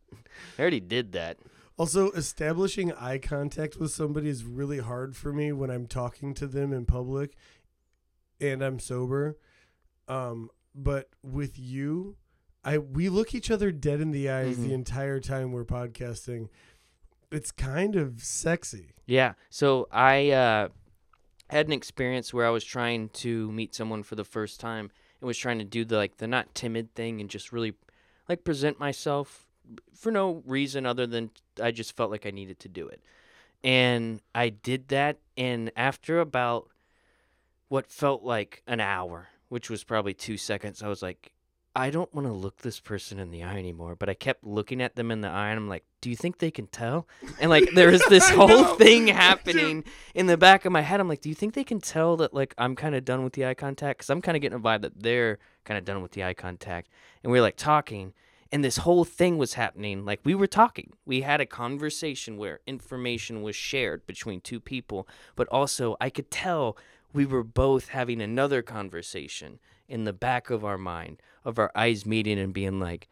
I 0.57 0.61
already 0.61 0.81
did 0.81 1.11
that. 1.13 1.39
Also, 1.79 2.11
establishing 2.13 2.93
eye 2.93 3.19
contact 3.19 3.77
with 3.77 3.91
somebody 3.91 4.29
is 4.31 4.45
really 4.45 4.79
hard 4.79 5.15
for 5.15 5.33
me 5.33 5.53
when 5.53 5.71
I'm 5.71 5.87
talking 5.87 6.33
to 6.35 6.47
them 6.47 6.73
in 6.73 6.87
public 6.87 7.37
and 8.41 8.63
I'm 8.63 8.79
sober. 8.79 9.39
Um, 10.09 10.51
but 10.75 11.09
with 11.23 11.59
you, 11.59 12.17
I 12.65 12.79
we 12.79 13.09
look 13.09 13.35
each 13.35 13.51
other 13.51 13.71
dead 13.73 14.01
in 14.01 14.11
the 14.11 14.29
eyes 14.29 14.57
Mhm. 14.57 14.69
the 14.69 14.75
entire 14.75 15.21
time 15.21 15.53
we're 15.53 15.65
podcasting. 15.65 16.49
It's 17.33 17.51
kind 17.51 17.97
of 17.97 18.23
sexy. 18.23 18.95
Yeah. 19.07 19.35
So 19.51 19.89
I 19.91 20.31
uh, 20.31 20.69
had 21.51 21.67
an 21.67 21.73
experience 21.73 22.33
where 22.35 22.47
I 22.47 22.51
was 22.51 22.65
trying 22.65 23.09
to 23.11 23.51
meet 23.53 23.75
someone 23.75 24.03
for 24.03 24.15
the 24.15 24.25
first 24.25 24.61
time 24.61 24.91
and 25.21 25.27
was 25.27 25.39
trying 25.39 25.59
to 25.59 25.65
do 25.65 25.85
the 25.85 25.97
like 25.97 26.19
the 26.19 26.27
not 26.27 26.55
timid 26.55 26.95
thing 26.95 27.21
and 27.21 27.31
just 27.31 27.53
really 27.53 27.75
like 28.29 28.45
present 28.45 28.79
myself 28.79 29.47
for 29.95 30.13
no 30.13 30.43
reason 30.47 30.87
other 30.87 31.07
than 31.07 31.31
I 31.61 31.71
just 31.73 31.97
felt 31.97 32.11
like 32.11 32.27
I 32.27 32.31
needed 32.31 32.61
to 32.61 32.69
do 32.69 32.87
it. 32.87 33.01
And 33.65 34.21
I 34.35 34.51
did 34.51 34.89
that 34.89 35.19
and 35.37 35.73
after 35.77 36.21
about 36.21 36.69
what 37.69 37.91
felt 37.91 38.23
like 38.23 38.63
an 38.67 38.81
hour, 38.81 39.29
which 39.49 39.71
was 39.71 39.85
probably 39.85 40.15
2 40.15 40.37
seconds, 40.37 40.83
I 40.83 40.89
was 40.89 41.03
like 41.03 41.33
I 41.77 41.91
don't 41.91 42.13
want 42.15 42.27
to 42.27 42.33
look 42.33 42.63
this 42.63 42.81
person 42.81 43.19
in 43.19 43.31
the 43.31 43.43
eye 43.43 43.59
anymore, 43.59 43.97
but 43.97 44.09
I 44.09 44.15
kept 44.15 44.43
looking 44.45 44.81
at 44.81 44.97
them 44.97 45.11
in 45.11 45.21
the 45.21 45.29
eye 45.29 45.51
and 45.51 45.59
I'm 45.59 45.69
like, 45.69 45.85
do 46.01 46.09
you 46.09 46.17
think 46.17 46.39
they 46.39 46.51
can 46.51 46.69
tell? 46.69 47.07
And 47.39 47.51
like 47.51 47.69
there 47.75 47.91
was 47.91 48.03
this 48.09 48.27
whole 48.31 48.65
thing 48.77 49.07
happening 49.09 49.85
in 50.15 50.27
the 50.27 50.39
back 50.39 50.65
of 50.65 50.73
my 50.73 50.81
head. 50.81 51.01
I'm 51.01 51.09
like, 51.09 51.21
do 51.21 51.29
you 51.29 51.35
think 51.35 51.53
they 51.53 51.65
can 51.65 51.83
tell 51.83 52.17
that 52.17 52.33
like 52.33 52.55
I'm 52.57 52.77
kind 52.77 52.95
of 52.95 53.05
done 53.05 53.25
with 53.25 53.35
the 53.35 53.45
eye 53.45 53.53
contact? 53.53 53.99
Because 53.99 54.09
I'm 54.09 54.23
kind 54.23 54.37
of 54.37 54.41
getting 54.41 54.57
a 54.57 54.61
vibe 54.61 54.81
that 54.83 55.03
they're 55.03 55.39
kind 55.65 55.77
of 55.77 55.85
done 55.85 56.01
with 56.01 56.13
the 56.13 56.25
eye 56.25 56.33
contact. 56.33 56.89
And 57.23 57.31
we 57.31 57.39
are 57.41 57.43
like 57.43 57.57
talking, 57.57 58.15
and 58.51 58.65
this 58.65 58.79
whole 58.79 59.05
thing 59.05 59.37
was 59.37 59.53
happening. 59.53 60.07
Like 60.07 60.21
we 60.25 60.35
were 60.35 60.47
talking, 60.47 60.95
we 61.05 61.21
had 61.21 61.43
a 61.43 61.47
conversation 61.47 62.39
where 62.39 62.61
information 62.67 63.43
was 63.43 63.55
shared 63.55 64.07
between 64.07 64.41
two 64.41 64.61
people, 64.61 65.07
but 65.35 65.47
also 65.49 65.95
I 66.01 66.09
could 66.09 66.31
tell 66.31 66.79
we 67.17 67.25
were 67.27 67.43
both 67.43 67.89
having 67.89 68.21
another 68.21 68.63
conversation 68.63 69.59
in 69.89 70.05
the 70.05 70.13
back 70.13 70.51
of 70.51 70.65
our 70.65 70.77
mind 70.77 71.21
of 71.45 71.59
our 71.59 71.73
eyes 71.75 72.05
meeting 72.05 72.39
and 72.39 72.53
being 72.53 72.79
like 72.79 73.09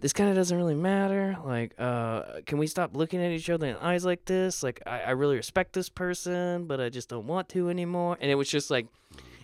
this 0.00 0.12
kind 0.12 0.28
of 0.28 0.36
doesn't 0.36 0.58
really 0.58 0.74
matter. 0.74 1.38
Like, 1.46 1.72
uh, 1.78 2.40
can 2.44 2.58
we 2.58 2.66
stop 2.66 2.94
looking 2.94 3.24
at 3.24 3.30
each 3.30 3.48
other 3.48 3.66
in 3.66 3.76
eyes 3.76 4.04
like 4.04 4.26
this? 4.26 4.62
Like, 4.62 4.82
I, 4.84 5.00
I 5.00 5.10
really 5.12 5.36
respect 5.36 5.72
this 5.72 5.88
person, 5.88 6.66
but 6.66 6.78
I 6.78 6.90
just 6.90 7.08
don't 7.08 7.26
want 7.26 7.48
to 7.50 7.70
anymore. 7.70 8.18
And 8.20 8.30
it 8.30 8.34
was 8.34 8.50
just 8.50 8.70
like, 8.70 8.86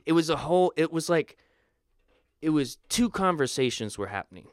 it 0.05 0.13
was 0.13 0.29
a 0.29 0.37
whole, 0.37 0.75
it 0.77 0.93
was 0.93 1.09
like, 1.09 1.39
it 2.43 2.51
was 2.51 2.77
two 2.91 3.09
conversations 3.09 3.97
were 3.97 4.09
happening. 4.09 4.49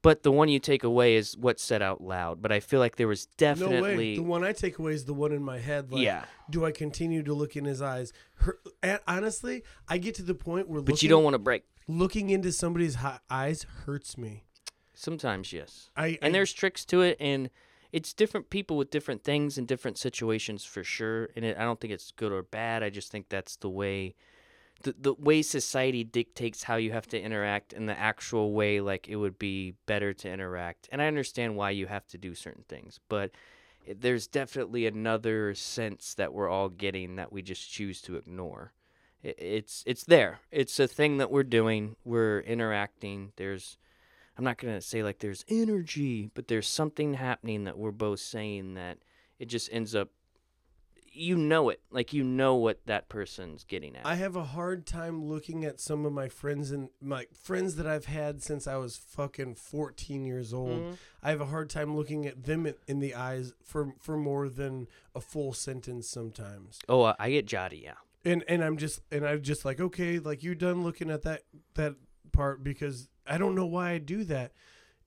But 0.00 0.22
the 0.22 0.30
one 0.30 0.48
you 0.48 0.60
take 0.60 0.84
away 0.84 1.16
is 1.16 1.36
what's 1.36 1.62
said 1.62 1.82
out 1.82 2.00
loud. 2.00 2.40
But 2.40 2.52
I 2.52 2.60
feel 2.60 2.78
like 2.78 2.96
there 2.96 3.08
was 3.08 3.26
No 3.40 3.46
way. 3.46 3.54
definitely, 3.56 4.16
The 4.16 4.22
one 4.22 4.44
I 4.44 4.52
take 4.52 4.78
away 4.78 4.92
is 4.92 5.04
the 5.06 5.14
one 5.14 5.32
in 5.32 5.42
my 5.42 5.58
head. 5.58 5.90
Like, 5.90 6.02
yeah. 6.02 6.24
do 6.48 6.64
I 6.64 6.70
continue 6.70 7.22
to 7.24 7.34
look 7.34 7.56
in 7.56 7.64
his 7.64 7.82
eyes? 7.82 8.12
Her, 8.36 8.58
and 8.82 9.00
honestly, 9.08 9.64
I 9.88 9.98
get 9.98 10.14
to 10.16 10.22
the 10.22 10.34
point 10.36 10.68
where 10.68 10.80
But 10.80 10.92
looking, 10.92 11.06
you 11.06 11.10
don't 11.10 11.24
want 11.24 11.34
to 11.34 11.38
break. 11.40 11.64
looking 11.88 12.30
into 12.30 12.52
somebody's 12.52 12.96
eyes 13.28 13.64
hurts 13.86 14.16
me. 14.16 14.44
Sometimes, 14.94 15.52
yes. 15.52 15.90
I 15.96 16.18
and 16.22 16.30
I- 16.30 16.30
there's 16.30 16.52
tricks 16.52 16.84
to 16.86 17.02
it 17.02 17.16
and 17.20 17.50
it's 17.92 18.12
different 18.12 18.50
people 18.50 18.76
with 18.76 18.90
different 18.90 19.24
things 19.24 19.56
and 19.58 19.66
different 19.66 19.96
situations 19.96 20.64
for 20.64 20.84
sure 20.84 21.30
and 21.34 21.42
it, 21.44 21.56
i 21.56 21.62
don't 21.62 21.80
think 21.80 21.90
it's 21.90 22.10
good 22.10 22.30
or 22.32 22.42
bad 22.42 22.82
i 22.82 22.90
just 22.90 23.10
think 23.10 23.30
that's 23.30 23.56
the 23.56 23.70
way 23.70 24.14
the 24.82 24.94
the 24.98 25.14
way 25.14 25.42
society 25.42 26.04
dictates 26.04 26.62
how 26.62 26.76
you 26.76 26.92
have 26.92 27.06
to 27.08 27.20
interact 27.20 27.72
in 27.72 27.86
the 27.86 27.98
actual 27.98 28.52
way 28.52 28.80
like 28.80 29.08
it 29.08 29.16
would 29.16 29.38
be 29.38 29.74
better 29.86 30.12
to 30.14 30.30
interact. 30.30 30.88
And 30.92 31.02
I 31.02 31.06
understand 31.06 31.56
why 31.56 31.70
you 31.70 31.86
have 31.86 32.06
to 32.08 32.18
do 32.18 32.34
certain 32.34 32.64
things, 32.68 33.00
but 33.08 33.32
there's 33.86 34.26
definitely 34.26 34.86
another 34.86 35.54
sense 35.54 36.14
that 36.14 36.32
we're 36.32 36.48
all 36.48 36.68
getting 36.68 37.16
that 37.16 37.32
we 37.32 37.42
just 37.42 37.70
choose 37.70 38.02
to 38.02 38.16
ignore. 38.16 38.72
It, 39.22 39.36
it's 39.38 39.82
it's 39.86 40.04
there. 40.04 40.40
It's 40.50 40.78
a 40.78 40.86
thing 40.86 41.18
that 41.18 41.30
we're 41.30 41.42
doing. 41.42 41.96
We're 42.04 42.40
interacting. 42.40 43.32
There's 43.36 43.78
I'm 44.36 44.44
not 44.44 44.58
going 44.58 44.74
to 44.74 44.80
say 44.80 45.02
like 45.02 45.18
there's 45.18 45.44
energy, 45.48 46.30
but 46.34 46.48
there's 46.48 46.68
something 46.68 47.14
happening 47.14 47.64
that 47.64 47.78
we're 47.78 47.90
both 47.90 48.20
saying 48.20 48.74
that 48.74 48.98
it 49.38 49.46
just 49.46 49.68
ends 49.72 49.94
up 49.94 50.10
you 51.18 51.36
know 51.36 51.68
it. 51.68 51.80
Like 51.90 52.12
you 52.12 52.22
know 52.24 52.54
what 52.54 52.84
that 52.86 53.08
person's 53.08 53.64
getting 53.64 53.96
at. 53.96 54.06
I 54.06 54.14
have 54.16 54.36
a 54.36 54.44
hard 54.44 54.86
time 54.86 55.24
looking 55.24 55.64
at 55.64 55.80
some 55.80 56.04
of 56.06 56.12
my 56.12 56.28
friends 56.28 56.70
and 56.70 56.88
my 57.00 57.26
friends 57.34 57.76
that 57.76 57.86
I've 57.86 58.06
had 58.06 58.42
since 58.42 58.66
I 58.66 58.76
was 58.76 58.96
fucking 58.96 59.56
14 59.56 60.24
years 60.24 60.52
old. 60.52 60.80
Mhm. 60.80 60.96
I 61.22 61.30
have 61.30 61.40
a 61.40 61.46
hard 61.46 61.68
time 61.70 61.96
looking 61.96 62.26
at 62.26 62.44
them 62.44 62.66
in, 62.66 62.74
in 62.86 62.98
the 63.00 63.14
eyes 63.14 63.52
for 63.62 63.94
for 64.00 64.16
more 64.16 64.48
than 64.48 64.88
a 65.14 65.20
full 65.20 65.52
sentence 65.52 66.08
sometimes. 66.08 66.78
Oh, 66.88 67.02
uh, 67.02 67.14
I 67.18 67.30
get 67.30 67.46
jotty, 67.46 67.82
yeah. 67.82 67.94
And 68.24 68.44
and 68.48 68.62
I'm 68.62 68.76
just 68.76 69.00
and 69.10 69.26
I'm 69.26 69.42
just 69.42 69.64
like, 69.64 69.80
okay, 69.80 70.18
like 70.18 70.42
you're 70.42 70.54
done 70.54 70.82
looking 70.82 71.10
at 71.10 71.22
that 71.22 71.42
that 71.74 71.94
part 72.32 72.62
because 72.62 73.08
I 73.26 73.38
don't 73.38 73.54
know 73.54 73.66
why 73.66 73.90
I 73.90 73.98
do 73.98 74.24
that. 74.24 74.52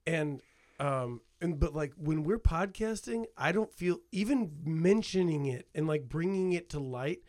And 0.05 0.41
um 0.79 1.21
and 1.41 1.59
but 1.59 1.75
like 1.75 1.93
when 1.97 2.23
we're 2.23 2.39
podcasting, 2.39 3.25
I 3.37 3.51
don't 3.51 3.73
feel 3.73 3.99
even 4.11 4.51
mentioning 4.63 5.45
it 5.45 5.67
and 5.73 5.87
like 5.87 6.07
bringing 6.07 6.53
it 6.53 6.69
to 6.69 6.79
light, 6.79 7.19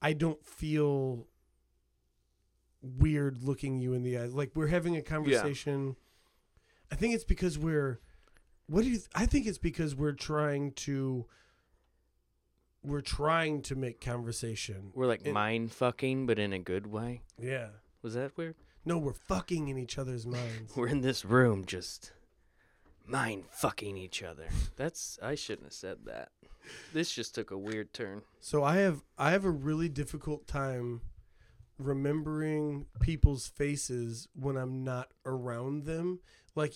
I 0.00 0.14
don't 0.14 0.44
feel 0.44 1.26
weird 2.80 3.42
looking 3.42 3.78
you 3.78 3.92
in 3.92 4.02
the 4.02 4.18
eyes. 4.18 4.34
Like 4.34 4.52
we're 4.54 4.68
having 4.68 4.96
a 4.96 5.02
conversation. 5.02 5.96
I 6.90 6.94
think 6.94 7.14
it's 7.14 7.24
because 7.24 7.58
we're 7.58 8.00
what 8.66 8.84
do 8.84 8.90
you 8.90 8.98
I 9.14 9.26
think 9.26 9.46
it's 9.46 9.58
because 9.58 9.94
we're 9.94 10.12
trying 10.12 10.72
to 10.72 11.26
we're 12.82 13.00
trying 13.00 13.62
to 13.62 13.74
make 13.74 14.00
conversation. 14.00 14.92
We're 14.94 15.06
like 15.06 15.26
mind 15.26 15.72
fucking, 15.72 16.26
but 16.26 16.38
in 16.38 16.52
a 16.52 16.58
good 16.58 16.86
way. 16.86 17.22
Yeah. 17.38 17.68
Was 18.02 18.14
that 18.14 18.36
weird? 18.36 18.54
No, 18.84 18.96
we're 18.96 19.12
fucking 19.12 19.68
in 19.68 19.76
each 19.76 19.98
other's 19.98 20.26
minds. 20.26 20.72
We're 20.76 20.86
in 20.86 21.02
this 21.02 21.24
room 21.24 21.66
just 21.66 22.12
mind 23.08 23.44
fucking 23.50 23.96
each 23.96 24.22
other. 24.22 24.48
That's 24.76 25.18
I 25.22 25.34
shouldn't 25.34 25.66
have 25.66 25.72
said 25.72 25.98
that. 26.06 26.30
This 26.92 27.10
just 27.10 27.34
took 27.34 27.50
a 27.50 27.58
weird 27.58 27.92
turn. 27.94 28.22
So 28.40 28.62
I 28.62 28.76
have 28.76 29.02
I 29.16 29.30
have 29.30 29.44
a 29.44 29.50
really 29.50 29.88
difficult 29.88 30.46
time 30.46 31.00
remembering 31.78 32.86
people's 33.00 33.46
faces 33.46 34.28
when 34.34 34.56
I'm 34.56 34.84
not 34.84 35.12
around 35.24 35.84
them. 35.84 36.20
Like 36.54 36.74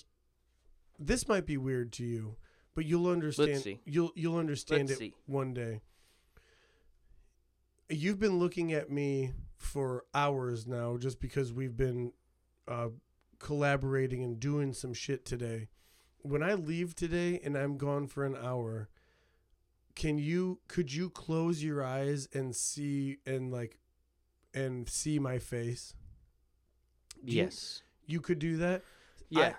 this 0.99 1.29
might 1.29 1.47
be 1.47 1.57
weird 1.57 1.93
to 1.95 2.05
you, 2.05 2.37
but 2.75 2.85
you'll 2.85 3.09
understand 3.09 3.61
see. 3.61 3.81
you'll 3.85 4.13
you'll 4.15 4.39
understand 4.39 4.89
Let's 4.89 4.93
it 4.93 4.99
see. 4.99 5.15
one 5.27 5.53
day. 5.53 5.81
You've 7.89 8.19
been 8.19 8.39
looking 8.39 8.73
at 8.73 8.91
me 8.91 9.33
for 9.59 10.05
hours 10.15 10.67
now 10.67 10.97
just 10.97 11.21
because 11.21 11.53
we've 11.53 11.77
been 11.77 12.13
uh, 12.67 12.89
collaborating 13.39 14.23
and 14.23 14.41
doing 14.41 14.73
some 14.73 14.95
shit 14.95 15.27
today. 15.27 15.69
When 16.23 16.43
I 16.43 16.55
leave 16.55 16.95
today 16.95 17.41
and 17.43 17.57
I'm 17.57 17.77
gone 17.77 18.07
for 18.07 18.25
an 18.25 18.37
hour, 18.37 18.89
can 19.95 20.19
you 20.19 20.61
could 20.69 20.93
you 20.93 21.11
close 21.11 21.63
your 21.63 21.85
eyes 21.85 22.29
and 22.33 22.55
see 22.55 23.19
and 23.27 23.51
like 23.53 23.79
and 24.55 24.89
see 24.89 25.19
my 25.19 25.39
face? 25.39 25.95
Do 27.25 27.33
Yes. 27.33 27.83
You 28.07 28.21
could 28.21 28.39
do 28.39 28.57
that? 28.59 28.83
Yeah. 29.29 29.55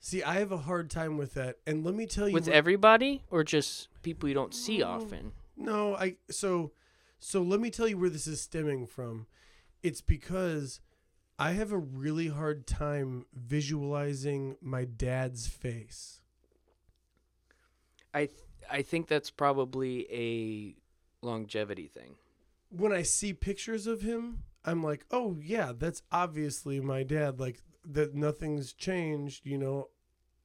See, 0.00 0.22
I 0.22 0.34
have 0.34 0.52
a 0.52 0.58
hard 0.58 0.90
time 0.90 1.16
with 1.16 1.34
that. 1.34 1.56
And 1.66 1.84
let 1.84 1.94
me 1.94 2.06
tell 2.06 2.28
you 2.28 2.34
With 2.34 2.46
what- 2.46 2.54
everybody 2.54 3.22
or 3.30 3.42
just 3.42 3.88
people 4.02 4.28
you 4.28 4.34
don't 4.34 4.54
see 4.54 4.82
Oh. 4.82 4.88
often? 4.90 5.32
No, 5.56 5.94
I 5.96 6.16
so 6.30 6.72
so 7.18 7.42
let 7.42 7.60
me 7.60 7.70
tell 7.70 7.88
you 7.88 7.96
where 7.98 8.10
this 8.10 8.26
is 8.26 8.40
stemming 8.40 8.86
from. 8.86 9.26
It's 9.82 10.00
because 10.00 10.80
I 11.38 11.52
have 11.52 11.72
a 11.72 11.78
really 11.78 12.28
hard 12.28 12.66
time 12.66 13.26
visualizing 13.34 14.56
my 14.60 14.84
dad's 14.84 15.46
face. 15.46 16.20
I 18.12 18.26
th- 18.26 18.38
I 18.70 18.82
think 18.82 19.08
that's 19.08 19.30
probably 19.30 20.06
a 20.12 21.26
longevity 21.26 21.88
thing. 21.88 22.14
When 22.70 22.92
I 22.92 23.02
see 23.02 23.32
pictures 23.32 23.86
of 23.86 24.02
him, 24.02 24.44
I'm 24.64 24.82
like, 24.82 25.04
"Oh 25.10 25.36
yeah, 25.40 25.72
that's 25.76 26.02
obviously 26.12 26.80
my 26.80 27.02
dad." 27.02 27.40
Like 27.40 27.60
that 27.84 28.14
nothing's 28.14 28.72
changed, 28.72 29.44
you 29.44 29.58
know. 29.58 29.88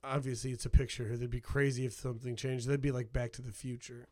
Obviously, 0.04 0.52
it's 0.52 0.66
a 0.66 0.70
picture. 0.70 1.10
That'd 1.10 1.30
be 1.30 1.42
crazy 1.42 1.86
if 1.86 1.94
something 1.94 2.36
changed. 2.36 2.68
That'd 2.68 2.82
be 2.82 2.92
like 2.92 3.14
Back 3.14 3.34
to 3.34 3.42
the 3.42 3.52
Future. 3.52 4.08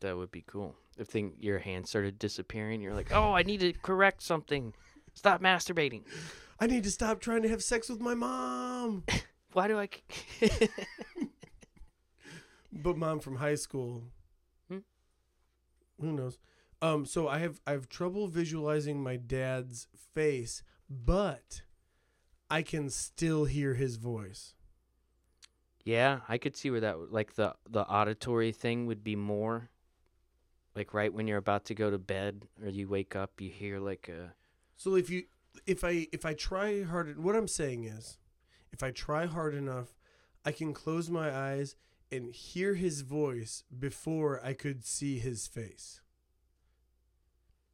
That 0.00 0.16
would 0.16 0.30
be 0.30 0.42
cool. 0.42 0.76
If 0.98 1.08
thing 1.08 1.34
your 1.38 1.58
hand 1.58 1.86
started 1.86 2.18
disappearing, 2.18 2.80
you're 2.80 2.94
like, 2.94 3.12
"Oh, 3.12 3.32
I 3.32 3.42
need 3.42 3.60
to 3.60 3.72
correct 3.72 4.22
something. 4.22 4.74
Stop 5.14 5.40
masturbating." 5.42 6.02
I 6.58 6.66
need 6.66 6.84
to 6.84 6.90
stop 6.90 7.20
trying 7.20 7.42
to 7.42 7.48
have 7.48 7.62
sex 7.62 7.88
with 7.88 8.00
my 8.00 8.14
mom. 8.14 9.04
Why 9.52 9.66
do 9.66 9.78
I? 9.78 9.88
but 12.72 12.96
mom 12.96 13.20
from 13.20 13.36
high 13.36 13.54
school. 13.54 14.04
Hmm. 14.68 14.78
Who 16.00 16.12
knows? 16.12 16.38
Um, 16.82 17.04
so 17.04 17.28
I 17.28 17.38
have 17.38 17.60
I 17.66 17.72
have 17.72 17.88
trouble 17.88 18.28
visualizing 18.28 19.02
my 19.02 19.16
dad's 19.16 19.86
face, 20.14 20.62
but 20.88 21.62
I 22.50 22.62
can 22.62 22.88
still 22.90 23.44
hear 23.44 23.74
his 23.74 23.96
voice. 23.96 24.54
yeah, 25.84 26.20
I 26.28 26.38
could 26.38 26.56
see 26.56 26.70
where 26.70 26.80
that 26.80 26.98
would- 26.98 27.10
like 27.10 27.34
the 27.34 27.54
the 27.68 27.82
auditory 27.86 28.52
thing 28.52 28.86
would 28.86 29.02
be 29.02 29.16
more. 29.16 29.70
Like 30.76 30.94
right 30.94 31.12
when 31.12 31.26
you're 31.26 31.38
about 31.38 31.64
to 31.66 31.74
go 31.74 31.90
to 31.90 31.98
bed 31.98 32.46
or 32.62 32.68
you 32.68 32.88
wake 32.88 33.16
up, 33.16 33.40
you 33.40 33.50
hear 33.50 33.78
like 33.80 34.08
a 34.08 34.34
So 34.80 34.94
if 34.96 35.10
you 35.10 35.24
if 35.66 35.84
I 35.84 36.06
if 36.10 36.24
I 36.24 36.32
try 36.32 36.84
hard 36.84 37.22
what 37.22 37.36
I'm 37.36 37.48
saying 37.48 37.84
is 37.84 38.16
if 38.72 38.82
I 38.82 38.90
try 38.90 39.26
hard 39.26 39.54
enough, 39.54 39.94
I 40.42 40.52
can 40.52 40.72
close 40.72 41.10
my 41.10 41.30
eyes 41.30 41.76
and 42.10 42.32
hear 42.32 42.72
his 42.72 43.02
voice 43.02 43.62
before 43.78 44.40
I 44.42 44.54
could 44.54 44.86
see 44.86 45.18
his 45.18 45.46
face. 45.46 46.00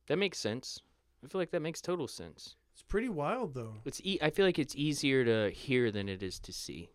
that 0.08 0.16
makes 0.16 0.38
sense. 0.38 0.80
I 1.24 1.28
feel 1.28 1.40
like 1.40 1.52
that 1.52 1.62
makes 1.62 1.80
total 1.80 2.08
sense. 2.08 2.56
It's 2.72 2.82
pretty 2.82 3.08
wild 3.08 3.54
though. 3.54 3.74
It's 3.84 4.00
e- 4.02 4.18
I 4.20 4.30
feel 4.30 4.44
like 4.44 4.58
it's 4.58 4.74
easier 4.74 5.24
to 5.24 5.54
hear 5.54 5.92
than 5.92 6.08
it 6.08 6.24
is 6.24 6.40
to 6.40 6.52
see. 6.52 6.90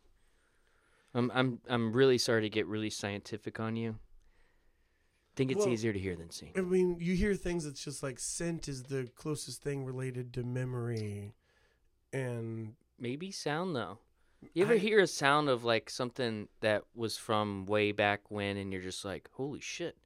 I'm 1.14 1.32
I'm 1.34 1.59
I'm 1.70 1.93
really 1.93 2.18
sorry 2.18 2.41
to 2.41 2.49
get 2.49 2.68
really 2.68 2.89
scientific 2.89 3.62
on 3.62 3.78
you. 3.78 3.95
Think 5.41 5.51
it's 5.51 5.65
Well, 5.65 5.73
easier 5.73 5.91
to 5.93 5.99
hear 5.99 6.15
than 6.15 6.29
see. 6.29 6.51
I 6.55 6.61
mean, 6.61 6.97
you 6.99 7.15
hear 7.15 7.33
things 7.35 7.65
that's 7.65 7.83
just 7.83 8.03
like 8.03 8.19
scent 8.19 8.67
is 8.67 8.83
the 8.83 9.09
closest 9.15 9.61
thing 9.63 9.83
related 9.85 10.33
to 10.33 10.43
memory, 10.43 11.33
and 12.13 12.75
Maybe 12.99 13.31
sound 13.31 13.75
though. 13.75 13.97
You 14.53 14.63
ever 14.63 14.73
I- 14.75 14.77
hear 14.77 14.99
a 14.99 15.07
sound 15.07 15.49
of 15.49 15.63
like 15.63 15.89
something 15.89 16.47
that 16.61 16.83
was 16.95 17.17
from 17.17 17.65
way 17.65 17.91
back 17.91 18.29
when, 18.29 18.57
and 18.57 18.71
you're 18.71 18.81
just 18.81 19.03
like, 19.05 19.29
"Holy 19.33 19.59
shit!" 19.59 19.97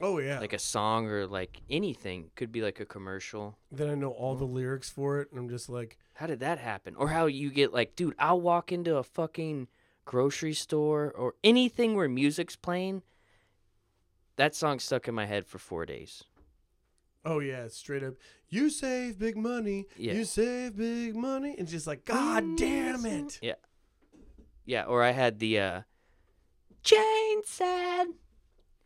oh 0.00 0.18
yeah, 0.18 0.40
Like 0.40 0.54
a 0.54 0.58
song 0.58 1.06
or 1.08 1.26
like 1.26 1.60
anything 1.68 2.30
could 2.34 2.50
be 2.50 2.62
like 2.62 2.80
a 2.80 2.86
commercial. 2.86 3.58
then 3.70 3.90
I 3.90 3.94
know 3.94 4.10
all 4.12 4.34
the 4.34 4.46
lyrics 4.46 4.88
for 4.88 5.20
it, 5.20 5.30
and 5.30 5.38
I'm 5.38 5.48
just 5.50 5.68
like, 5.68 5.98
How 6.14 6.26
did 6.26 6.40
that 6.40 6.58
happen? 6.58 6.94
Or 6.96 7.08
how 7.08 7.26
you 7.26 7.50
get 7.50 7.72
like, 7.74 7.96
dude, 7.96 8.14
I'll 8.18 8.40
walk 8.40 8.72
into 8.72 8.96
a 8.96 9.02
fucking 9.02 9.68
grocery 10.06 10.54
store 10.54 11.10
or 11.12 11.34
anything 11.44 11.94
where 11.94 12.08
music's 12.08 12.56
playing. 12.56 13.02
That 14.40 14.54
song 14.54 14.78
stuck 14.78 15.06
in 15.06 15.14
my 15.14 15.26
head 15.26 15.44
for 15.46 15.58
four 15.58 15.84
days. 15.84 16.24
oh 17.26 17.40
yeah, 17.40 17.68
straight 17.68 18.02
up. 18.02 18.14
You 18.48 18.70
save 18.70 19.18
big 19.18 19.36
money, 19.36 19.86
Yeah. 19.98 20.14
you 20.14 20.24
save 20.24 20.76
big 20.78 21.14
money, 21.14 21.54
and 21.58 21.68
just 21.68 21.86
like, 21.86 22.06
God 22.06 22.56
damn 22.56 23.04
it. 23.04 23.38
Yeah. 23.42 23.60
Yeah, 24.64 24.84
or 24.84 25.02
I 25.02 25.10
had 25.10 25.38
the 25.40 25.60
uh 25.60 25.80
Jane 26.82 27.42
said 27.44 28.04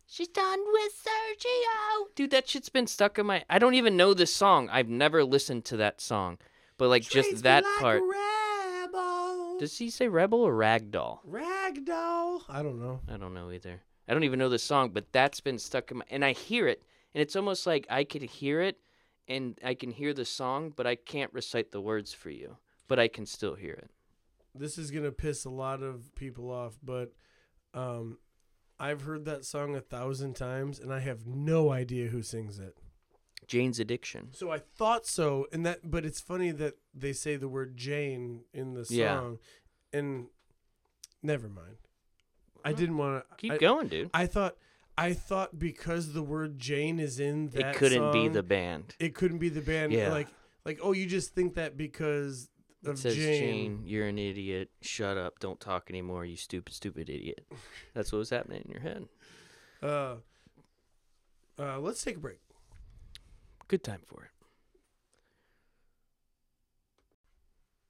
she's 0.05 0.27
done 0.27 0.59
with 0.73 0.91
Sergio. 1.07 2.13
Dude, 2.15 2.31
that 2.31 2.49
shit's 2.49 2.67
been 2.69 2.87
stuck 2.87 3.17
in 3.17 3.25
my 3.25 3.45
I 3.49 3.57
don't 3.57 3.75
even 3.75 3.95
know 3.95 4.13
this 4.13 4.33
song. 4.35 4.67
I've 4.69 4.89
never 4.89 5.23
listened 5.23 5.63
to 5.65 5.77
that 5.77 6.01
song. 6.01 6.37
But 6.77 6.89
like 6.89 7.03
Treats 7.05 7.29
just 7.29 7.43
that 7.43 7.63
like 7.63 7.79
part. 7.79 8.01
rebel. 8.03 9.57
Does 9.59 9.77
he 9.77 9.89
say 9.89 10.09
rebel 10.09 10.41
or 10.41 10.53
ragdoll? 10.53 11.19
Ragdoll. 11.25 12.41
I 12.49 12.61
don't 12.61 12.79
know. 12.81 12.99
I 13.07 13.15
don't 13.15 13.33
know 13.33 13.49
either. 13.51 13.79
I 14.07 14.13
don't 14.13 14.23
even 14.23 14.39
know 14.39 14.49
the 14.49 14.59
song, 14.59 14.89
but 14.91 15.11
that's 15.11 15.39
been 15.39 15.57
stuck 15.57 15.91
in 15.91 15.97
my 15.97 16.05
and 16.09 16.23
I 16.23 16.33
hear 16.33 16.67
it 16.67 16.81
and 17.13 17.21
it's 17.21 17.35
almost 17.35 17.65
like 17.65 17.87
I 17.89 18.03
could 18.03 18.21
hear 18.21 18.61
it 18.61 18.77
and 19.27 19.57
I 19.63 19.73
can 19.73 19.89
hear 19.91 20.13
the 20.13 20.25
song, 20.25 20.71
but 20.75 20.85
I 20.85 20.95
can't 20.95 21.33
recite 21.33 21.71
the 21.71 21.81
words 21.81 22.13
for 22.13 22.29
you. 22.29 22.57
But 22.87 22.99
I 22.99 23.07
can 23.07 23.25
still 23.25 23.55
hear 23.55 23.73
it. 23.73 23.89
This 24.53 24.77
is 24.77 24.91
gonna 24.91 25.11
piss 25.11 25.43
a 25.45 25.49
lot 25.49 25.81
of 25.81 26.13
people 26.13 26.51
off, 26.51 26.77
but 26.83 27.13
um, 27.73 28.19
I've 28.79 29.01
heard 29.01 29.25
that 29.25 29.43
song 29.43 29.75
a 29.75 29.81
thousand 29.81 30.35
times, 30.35 30.79
and 30.79 30.93
I 30.93 30.99
have 30.99 31.25
no 31.25 31.71
idea 31.71 32.09
who 32.09 32.21
sings 32.21 32.59
it. 32.59 32.77
Jane's 33.47 33.79
Addiction. 33.79 34.29
So 34.33 34.51
I 34.51 34.59
thought 34.59 35.05
so, 35.07 35.47
and 35.51 35.65
that. 35.65 35.89
But 35.89 36.05
it's 36.05 36.19
funny 36.21 36.51
that 36.51 36.75
they 36.93 37.11
say 37.11 37.35
the 37.37 37.47
word 37.47 37.75
Jane 37.75 38.43
in 38.53 38.73
the 38.75 38.85
song, 38.85 38.95
Yeah. 38.95 39.99
and 39.99 40.27
never 41.23 41.49
mind. 41.49 41.77
I 42.65 42.73
didn't 42.73 42.97
want 42.97 43.23
to 43.29 43.35
Keep 43.37 43.53
I, 43.53 43.57
going, 43.57 43.87
dude. 43.87 44.09
I 44.13 44.25
thought, 44.25 44.55
I 44.97 45.13
thought 45.13 45.59
because 45.59 46.13
the 46.13 46.23
word 46.23 46.57
Jane 46.57 46.99
is 46.99 47.19
in 47.19 47.49
that, 47.49 47.59
It 47.59 47.75
couldn't 47.75 48.11
be 48.11 48.27
the 48.27 48.41
band. 48.41 48.95
It 48.99 49.13
couldn't 49.13 49.37
be 49.37 49.49
the 49.49 49.61
band. 49.61 49.93
Yeah. 49.93 50.11
Like, 50.11 50.27
like 50.65 50.79
oh, 50.81 50.91
you 50.91 51.05
just 51.05 51.35
think 51.35 51.53
that 51.55 51.77
because 51.77 52.49
It 52.83 52.97
says 52.97 53.15
Jane. 53.15 53.41
Jane, 53.41 53.81
you're 53.85 54.07
an 54.07 54.17
idiot. 54.17 54.71
Shut 54.81 55.15
up. 55.15 55.39
Don't 55.39 55.59
talk 55.59 55.91
anymore. 55.91 56.25
You 56.25 56.35
stupid, 56.35 56.73
stupid 56.73 57.07
idiot. 57.07 57.45
That's 57.93 58.11
what 58.11 58.17
was 58.17 58.31
happening 58.31 58.63
in 58.65 58.71
your 58.71 58.81
head. 58.81 59.05
Uh, 59.83 60.15
uh, 61.59 61.79
let's 61.79 62.03
take 62.03 62.17
a 62.17 62.19
break. 62.19 62.39
Good 63.67 63.83
time 63.83 64.01
for 64.07 64.23
it. 64.23 64.29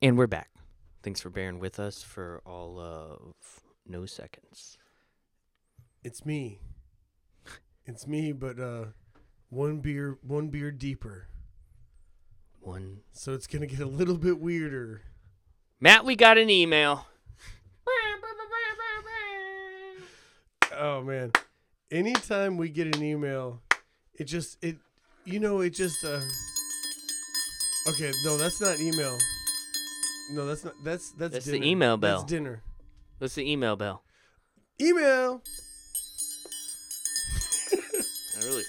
And 0.02 0.18
we're 0.18 0.28
back. 0.28 0.50
Thanks 1.02 1.22
for 1.22 1.30
bearing 1.30 1.60
with 1.60 1.80
us 1.80 2.04
for 2.04 2.42
all 2.46 2.80
of 2.80 3.34
no 3.86 4.06
seconds. 4.06 4.78
It's 6.04 6.26
me. 6.26 6.60
It's 7.86 8.08
me, 8.08 8.32
but 8.32 8.60
uh, 8.60 8.86
one 9.50 9.80
beer, 9.80 10.18
one 10.22 10.50
beer 10.50 10.72
deeper. 10.72 11.28
One. 12.60 13.02
So 13.12 13.34
it's 13.34 13.48
gonna 13.48 13.68
get 13.68 13.80
a 13.80 13.86
little 13.86 14.18
bit 14.18 14.40
weirder. 14.40 15.02
Matt, 15.80 16.06
we 16.06 16.16
got 16.16 16.38
an 16.38 16.50
email. 16.50 17.06
Oh 20.78 21.02
man. 21.02 21.32
Anytime 21.92 22.58
we 22.58 22.70
get 22.70 22.96
an 22.96 23.04
email, 23.04 23.62
it 24.14 24.26
just 24.26 24.58
it 24.64 24.78
you 25.24 25.40
know, 25.40 25.62
it 25.62 25.72
just 25.72 26.04
uh 26.04 26.22
Okay, 27.88 28.12
no, 28.24 28.38
that's 28.38 28.60
not 28.60 28.80
email. 28.80 29.18
No, 30.32 30.48
that's 30.48 30.66
not 30.66 30.74
that's 30.84 31.12
that's 31.12 31.34
That's 31.34 31.46
the 31.46 31.64
email 31.64 31.98
bell. 31.98 32.20
That's 32.20 32.30
dinner. 32.30 32.62
What's 33.18 33.36
the 33.36 33.50
email 33.50 33.76
bell? 33.78 34.04
Email. 34.82 35.42
I 37.72 38.44
really. 38.44 38.64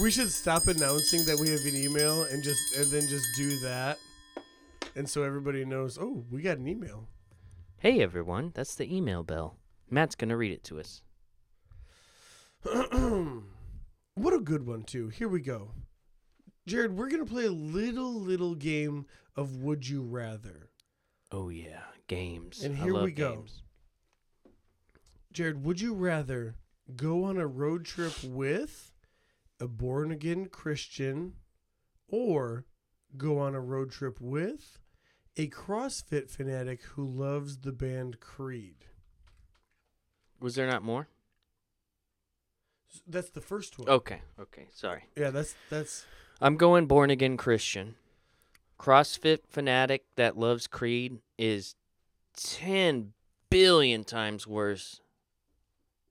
We 0.00 0.10
should 0.10 0.32
stop 0.32 0.66
announcing 0.66 1.24
that 1.26 1.38
we 1.40 1.50
have 1.50 1.60
an 1.60 1.76
email 1.76 2.24
and 2.24 2.42
just 2.42 2.76
and 2.76 2.90
then 2.90 3.06
just 3.06 3.24
do 3.36 3.60
that. 3.60 3.98
And 4.96 5.08
so 5.08 5.22
everybody 5.22 5.64
knows, 5.64 5.98
oh, 6.00 6.24
we 6.30 6.42
got 6.42 6.58
an 6.58 6.66
email. 6.66 7.08
Hey 7.78 8.00
everyone, 8.00 8.50
that's 8.54 8.74
the 8.74 8.92
email 8.92 9.22
bell. 9.22 9.56
Matt's 9.88 10.16
gonna 10.16 10.36
read 10.36 10.52
it 10.52 10.64
to 10.64 10.80
us. 10.80 11.02
what 14.14 14.34
a 14.34 14.40
good 14.40 14.66
one 14.66 14.82
too. 14.82 15.08
Here 15.08 15.28
we 15.28 15.40
go. 15.40 15.70
Jarrod, 16.68 16.94
we're 16.94 17.08
gonna 17.08 17.24
play 17.24 17.46
a 17.46 17.52
little 17.52 18.12
little 18.12 18.56
game 18.56 19.06
of 19.36 19.62
Would 19.62 19.88
You 19.88 20.02
Rather. 20.02 20.71
Oh 21.32 21.48
yeah, 21.48 21.80
games. 22.08 22.62
And 22.62 22.76
I 22.76 22.84
here 22.84 22.92
love 22.92 23.04
we 23.04 23.12
go. 23.12 23.36
games. 23.36 23.62
Jarrod, 25.32 25.62
would 25.62 25.80
you 25.80 25.94
rather 25.94 26.56
go 26.94 27.24
on 27.24 27.38
a 27.38 27.46
road 27.46 27.86
trip 27.86 28.12
with 28.22 28.92
a 29.58 29.66
born 29.66 30.12
again 30.12 30.46
Christian 30.46 31.34
or 32.06 32.66
go 33.16 33.38
on 33.38 33.54
a 33.54 33.60
road 33.60 33.90
trip 33.90 34.20
with 34.20 34.78
a 35.38 35.48
CrossFit 35.48 36.28
fanatic 36.28 36.82
who 36.82 37.06
loves 37.06 37.58
the 37.58 37.72
band 37.72 38.20
Creed? 38.20 38.84
Was 40.38 40.54
there 40.54 40.66
not 40.66 40.82
more? 40.82 41.08
That's 43.06 43.30
the 43.30 43.40
first 43.40 43.78
one. 43.78 43.88
Okay, 43.88 44.20
okay, 44.38 44.66
sorry. 44.74 45.04
Yeah, 45.16 45.30
that's 45.30 45.54
that's 45.70 46.04
I'm 46.42 46.56
going 46.56 46.84
born 46.84 47.08
again 47.08 47.38
Christian. 47.38 47.94
CrossFit 48.82 49.40
fanatic 49.48 50.04
that 50.16 50.36
loves 50.36 50.66
Creed 50.66 51.20
is 51.38 51.76
10 52.36 53.12
billion 53.48 54.02
times 54.02 54.44
worse 54.44 55.00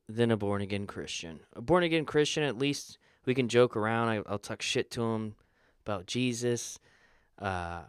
than 0.07 0.32
a 0.32 0.38
born 0.38 0.61
again 0.61 0.88
Christian. 0.88 1.41
A 1.53 1.61
born 1.61 1.84
again 1.84 2.05
Christian, 2.05 2.43
at 2.43 2.57
least 2.57 2.97
we 3.26 3.36
can 3.36 3.49
joke 3.49 3.76
around. 3.76 4.07
I, 4.07 4.22
I'll 4.26 4.39
talk 4.39 4.61
shit 4.61 4.89
to 4.91 5.01
him 5.03 5.36
about 5.86 6.05
Jesus. 6.05 6.80
Uh, 7.38 7.82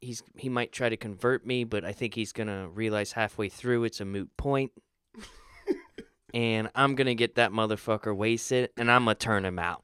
he's 0.00 0.22
he 0.36 0.48
might 0.48 0.70
try 0.70 0.88
to 0.88 0.96
convert 0.96 1.44
me, 1.44 1.64
but 1.64 1.84
I 1.84 1.92
think 1.92 2.14
he's 2.14 2.32
gonna 2.32 2.68
realize 2.68 3.12
halfway 3.12 3.48
through 3.48 3.84
it's 3.84 4.00
a 4.00 4.04
moot 4.04 4.30
point. 4.36 4.70
and 6.34 6.70
I'm 6.76 6.94
gonna 6.94 7.14
get 7.14 7.34
that 7.36 7.50
motherfucker 7.50 8.14
wasted, 8.14 8.70
and 8.76 8.88
I'm 8.88 9.04
gonna 9.04 9.16
turn 9.16 9.44
him 9.44 9.58
out 9.58 9.82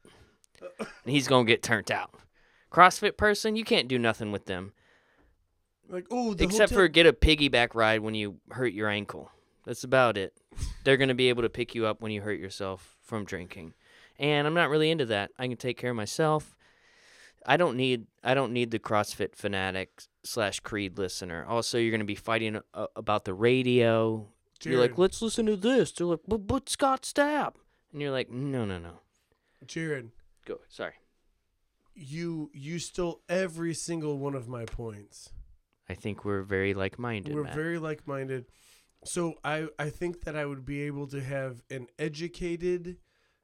and 0.78 0.88
he's 1.12 1.28
gonna 1.28 1.44
get 1.44 1.62
turned 1.62 1.90
out. 1.90 2.14
CrossFit 2.74 3.16
person, 3.16 3.56
you 3.56 3.64
can't 3.64 3.88
do 3.88 3.98
nothing 3.98 4.32
with 4.32 4.46
them 4.46 4.72
like 5.88 6.06
oh 6.10 6.34
the 6.34 6.44
except 6.44 6.70
hotel- 6.70 6.84
for 6.84 6.88
get 6.88 7.06
a 7.06 7.12
piggyback 7.12 7.74
ride 7.74 8.00
when 8.00 8.14
you 8.14 8.36
hurt 8.50 8.72
your 8.72 8.88
ankle. 8.88 9.30
That's 9.64 9.84
about 9.84 10.16
it. 10.16 10.34
They're 10.84 10.96
gonna 10.96 11.14
be 11.14 11.28
able 11.28 11.42
to 11.42 11.48
pick 11.48 11.74
you 11.74 11.86
up 11.86 12.00
when 12.00 12.12
you 12.12 12.20
hurt 12.20 12.38
yourself 12.38 12.96
from 13.02 13.24
drinking, 13.24 13.74
and 14.18 14.46
I'm 14.46 14.54
not 14.54 14.70
really 14.70 14.90
into 14.90 15.06
that. 15.06 15.30
I 15.38 15.48
can 15.48 15.56
take 15.56 15.78
care 15.78 15.90
of 15.90 15.96
myself. 15.96 16.56
I 17.46 17.56
don't 17.56 17.76
need 17.76 18.06
I 18.22 18.34
don't 18.34 18.52
need 18.52 18.70
the 18.70 18.78
CrossFit 18.78 19.36
fanatic 19.36 20.02
slash 20.22 20.60
Creed 20.60 20.98
listener. 20.98 21.44
Also, 21.48 21.78
you're 21.78 21.92
gonna 21.92 22.04
be 22.04 22.14
fighting 22.14 22.60
uh, 22.72 22.86
about 22.96 23.24
the 23.24 23.34
radio. 23.34 24.28
You're 24.62 24.80
like, 24.80 24.96
let's 24.96 25.20
listen 25.20 25.44
to 25.46 25.56
this. 25.56 25.92
They're 25.92 26.06
like, 26.06 26.20
but, 26.26 26.46
but 26.46 26.70
Scott 26.70 27.02
Stapp, 27.02 27.56
and 27.92 28.00
you're 28.00 28.12
like, 28.12 28.30
no, 28.30 28.64
no, 28.64 28.78
no. 28.78 29.00
Jarrod, 29.66 30.08
Go. 30.46 30.60
Sorry. 30.70 30.94
You 31.94 32.50
you 32.52 32.78
stole 32.78 33.22
every 33.28 33.74
single 33.74 34.18
one 34.18 34.34
of 34.34 34.48
my 34.48 34.64
points. 34.64 35.30
I 35.88 35.94
think 35.94 36.24
we're 36.24 36.42
very 36.42 36.74
like-minded. 36.74 37.34
We're 37.34 37.44
Matt. 37.44 37.54
very 37.54 37.78
like 37.78 38.06
minded. 38.06 38.46
So 39.04 39.34
I 39.44 39.68
I 39.78 39.90
think 39.90 40.24
that 40.24 40.34
I 40.34 40.46
would 40.46 40.64
be 40.64 40.82
able 40.82 41.06
to 41.08 41.20
have 41.20 41.62
an 41.70 41.88
educated 41.98 42.96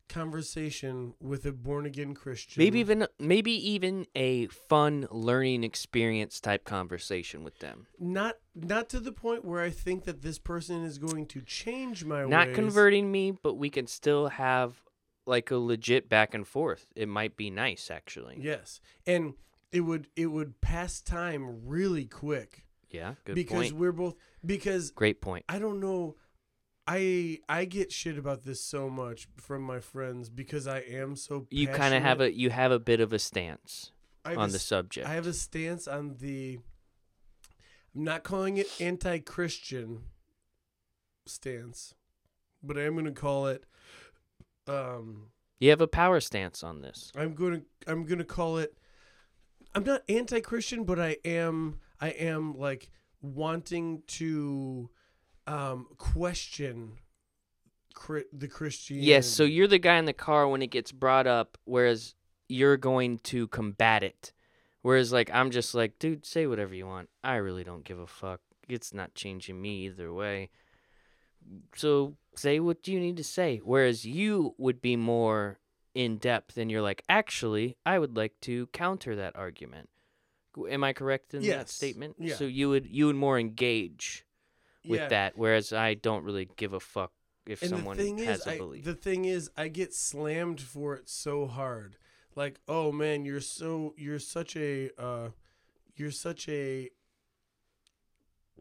conversation 0.09 1.14
with 1.20 1.46
a 1.46 1.53
born 1.53 1.86
again 1.86 2.14
Christian. 2.14 2.61
Maybe 2.62 2.80
even 2.80 3.07
maybe 3.18 3.53
even 3.70 4.07
a 4.14 4.46
fun 4.48 5.07
learning 5.11 5.64
experience 5.64 6.40
type 6.40 6.64
conversation 6.64 7.44
with 7.44 7.59
them. 7.61 7.86
not 7.98 8.36
not 8.55 8.88
to 8.90 9.01
the 9.01 9.12
point 9.12 9.44
where 9.44 9.61
I 9.62 9.70
think 9.70 10.05
that 10.05 10.22
this 10.22 10.38
person 10.38 10.84
is 10.84 10.98
going 10.98 11.26
to 11.26 11.40
change 11.42 12.05
my 12.05 12.24
Not 12.24 12.48
ways. 12.48 12.57
converting 12.57 13.11
me, 13.12 13.32
but 13.42 13.55
we 13.55 13.70
can 13.70 13.86
still 13.86 14.28
have 14.28 14.82
like 15.31 15.51
a 15.51 15.57
legit 15.57 16.09
back 16.11 16.35
and 16.35 16.47
forth. 16.47 16.87
It 16.95 17.09
might 17.09 17.37
be 17.37 17.49
nice 17.49 17.91
actually. 17.91 18.39
Yes, 18.41 18.81
and 19.07 19.35
it 19.72 19.81
would 19.81 20.09
it 20.16 20.26
would 20.26 20.61
pass 20.61 21.01
time 21.01 21.66
really 21.66 22.05
quick 22.05 22.64
Yeah, 22.91 23.14
good 23.24 23.37
because 23.37 23.70
point. 23.70 23.72
we're 23.76 23.93
both 23.93 24.16
because 24.45 24.91
Great 24.91 25.22
point. 25.22 25.45
I 25.49 25.59
don't 25.59 25.81
know. 25.81 26.16
I 26.87 27.39
I 27.49 27.64
get 27.66 27.93
shit 27.93 28.18
about 28.18 28.43
this 28.43 28.62
so 28.62 28.91
much 28.91 29.28
from 29.37 29.62
my 29.62 29.78
friends 29.78 30.28
because 30.28 30.66
I 30.66 30.81
am 30.81 31.14
so. 31.14 31.47
You 31.51 31.68
kind 31.68 31.95
of 31.95 32.03
have 32.03 32.20
a 32.20 32.35
you 32.35 32.51
have 32.51 32.72
a 32.72 32.81
bit 32.81 33.01
of 33.01 33.12
a 33.12 33.18
stance 33.18 33.93
on 34.24 34.37
a 34.37 34.49
the 34.49 34.59
subject. 34.59 35.07
I 35.07 35.14
have 35.14 35.26
a 35.26 35.33
stance 35.33 35.87
on 35.87 36.16
the. 36.18 36.59
I'm 37.95 38.05
not 38.05 38.22
calling 38.22 38.57
it 38.57 38.68
anti-Christian 38.81 40.05
stance, 41.26 41.95
but 42.62 42.76
I 42.78 42.83
am 42.83 42.95
going 42.95 43.05
to 43.05 43.12
call 43.12 43.47
it. 43.47 43.64
Um, 44.68 45.28
you 45.58 45.70
have 45.70 45.80
a 45.80 45.86
power 45.86 46.20
stance 46.20 46.62
on 46.62 46.80
this. 46.80 47.12
I'm 47.16 47.34
going 47.34 47.61
to. 47.61 47.90
I'm 47.90 48.04
going 48.04 48.18
to 48.18 48.24
call 48.24 48.58
it. 48.58 48.76
I'm 49.74 49.84
not 49.84 50.02
anti-Christian, 50.08 50.84
but 50.84 50.98
I 50.98 51.16
am. 51.24 51.80
I 52.00 52.11
am 52.11 52.56
like 52.58 52.90
wanting 53.22 54.02
to, 54.06 54.88
um, 55.46 55.86
question. 55.98 56.98
Cri- 57.94 58.24
the 58.32 58.48
Christian. 58.48 58.98
Yes, 59.00 59.26
so 59.26 59.44
you're 59.44 59.68
the 59.68 59.78
guy 59.78 59.96
in 59.98 60.06
the 60.06 60.12
car 60.12 60.48
when 60.48 60.62
it 60.62 60.70
gets 60.70 60.92
brought 60.92 61.26
up, 61.26 61.58
whereas 61.64 62.14
you're 62.48 62.76
going 62.76 63.18
to 63.18 63.46
combat 63.48 64.02
it. 64.02 64.32
Whereas, 64.82 65.12
like, 65.12 65.30
I'm 65.32 65.50
just 65.50 65.74
like, 65.74 65.98
dude, 65.98 66.24
say 66.24 66.46
whatever 66.46 66.74
you 66.74 66.86
want. 66.86 67.11
I 67.22 67.34
really 67.34 67.64
don't 67.64 67.84
give 67.84 67.98
a 67.98 68.06
fuck. 68.06 68.40
It's 68.68 68.94
not 68.94 69.14
changing 69.14 69.61
me 69.61 69.86
either 69.86 70.12
way. 70.12 70.50
So 71.76 72.16
say 72.36 72.61
what 72.61 72.86
you 72.88 73.01
need 73.01 73.16
to 73.16 73.24
say. 73.24 73.61
Whereas 73.62 74.05
you 74.05 74.55
would 74.59 74.80
be 74.80 74.97
more 74.97 75.59
in 75.95 76.18
depth 76.18 76.57
and 76.57 76.70
you're 76.70 76.82
like, 76.82 77.03
actually, 77.09 77.76
I 77.84 77.99
would 77.99 78.16
like 78.16 78.38
to 78.43 78.66
counter 78.68 79.16
that 79.16 79.34
argument. 79.36 79.88
Am 80.68 80.84
I 80.84 80.93
correct 80.93 81.34
in 81.34 81.47
that 81.47 81.68
statement? 81.68 82.16
yeah. 82.18 82.34
So 82.36 82.45
you 82.45 82.68
would 82.68 82.86
you 82.86 83.07
would 83.07 83.16
more 83.16 83.38
engage 83.38 84.24
with 84.86 85.01
Yeah. 85.01 85.09
that, 85.09 85.36
whereas 85.36 85.72
I 85.72 85.95
don't 85.95 86.24
really 86.24 86.49
give 86.57 86.72
a 86.72 86.80
fuck 86.80 87.12
if 87.47 87.62
and 87.62 87.70
someone 87.70 87.97
the 87.97 88.05
thing 88.05 88.18
has 88.18 88.41
is, 88.41 88.47
a 88.47 88.51
I, 88.53 88.59
belief. 88.59 88.84
the 88.84 88.95
thing 88.95 89.24
is, 89.24 89.51
I 89.57 89.68
get 89.68 89.95
slammed 89.95 90.61
for 90.61 90.95
it 90.95 91.09
so 91.09 91.47
hard. 91.47 91.97
Like, 92.36 92.61
oh 92.68 92.93
man, 92.93 93.24
you're 93.24 93.41
so 93.41 93.95
you're 93.97 94.18
such 94.18 94.57
a 94.57 94.91
uh, 94.99 95.28
you're 95.97 96.11
such 96.11 96.49
a 96.49 96.91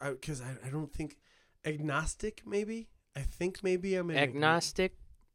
because 0.00 0.40
I, 0.40 0.56
I 0.66 0.70
don't 0.70 0.92
think 0.92 1.16
agnostic 1.64 2.42
maybe 2.46 2.88
I 3.16 3.20
think 3.20 3.62
maybe 3.62 3.94
I'm 3.94 4.10
agnostic 4.10 4.94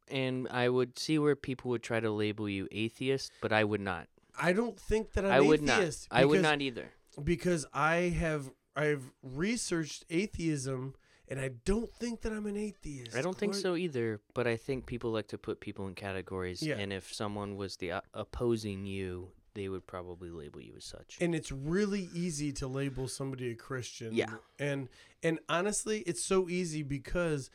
and 0.09 0.47
I 0.49 0.69
would 0.69 0.97
see 0.97 1.19
where 1.19 1.35
people 1.35 1.69
would 1.71 1.83
try 1.83 1.99
to 1.99 2.09
label 2.09 2.47
you 2.49 2.67
atheist, 2.71 3.31
but 3.41 3.51
I 3.51 3.63
would 3.65 3.81
not. 3.81 4.07
I 4.39 4.53
don't 4.53 4.79
think 4.79 5.11
that 5.13 5.25
I'm 5.25 5.31
I 5.31 5.41
would 5.41 5.61
atheist. 5.63 6.07
not. 6.11 6.19
I 6.21 6.25
would 6.25 6.41
not 6.41 6.61
either. 6.61 6.89
because 7.23 7.65
I 7.73 7.95
have 8.17 8.49
I've 8.75 9.11
researched 9.21 10.05
atheism 10.09 10.95
and 11.27 11.39
I 11.41 11.49
don't 11.65 11.91
think 11.93 12.21
that 12.21 12.31
I'm 12.31 12.45
an 12.45 12.55
atheist. 12.55 13.15
I 13.15 13.21
don't 13.21 13.37
think 13.37 13.53
so 13.53 13.75
either, 13.75 14.21
but 14.33 14.47
I 14.47 14.55
think 14.55 14.85
people 14.85 15.11
like 15.11 15.27
to 15.27 15.37
put 15.37 15.59
people 15.59 15.85
in 15.87 15.93
categories, 15.93 16.63
Yeah. 16.63 16.77
and 16.77 16.93
if 16.93 17.13
someone 17.13 17.57
was 17.57 17.75
the 17.77 17.91
o- 17.93 18.01
opposing 18.13 18.85
you, 18.85 19.31
they 19.57 19.69
would 19.69 19.87
probably 19.87 20.29
label 20.29 20.61
you 20.61 20.73
as 20.77 20.85
such. 20.85 21.17
And 21.19 21.33
it's 21.33 21.51
really 21.51 22.09
easy 22.13 22.51
to 22.53 22.67
label 22.67 23.07
somebody 23.07 23.51
a 23.51 23.55
Christian. 23.55 24.13
Yeah. 24.13 24.35
And 24.59 24.89
and 25.23 25.39
honestly, 25.49 25.99
it's 26.01 26.23
so 26.23 26.49
easy 26.49 26.83
because 26.83 27.49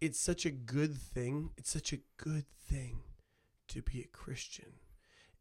it's 0.00 0.20
such 0.20 0.46
a 0.46 0.50
good 0.50 0.96
thing. 0.96 1.50
It's 1.56 1.70
such 1.70 1.92
a 1.92 1.98
good 2.16 2.46
thing 2.68 3.00
to 3.68 3.82
be 3.82 4.00
a 4.00 4.06
Christian. 4.06 4.72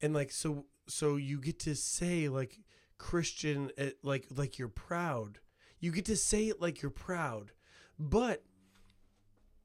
And 0.01 0.13
like 0.13 0.31
so 0.31 0.65
so 0.87 1.15
you 1.15 1.39
get 1.39 1.59
to 1.61 1.75
say 1.75 2.29
like 2.29 2.59
Christian 2.97 3.71
uh, 3.79 3.91
like 4.03 4.27
like 4.35 4.57
you're 4.57 4.67
proud. 4.67 5.39
You 5.79 5.91
get 5.91 6.05
to 6.05 6.17
say 6.17 6.45
it 6.47 6.61
like 6.61 6.81
you're 6.81 6.89
proud. 6.89 7.51
But 7.99 8.43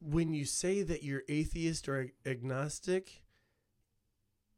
when 0.01 0.33
you 0.33 0.45
say 0.45 0.83
that 0.83 1.03
you're 1.03 1.23
atheist 1.29 1.89
or 1.89 2.01
ag- 2.01 2.13
agnostic, 2.27 3.22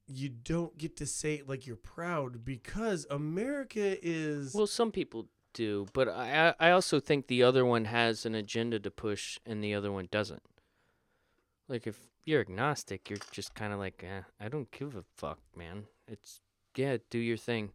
you 0.06 0.28
don't 0.28 0.76
get 0.76 0.96
to 0.98 1.06
say 1.06 1.34
it 1.34 1.48
like 1.48 1.66
you're 1.66 1.76
proud 1.76 2.44
because 2.44 3.06
America 3.10 3.96
is 4.02 4.54
Well, 4.54 4.66
some 4.66 4.92
people 4.92 5.28
do, 5.52 5.86
but 5.92 6.08
I 6.08 6.54
I 6.60 6.70
also 6.70 7.00
think 7.00 7.26
the 7.26 7.42
other 7.42 7.64
one 7.64 7.86
has 7.86 8.26
an 8.26 8.34
agenda 8.34 8.78
to 8.80 8.90
push, 8.90 9.38
and 9.46 9.62
the 9.62 9.74
other 9.74 9.92
one 9.92 10.08
doesn't. 10.10 10.42
Like 11.68 11.86
if 11.86 12.08
you're 12.24 12.40
agnostic, 12.40 13.08
you're 13.08 13.18
just 13.30 13.54
kind 13.54 13.72
of 13.72 13.78
like, 13.78 14.04
eh, 14.06 14.22
I 14.38 14.48
don't 14.48 14.70
give 14.70 14.94
a 14.94 15.04
fuck, 15.16 15.38
man. 15.56 15.84
It's 16.06 16.40
yeah, 16.76 16.98
do 17.08 17.18
your 17.18 17.36
thing, 17.36 17.70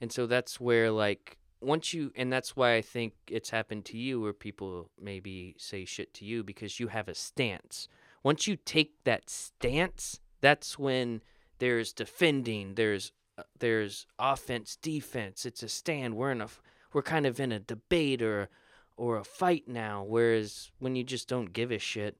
and 0.00 0.12
so 0.12 0.26
that's 0.26 0.60
where 0.60 0.90
like 0.90 1.38
once 1.60 1.94
you, 1.94 2.12
and 2.14 2.32
that's 2.32 2.54
why 2.54 2.74
I 2.74 2.82
think 2.82 3.14
it's 3.28 3.50
happened 3.50 3.84
to 3.86 3.96
you, 3.96 4.20
where 4.20 4.32
people 4.32 4.90
maybe 5.00 5.56
say 5.58 5.84
shit 5.84 6.14
to 6.14 6.24
you 6.24 6.44
because 6.44 6.78
you 6.78 6.88
have 6.88 7.08
a 7.08 7.14
stance. 7.14 7.88
Once 8.22 8.46
you 8.46 8.56
take 8.56 9.02
that 9.04 9.28
stance, 9.28 10.20
that's 10.40 10.78
when 10.78 11.22
there's 11.58 11.92
defending, 11.92 12.74
there's 12.74 13.12
uh, 13.36 13.42
there's 13.58 14.06
offense, 14.18 14.76
defense. 14.76 15.44
It's 15.44 15.62
a 15.62 15.68
stand. 15.68 16.16
We're 16.16 16.30
in 16.32 16.40
a 16.40 16.48
we're 16.92 17.02
kind 17.02 17.26
of 17.26 17.40
in 17.40 17.52
a 17.52 17.58
debate 17.60 18.22
or 18.22 18.48
or 18.96 19.16
a 19.16 19.24
fight 19.24 19.66
now. 19.66 20.04
Whereas 20.04 20.70
when 20.78 20.94
you 20.96 21.04
just 21.04 21.28
don't 21.28 21.52
give 21.52 21.70
a 21.72 21.78
shit, 21.78 22.16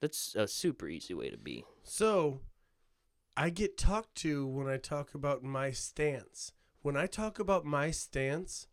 that's 0.00 0.34
a 0.34 0.48
super 0.48 0.88
easy 0.88 1.14
way 1.14 1.30
to 1.30 1.36
be. 1.36 1.64
So, 1.84 2.40
I 3.36 3.50
get 3.50 3.78
talked 3.78 4.16
to 4.16 4.46
when 4.46 4.66
I 4.68 4.76
talk 4.78 5.14
about 5.14 5.42
my 5.42 5.70
stance. 5.70 6.52
When 6.82 6.96
I 6.96 7.06
talk 7.06 7.38
about 7.38 7.64
my 7.64 7.92
stance, 7.92 8.66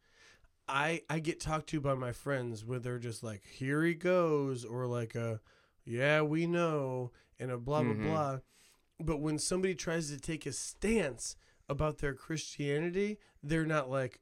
I 0.68 1.04
I 1.10 1.20
get 1.20 1.40
talked 1.40 1.70
to 1.70 1.80
by 1.80 1.94
my 1.94 2.12
friends 2.12 2.66
where 2.66 2.80
they're 2.80 2.98
just 3.00 3.22
like, 3.24 3.44
"Here 3.46 3.84
he 3.84 3.94
goes," 3.94 4.66
or 4.66 4.88
like 4.88 5.14
a, 5.14 5.42
"Yeah, 5.86 6.22
we 6.24 6.48
know," 6.48 7.12
and 7.38 7.52
a 7.52 7.58
blah 7.58 7.84
blah 7.84 7.94
Mhm. 7.94 8.04
blah. 8.04 8.40
But 9.00 9.20
when 9.22 9.40
somebody 9.40 9.76
tries 9.76 10.10
to 10.10 10.20
take 10.20 10.46
a 10.46 10.52
stance 10.52 11.36
about 11.70 12.00
their 12.00 12.14
Christianity, 12.14 13.18
they're 13.42 13.66
not 13.66 13.90
like, 13.90 14.20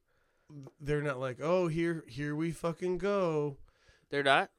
they're 0.79 1.01
not 1.01 1.19
like, 1.19 1.39
"Oh, 1.41 1.67
here 1.67 2.03
here 2.07 2.35
we 2.35 2.51
fucking 2.51 2.97
go." 2.99 3.57
They're 4.09 4.23
not. 4.23 4.51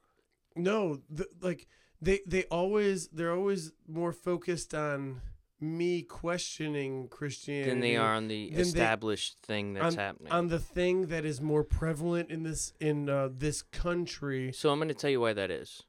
No, 0.55 0.99
th- 1.15 1.29
like 1.41 1.67
they 2.01 2.19
they 2.27 2.43
always 2.45 3.07
they're 3.07 3.33
always 3.33 3.71
more 3.87 4.11
focused 4.11 4.73
on 4.73 5.21
me 5.61 6.01
questioning 6.01 7.07
Christianity 7.09 7.69
Than 7.69 7.79
they 7.81 7.97
are 7.97 8.13
on 8.15 8.27
the 8.27 8.47
Then 8.49 8.55
they- 8.55 8.61
established 8.61 9.39
thing 9.39 9.73
that's 9.73 9.95
happening. 9.95 10.31
on 10.31 10.47
the 10.47 10.59
thing 10.59 11.07
that 11.07 11.25
is 11.25 11.41
more 11.41 11.63
prevalent 11.63 12.29
in 12.29 12.43
this 12.43 12.73
in 12.79 13.09
uh, 13.09 13.29
this 13.31 13.61
country. 13.61 14.51
so 14.53 14.69
I'm 14.69 14.79
going 14.79 14.87
to 14.89 14.93
tell 14.93 15.09
you 15.09 15.19
why 15.21 15.33
that 15.33 15.49
is. 15.51 15.83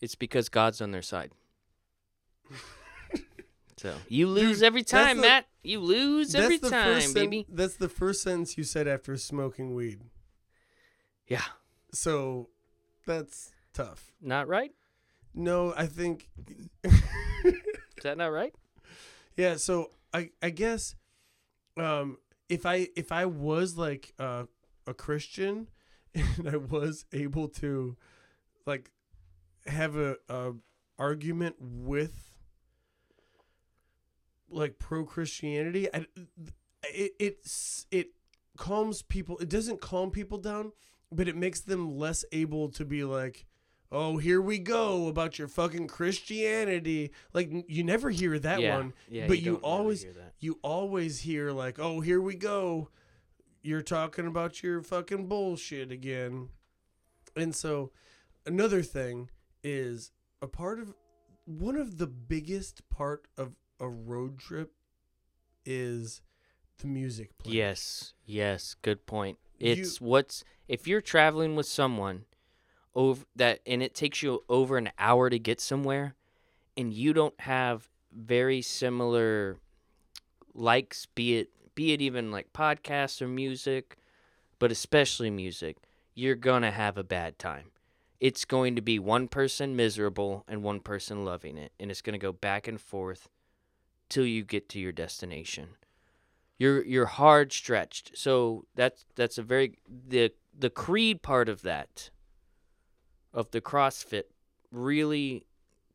It's 0.00 0.14
because 0.16 0.48
God's 0.48 0.80
on 0.80 0.90
their 0.90 1.02
side. 1.02 1.32
so 3.82 3.94
you 4.08 4.26
lose 4.28 4.58
Dude, 4.58 4.66
every 4.66 4.82
time, 4.84 5.16
the- 5.18 5.22
Matt. 5.22 5.46
You 5.64 5.78
lose 5.80 6.34
every 6.34 6.58
time, 6.58 7.00
sen- 7.00 7.14
baby. 7.14 7.46
that's 7.48 7.76
the 7.76 7.88
first 7.88 8.22
sentence 8.22 8.56
you 8.58 8.64
said 8.64 8.88
after 8.88 9.16
smoking 9.16 9.74
weed. 9.74 10.00
Yeah, 11.28 11.42
So 11.92 12.48
that's 13.06 13.52
tough. 13.72 14.12
not 14.20 14.48
right. 14.48 14.72
No, 15.34 15.72
I 15.76 15.86
think 15.86 16.28
Is 16.84 17.00
that 18.02 18.18
not 18.18 18.26
right? 18.32 18.54
Yeah, 19.36 19.56
so 19.56 19.92
I 20.12 20.30
I 20.42 20.50
guess 20.50 20.94
um 21.76 22.18
if 22.48 22.66
I 22.66 22.88
if 22.96 23.12
I 23.12 23.24
was 23.26 23.76
like 23.78 24.12
uh, 24.18 24.44
a 24.86 24.92
Christian 24.94 25.68
and 26.14 26.48
I 26.48 26.56
was 26.56 27.06
able 27.12 27.48
to 27.48 27.96
like 28.66 28.90
have 29.66 29.96
a, 29.96 30.16
a 30.28 30.52
argument 30.98 31.56
with 31.60 32.31
like 34.54 34.78
pro 34.78 35.04
Christianity, 35.04 35.88
I 35.92 36.06
it 36.84 37.12
it's 37.18 37.86
it 37.90 38.08
calms 38.56 39.02
people. 39.02 39.38
It 39.38 39.48
doesn't 39.48 39.80
calm 39.80 40.10
people 40.10 40.38
down, 40.38 40.72
but 41.10 41.28
it 41.28 41.36
makes 41.36 41.60
them 41.60 41.96
less 41.96 42.24
able 42.32 42.68
to 42.70 42.84
be 42.84 43.04
like 43.04 43.46
Oh, 43.94 44.16
here 44.16 44.40
we 44.40 44.58
go 44.58 45.08
about 45.08 45.38
your 45.38 45.48
fucking 45.48 45.86
Christianity. 45.86 47.12
Like 47.34 47.50
you 47.68 47.84
never 47.84 48.08
hear 48.08 48.38
that 48.38 48.60
yeah. 48.60 48.76
one 48.76 48.94
Yeah, 49.08 49.26
but 49.28 49.38
you, 49.40 49.52
you 49.52 49.56
always- 49.58 50.02
hear 50.02 50.14
that. 50.14 50.32
you 50.40 50.58
always 50.62 51.20
hear 51.20 51.50
like, 51.52 51.78
"Oh, 51.78 52.00
here 52.00 52.20
we 52.20 52.34
go. 52.34 52.88
You're 53.62 53.82
talking 53.82 54.26
about 54.26 54.62
your 54.62 54.80
fucking 54.82 55.28
bullshit 55.28 55.92
again." 55.92 56.48
And 57.36 57.54
so 57.54 57.92
another 58.46 58.82
thing 58.82 59.28
is 59.62 60.10
a 60.40 60.46
part 60.48 60.80
of 60.80 60.94
one 61.44 61.76
of 61.76 61.98
the 61.98 62.06
biggest 62.06 62.88
part 62.88 63.28
of 63.36 63.54
a 63.82 63.88
road 63.88 64.38
trip 64.38 64.72
is 65.66 66.22
the 66.78 66.86
music 66.86 67.36
playing. 67.38 67.56
Yes, 67.58 68.14
yes, 68.24 68.74
good 68.82 69.04
point. 69.06 69.38
You- 69.58 69.72
It's 69.72 70.00
what's 70.00 70.44
if 70.68 70.86
you're 70.86 71.00
traveling 71.02 71.54
with 71.56 71.66
someone 71.66 72.24
over 72.94 73.24
that 73.36 73.60
and 73.66 73.82
it 73.82 73.94
takes 73.94 74.22
you 74.22 74.44
over 74.48 74.76
an 74.78 74.90
hour 74.98 75.28
to 75.30 75.38
get 75.38 75.60
somewhere 75.60 76.14
and 76.76 76.92
you 76.94 77.12
don't 77.12 77.38
have 77.40 77.90
very 78.12 78.62
similar 78.62 79.58
likes 80.54 81.06
be 81.06 81.36
it 81.38 81.48
be 81.74 81.92
it 81.92 82.02
even 82.02 82.30
like 82.30 82.52
podcasts 82.52 83.22
or 83.22 83.28
music, 83.28 83.96
but 84.58 84.70
especially 84.70 85.30
music, 85.30 85.78
you're 86.14 86.34
going 86.34 86.62
to 86.62 86.70
have 86.70 86.98
a 86.98 87.04
bad 87.04 87.38
time. 87.38 87.70
It's 88.20 88.44
going 88.44 88.76
to 88.76 88.82
be 88.82 88.98
one 88.98 89.26
person 89.26 89.74
miserable 89.74 90.44
and 90.46 90.62
one 90.62 90.80
person 90.80 91.24
loving 91.24 91.56
it 91.58 91.72
and 91.80 91.90
it's 91.90 92.02
going 92.02 92.12
to 92.12 92.18
go 92.18 92.32
back 92.32 92.68
and 92.68 92.80
forth 92.80 93.28
till 94.12 94.26
you 94.26 94.44
get 94.44 94.68
to 94.68 94.78
your 94.78 94.92
destination 94.92 95.68
you're 96.58 96.84
you're 96.84 97.06
hard 97.06 97.52
stretched. 97.52 98.12
So 98.16 98.66
that's 98.76 99.04
that's 99.16 99.36
a 99.36 99.42
very 99.42 99.78
the 99.88 100.32
the 100.56 100.70
creed 100.70 101.20
part 101.22 101.48
of 101.48 101.62
that 101.62 102.10
of 103.34 103.50
the 103.50 103.60
CrossFit 103.60 104.24
really 104.70 105.46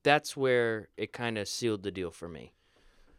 that's 0.03 0.35
where 0.35 0.89
it 0.97 1.13
kind 1.13 1.37
of 1.37 1.47
sealed 1.47 1.83
the 1.83 1.91
deal 1.91 2.11
for 2.11 2.27
me. 2.27 2.51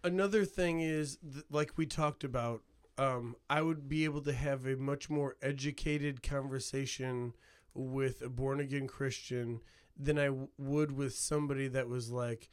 another 0.04 0.44
thing 0.44 0.80
is 0.80 1.18
like 1.50 1.72
we 1.76 1.86
talked 1.86 2.22
about 2.24 2.62
um, 2.98 3.34
i 3.48 3.60
would 3.62 3.88
be 3.88 4.04
able 4.04 4.20
to 4.22 4.32
have 4.32 4.66
a 4.66 4.76
much 4.76 5.08
more 5.10 5.36
educated 5.42 6.22
conversation 6.22 7.32
with 7.74 8.22
a 8.22 8.28
born 8.28 8.60
again 8.60 8.86
christian 8.86 9.60
than 9.96 10.18
i 10.18 10.30
would 10.56 10.92
with 10.92 11.14
somebody 11.14 11.66
that 11.68 11.88
was 11.88 12.10
like 12.10 12.48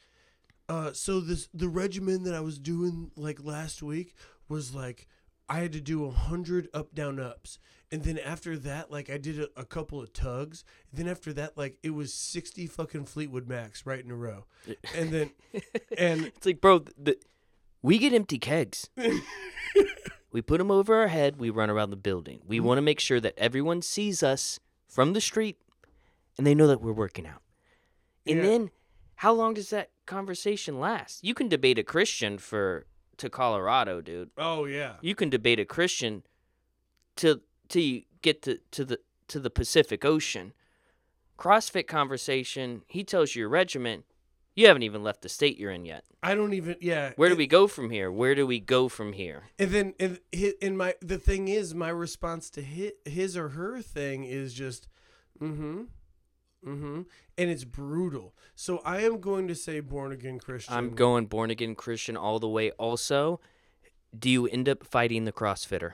uh, 0.70 0.91
so 0.93 1.20
this 1.20 1.47
the 1.53 1.70
regimen 1.70 2.24
that 2.24 2.34
i 2.34 2.39
was 2.41 2.57
doing 2.59 3.11
like 3.16 3.43
last 3.43 3.82
week 3.84 4.16
was 4.49 4.74
like 4.74 5.07
i 5.49 5.59
had 5.59 5.72
to 5.74 5.82
do 5.82 6.05
a 6.05 6.11
hundred 6.11 6.68
up 6.74 6.93
down 6.95 7.20
ups 7.20 7.59
and 7.91 8.03
then 8.03 8.18
after 8.18 8.57
that 8.57 8.89
like 8.91 9.09
i 9.09 9.18
did 9.18 9.39
a, 9.39 9.47
a 9.55 9.63
couple 9.66 10.01
of 10.01 10.11
tugs 10.11 10.63
then 10.91 11.07
after 11.07 11.32
that 11.34 11.55
like 11.57 11.78
it 11.84 11.91
was 11.91 12.13
60 12.13 12.66
fucking 12.68 13.05
fleetwood 13.05 13.47
max 13.47 13.86
right 13.86 14.03
in 14.03 14.09
a 14.11 14.16
row 14.16 14.45
and 14.95 15.11
then 15.11 15.30
and 15.97 16.26
It's 16.36 16.45
like, 16.45 16.61
bro, 16.61 16.84
the, 16.97 17.18
we 17.82 17.97
get 17.99 18.13
empty 18.13 18.39
kegs. 18.39 18.89
we 20.32 20.41
put 20.41 20.57
them 20.57 20.72
over 20.72 20.95
our 20.95 21.07
head. 21.07 21.38
We 21.38 21.49
run 21.51 21.70
around 21.70 21.91
the 21.91 21.95
building. 21.95 22.41
We 22.47 22.59
want 22.59 22.80
to 22.80 22.82
make 22.82 22.99
sure 22.99 23.20
that 23.20 23.36
everyone 23.38 23.82
sees 23.84 24.24
us 24.24 24.59
from 24.88 25.13
the 25.13 25.22
street, 25.22 25.57
and 26.38 26.45
they 26.47 26.55
know 26.55 26.68
that 26.68 26.82
we're 26.82 26.91
working 26.91 27.28
out. 27.28 27.41
And 28.28 28.38
Yeah. 28.38 28.43
then, 28.43 28.72
how 29.18 29.34
long 29.34 29.53
does 29.53 29.70
that 29.70 29.91
conversation 30.05 30.80
last? 30.80 31.24
You 31.24 31.34
can 31.34 31.47
debate 31.47 31.80
a 31.80 31.84
Christian 31.84 32.38
for 32.38 32.86
to 33.18 33.30
Colorado, 33.30 34.01
dude. 34.01 34.32
oh 34.38 34.66
yeah 34.66 34.93
You 35.01 35.16
can 35.16 35.30
debate 35.30 35.59
a 35.59 35.66
Christian 35.66 36.24
to 37.18 37.41
till 37.70 37.82
you 37.82 38.01
get 38.22 38.41
to, 38.43 38.59
to 38.72 38.86
the 38.86 38.99
to 39.28 39.39
the 39.39 39.49
Pacific 39.49 40.03
Ocean. 40.05 40.53
CrossFit 41.38 41.88
conversation, 41.88 42.84
he 42.88 43.03
tells 43.03 43.36
you 43.36 43.41
your 43.41 43.49
regiment, 43.49 44.05
You 44.55 44.68
haven't 44.68 44.84
even 44.84 45.03
left 45.03 45.22
the 45.22 45.30
state 45.30 45.57
you're 45.57 45.72
in 45.72 45.86
yet. 45.86 46.05
I 46.24 46.34
don't 46.36 46.53
even. 46.53 46.78
Yeah. 46.80 47.11
Where 47.16 47.30
do 47.30 47.36
we 47.36 47.47
go 47.47 47.68
from 47.68 47.89
here? 47.89 48.11
Where 48.11 48.36
do 48.36 48.47
we 48.47 48.59
go 48.59 48.88
from 48.89 49.13
here? 49.13 49.43
And 49.59 49.72
then, 49.72 49.93
and 49.99 50.20
in 50.34 50.78
my 50.78 50.95
the 51.01 51.18
thing 51.18 51.47
is, 51.47 51.74
my 51.76 51.89
response 51.89 52.49
to 52.51 52.61
his, 52.61 52.91
his 53.05 53.36
or 53.38 53.49
her 53.49 53.82
thing 53.82 54.24
is 54.24 54.53
just, 54.53 54.88
mm-hmm, 55.41 55.84
mm-hmm, 56.66 57.01
and 57.38 57.49
it's 57.49 57.63
brutal. 57.63 58.34
So 58.55 58.82
I 58.86 59.01
am 59.01 59.20
going 59.20 59.47
to 59.47 59.55
say 59.55 59.80
born 59.80 60.11
again 60.11 60.39
Christian. 60.39 60.74
I'm 60.74 60.95
going 60.95 61.28
born 61.28 61.51
again 61.51 61.76
Christian 61.76 62.18
all 62.18 62.39
the 62.39 62.49
way. 62.49 62.72
Also, 62.72 63.39
do 64.18 64.30
you 64.30 64.47
end 64.47 64.68
up 64.70 64.86
fighting 64.86 65.26
the 65.26 65.32
CrossFitter? 65.32 65.93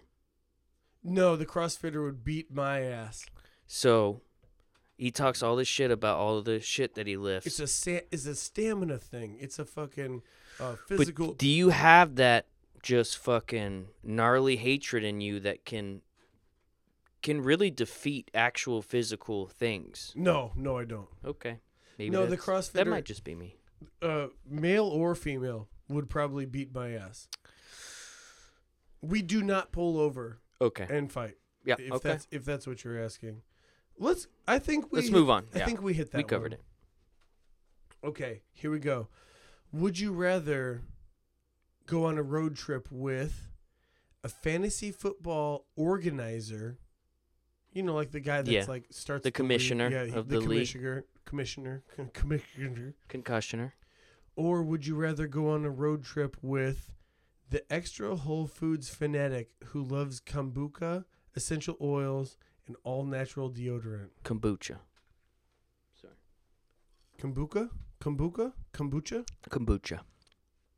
No, 1.03 1.35
the 1.35 1.45
CrossFitter 1.45 2.03
would 2.03 2.23
beat 2.23 2.53
my 2.53 2.81
ass. 2.81 3.25
So 3.65 4.21
he 4.97 5.09
talks 5.09 5.41
all 5.41 5.55
this 5.55 5.67
shit 5.67 5.89
about 5.89 6.17
all 6.17 6.41
the 6.41 6.59
shit 6.59 6.95
that 6.95 7.07
he 7.07 7.17
lifts. 7.17 7.59
It's 7.59 7.87
a 7.87 8.01
it's 8.11 8.25
a 8.25 8.35
stamina 8.35 8.99
thing. 8.99 9.37
It's 9.39 9.57
a 9.57 9.65
fucking 9.65 10.21
uh, 10.59 10.75
but 10.87 11.37
do 11.37 11.47
you 11.49 11.69
have 11.69 12.15
that 12.15 12.45
just 12.83 13.17
fucking 13.17 13.87
gnarly 14.03 14.57
hatred 14.57 15.03
in 15.03 15.21
you 15.21 15.39
that 15.39 15.65
can 15.65 16.01
can 17.21 17.41
really 17.41 17.69
defeat 17.71 18.29
actual 18.33 18.81
physical 18.81 19.47
things? 19.47 20.13
no, 20.15 20.51
no, 20.55 20.77
I 20.77 20.85
don't. 20.85 21.09
Okay. 21.23 21.59
Maybe 21.97 22.09
No, 22.09 22.21
the 22.25 22.35
that's- 22.35 22.45
CrossFitter- 22.45 22.73
That 22.73 22.87
might 22.87 23.05
just 23.05 23.23
be 23.23 23.35
me. 23.35 23.57
Uh, 24.01 24.27
male 24.47 24.85
or 24.85 25.13
female 25.15 25.67
would 25.89 26.09
probably 26.09 26.45
beat 26.45 26.73
my 26.73 26.91
ass. 26.91 27.27
We 29.01 29.21
do 29.21 29.41
not 29.41 29.71
pull 29.71 29.99
over 29.99 30.39
Okay. 30.61 30.85
and 30.89 31.11
fight. 31.11 31.37
Yeah. 31.65 31.75
if 31.79 31.91
okay. 31.91 32.09
that's 32.09 32.27
if 32.31 32.43
that's 32.45 32.65
what 32.65 32.83
you're 32.83 32.97
asking. 33.03 33.41
Let's. 33.97 34.27
I 34.47 34.57
think 34.59 34.91
we. 34.91 34.99
Let's 34.99 35.11
move 35.11 35.29
on. 35.29 35.47
I 35.53 35.59
Yeah. 35.59 35.65
think 35.65 35.81
we 35.81 35.93
hit 35.93 36.11
that. 36.11 36.17
we 36.17 36.23
covered 36.23 36.53
it. 36.53 36.61
Okay, 38.03 38.41
here 38.53 38.71
we 38.71 38.79
go. 38.79 39.09
Would 39.71 39.99
you 39.99 40.11
rather 40.11 40.81
go 41.85 42.05
on 42.05 42.17
a 42.17 42.23
road 42.23 42.55
trip 42.55 42.87
with 42.91 43.47
a 44.23 44.29
fantasy 44.29 44.91
football 44.91 45.67
organizer? 45.75 46.79
You 47.73 47.83
know, 47.83 47.93
like 47.95 48.11
the 48.11 48.19
guy 48.19 48.37
that's 48.41 48.49
Yeah. 48.49 48.65
like 48.67 48.85
starts 48.89 49.23
The 49.23 49.27
league- 49.27 49.33
commissioner 49.35 49.89
yeah, 49.89 50.05
he- 50.05 50.11
of 50.13 50.27
the 50.27 50.39
league. 50.39 50.49
commissioner, 50.49 51.05
commissioner, 51.25 51.83
commissioner. 52.13 52.93
Concussioner. 53.09 53.71
Or 54.35 54.63
would 54.63 54.85
you 54.85 54.95
rather 54.95 55.27
go 55.27 55.49
on 55.49 55.63
a 55.65 55.69
road 55.69 56.03
trip 56.03 56.35
with 56.41 56.91
the 57.49 57.63
extra 57.71 58.15
Whole 58.15 58.47
Foods 58.47 58.89
fanatic 58.89 59.51
who 59.67 59.83
loves 59.83 60.19
kombucha, 60.21 61.05
essential 61.35 61.77
oils, 61.81 62.37
and 62.67 62.75
all 62.83 63.05
natural 63.05 63.49
deodorant? 63.51 64.09
Kombucha. 64.23 64.79
Sorry. 65.93 66.13
Kombucha? 67.19 67.69
Kombucha? 67.99 68.53
Kombucha? 68.73 69.25
Kombucha. 69.49 70.01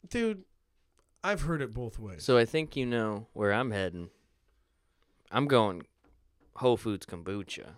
Dude, 0.07 0.43
I've 1.23 1.41
heard 1.41 1.61
it 1.61 1.73
both 1.73 1.97
ways. 1.97 2.23
So 2.23 2.37
I 2.37 2.45
think 2.45 2.75
you 2.75 2.85
know 2.85 3.27
where 3.33 3.53
I'm 3.53 3.71
heading. 3.71 4.09
I'm 5.31 5.47
going 5.47 5.83
Whole 6.57 6.77
Foods 6.77 7.05
kombucha. 7.05 7.75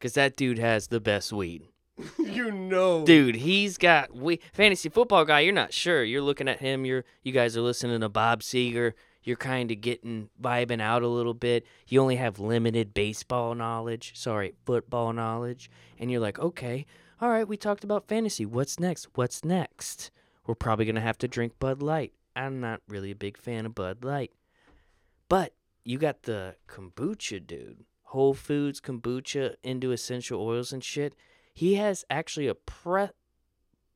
Cause 0.00 0.12
that 0.14 0.36
dude 0.36 0.58
has 0.58 0.88
the 0.88 1.00
best 1.00 1.32
weed. 1.32 1.68
you 2.18 2.50
know. 2.50 3.04
Dude, 3.04 3.36
he's 3.36 3.78
got 3.78 4.14
we 4.14 4.40
fantasy 4.52 4.88
football 4.88 5.24
guy. 5.24 5.40
You're 5.40 5.52
not 5.52 5.72
sure. 5.72 6.02
You're 6.02 6.22
looking 6.22 6.48
at 6.48 6.60
him. 6.60 6.84
You're 6.84 7.04
you 7.22 7.32
guys 7.32 7.56
are 7.56 7.62
listening 7.62 8.00
to 8.00 8.08
Bob 8.08 8.42
Seger. 8.42 8.92
You're 9.22 9.36
kind 9.36 9.70
of 9.70 9.80
getting 9.80 10.28
vibing 10.40 10.82
out 10.82 11.02
a 11.02 11.08
little 11.08 11.32
bit. 11.32 11.64
You 11.88 12.00
only 12.00 12.16
have 12.16 12.38
limited 12.38 12.92
baseball 12.92 13.54
knowledge. 13.54 14.12
Sorry, 14.14 14.54
football 14.66 15.12
knowledge. 15.14 15.70
And 15.98 16.10
you're 16.10 16.20
like, 16.20 16.38
okay, 16.38 16.84
all 17.20 17.30
right. 17.30 17.48
We 17.48 17.56
talked 17.56 17.84
about 17.84 18.08
fantasy. 18.08 18.44
What's 18.44 18.78
next? 18.78 19.08
What's 19.14 19.44
next? 19.44 20.10
We're 20.46 20.54
probably 20.54 20.84
gonna 20.84 21.00
have 21.00 21.18
to 21.18 21.28
drink 21.28 21.54
Bud 21.58 21.82
Light. 21.82 22.12
I'm 22.36 22.60
not 22.60 22.82
really 22.88 23.12
a 23.12 23.16
big 23.16 23.38
fan 23.38 23.64
of 23.64 23.74
Bud 23.74 24.04
Light, 24.04 24.32
but 25.28 25.54
you 25.84 25.98
got 25.98 26.22
the 26.22 26.56
kombucha, 26.68 27.46
dude. 27.46 27.84
Whole 28.04 28.34
Foods 28.34 28.80
kombucha 28.80 29.56
into 29.62 29.92
essential 29.92 30.40
oils 30.40 30.72
and 30.72 30.82
shit. 30.82 31.14
He 31.52 31.74
has 31.74 32.04
actually 32.08 32.46
a 32.46 32.54
pre- 32.54 33.10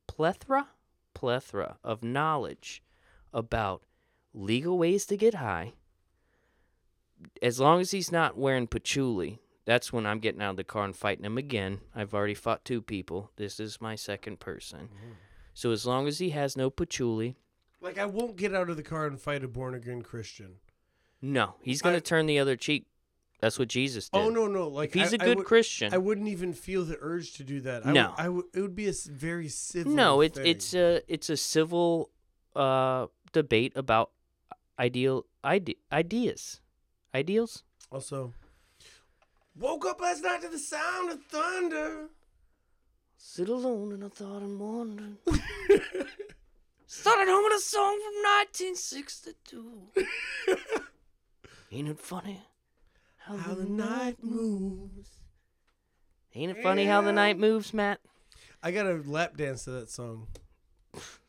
plethora, 0.06 0.68
plethora 1.14 1.78
of 1.82 2.02
knowledge 2.02 2.82
about 3.32 3.82
legal 4.34 4.78
ways 4.78 5.06
to 5.06 5.16
get 5.16 5.34
high. 5.34 5.72
As 7.42 7.58
long 7.58 7.80
as 7.80 7.90
he's 7.90 8.12
not 8.12 8.38
wearing 8.38 8.66
patchouli, 8.66 9.40
that's 9.64 9.92
when 9.92 10.06
I'm 10.06 10.20
getting 10.20 10.40
out 10.40 10.50
of 10.50 10.56
the 10.56 10.64
car 10.64 10.84
and 10.84 10.96
fighting 10.96 11.24
him 11.24 11.36
again. 11.36 11.80
I've 11.94 12.14
already 12.14 12.34
fought 12.34 12.64
two 12.64 12.80
people. 12.80 13.32
This 13.36 13.58
is 13.58 13.80
my 13.80 13.96
second 13.96 14.38
person. 14.40 14.88
So 15.52 15.72
as 15.72 15.84
long 15.84 16.06
as 16.06 16.18
he 16.20 16.30
has 16.30 16.56
no 16.56 16.70
patchouli, 16.70 17.36
Like, 17.80 17.98
I 17.98 18.06
won't 18.06 18.36
get 18.36 18.54
out 18.54 18.70
of 18.70 18.76
the 18.76 18.82
car 18.82 19.06
and 19.06 19.20
fight 19.20 19.44
a 19.44 19.48
born 19.48 19.74
again 19.74 20.02
Christian. 20.02 20.56
No, 21.22 21.54
he's 21.62 21.82
gonna 21.82 22.00
turn 22.00 22.26
the 22.26 22.38
other 22.38 22.56
cheek. 22.56 22.86
That's 23.40 23.56
what 23.58 23.68
Jesus 23.68 24.08
did. 24.08 24.18
Oh, 24.18 24.30
no, 24.30 24.48
no. 24.48 24.66
Like, 24.66 24.88
if 24.88 24.94
he's 24.94 25.12
I- 25.14 25.16
a 25.16 25.22
I 25.22 25.24
good 25.26 25.38
would- 25.38 25.46
Christian, 25.46 25.94
I 25.94 25.98
wouldn't 25.98 26.26
even 26.28 26.52
feel 26.52 26.84
the 26.84 26.96
urge 27.00 27.34
to 27.34 27.44
do 27.44 27.60
that. 27.60 27.86
I 27.86 27.92
No. 27.92 28.08
Would, 28.10 28.18
I 28.18 28.28
would, 28.28 28.44
it 28.52 28.60
would 28.62 28.74
be 28.74 28.88
a 28.88 28.92
very 29.10 29.48
civil. 29.48 29.92
no, 29.92 30.20
it's 30.20 30.38
it's 30.38 30.74
a 30.74 31.02
it's 31.06 31.30
a 31.30 31.36
civil 31.36 32.10
uh 32.56 33.06
debate 33.32 33.72
about 33.76 34.10
ideal 34.78 35.24
ide- 35.44 35.76
ideas, 35.92 36.60
ideals. 37.14 37.62
Also, 37.92 38.34
woke 39.56 39.86
up 39.86 40.00
last 40.00 40.22
night 40.24 40.42
to 40.42 40.48
the 40.48 40.58
sound 40.58 41.10
of 41.12 41.22
thunder. 41.26 42.08
Sit 43.16 43.48
alone 43.48 43.92
and 43.92 44.04
I 44.04 44.08
thought 44.08 44.42
and 44.42 44.58
wondered. 44.58 45.16
Started 46.86 47.28
humming 47.28 47.52
a 47.56 47.60
song 47.60 47.98
from 48.00 48.14
1962. 48.72 49.82
Ain't 51.70 51.88
it 51.88 51.98
funny 52.00 52.40
how, 53.18 53.36
How 53.36 53.54
the 53.54 53.64
night 53.64 54.16
moves. 54.22 55.10
Ain't 56.34 56.50
it 56.56 56.62
funny 56.62 56.84
how 56.86 57.02
the 57.02 57.12
night 57.12 57.38
moves, 57.38 57.74
Matt? 57.74 58.00
I 58.62 58.70
got 58.70 58.86
a 58.86 58.94
lap 59.06 59.36
dance 59.36 59.64
to 59.64 59.70
that 59.72 59.90
song. 59.90 60.28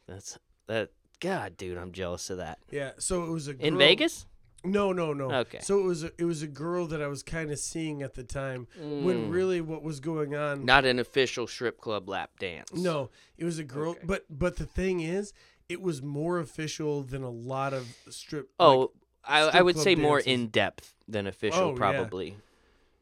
That's 0.08 0.38
that. 0.68 0.90
God, 1.20 1.58
dude, 1.58 1.78
I'm 1.78 1.92
jealous 1.92 2.30
of 2.30 2.38
that. 2.38 2.60
Yeah, 2.72 2.92
so 2.98 3.26
it 3.26 3.30
was 3.30 3.48
a 3.50 3.58
In 3.58 3.78
Vegas? 3.78 4.26
No, 4.64 4.92
no, 4.94 5.14
no. 5.14 5.32
Okay. 5.32 5.60
So 5.62 5.80
it 5.80 5.84
was 5.84 6.04
a, 6.04 6.12
it 6.18 6.24
was 6.26 6.42
a 6.42 6.48
girl 6.48 6.86
that 6.88 7.02
I 7.02 7.08
was 7.08 7.24
kind 7.24 7.52
of 7.52 7.60
seeing 7.60 8.02
at 8.04 8.14
the 8.14 8.24
time 8.24 8.68
when 8.78 9.28
Mm. 9.30 9.32
really 9.32 9.62
what 9.62 9.84
was 9.84 10.00
going 10.00 10.36
on. 10.36 10.66
Not 10.66 10.86
an 10.86 11.00
official 11.00 11.48
strip 11.48 11.80
club 11.80 12.08
lap 12.10 12.32
dance. 12.40 12.72
No, 12.74 13.10
it 13.38 13.46
was 13.46 13.60
a 13.60 13.64
girl. 13.64 13.92
Okay. 13.92 14.02
But 14.06 14.26
but 14.30 14.56
the 14.58 14.66
thing 14.66 15.00
is, 15.02 15.34
it 15.68 15.82
was 15.82 16.02
more 16.02 16.40
official 16.40 17.04
than 17.04 17.24
a 17.24 17.30
lot 17.30 17.74
of 17.74 17.86
strip. 18.10 18.50
Oh, 18.60 18.80
like, 18.80 18.90
I, 19.30 19.60
I 19.60 19.62
would 19.62 19.78
say 19.78 19.96
more 19.96 20.20
in 20.20 20.48
depth 20.48 20.94
than 21.08 21.28
official, 21.28 21.60
Oh, 21.62 21.70
yeah. 21.72 21.78
probably. 21.78 22.38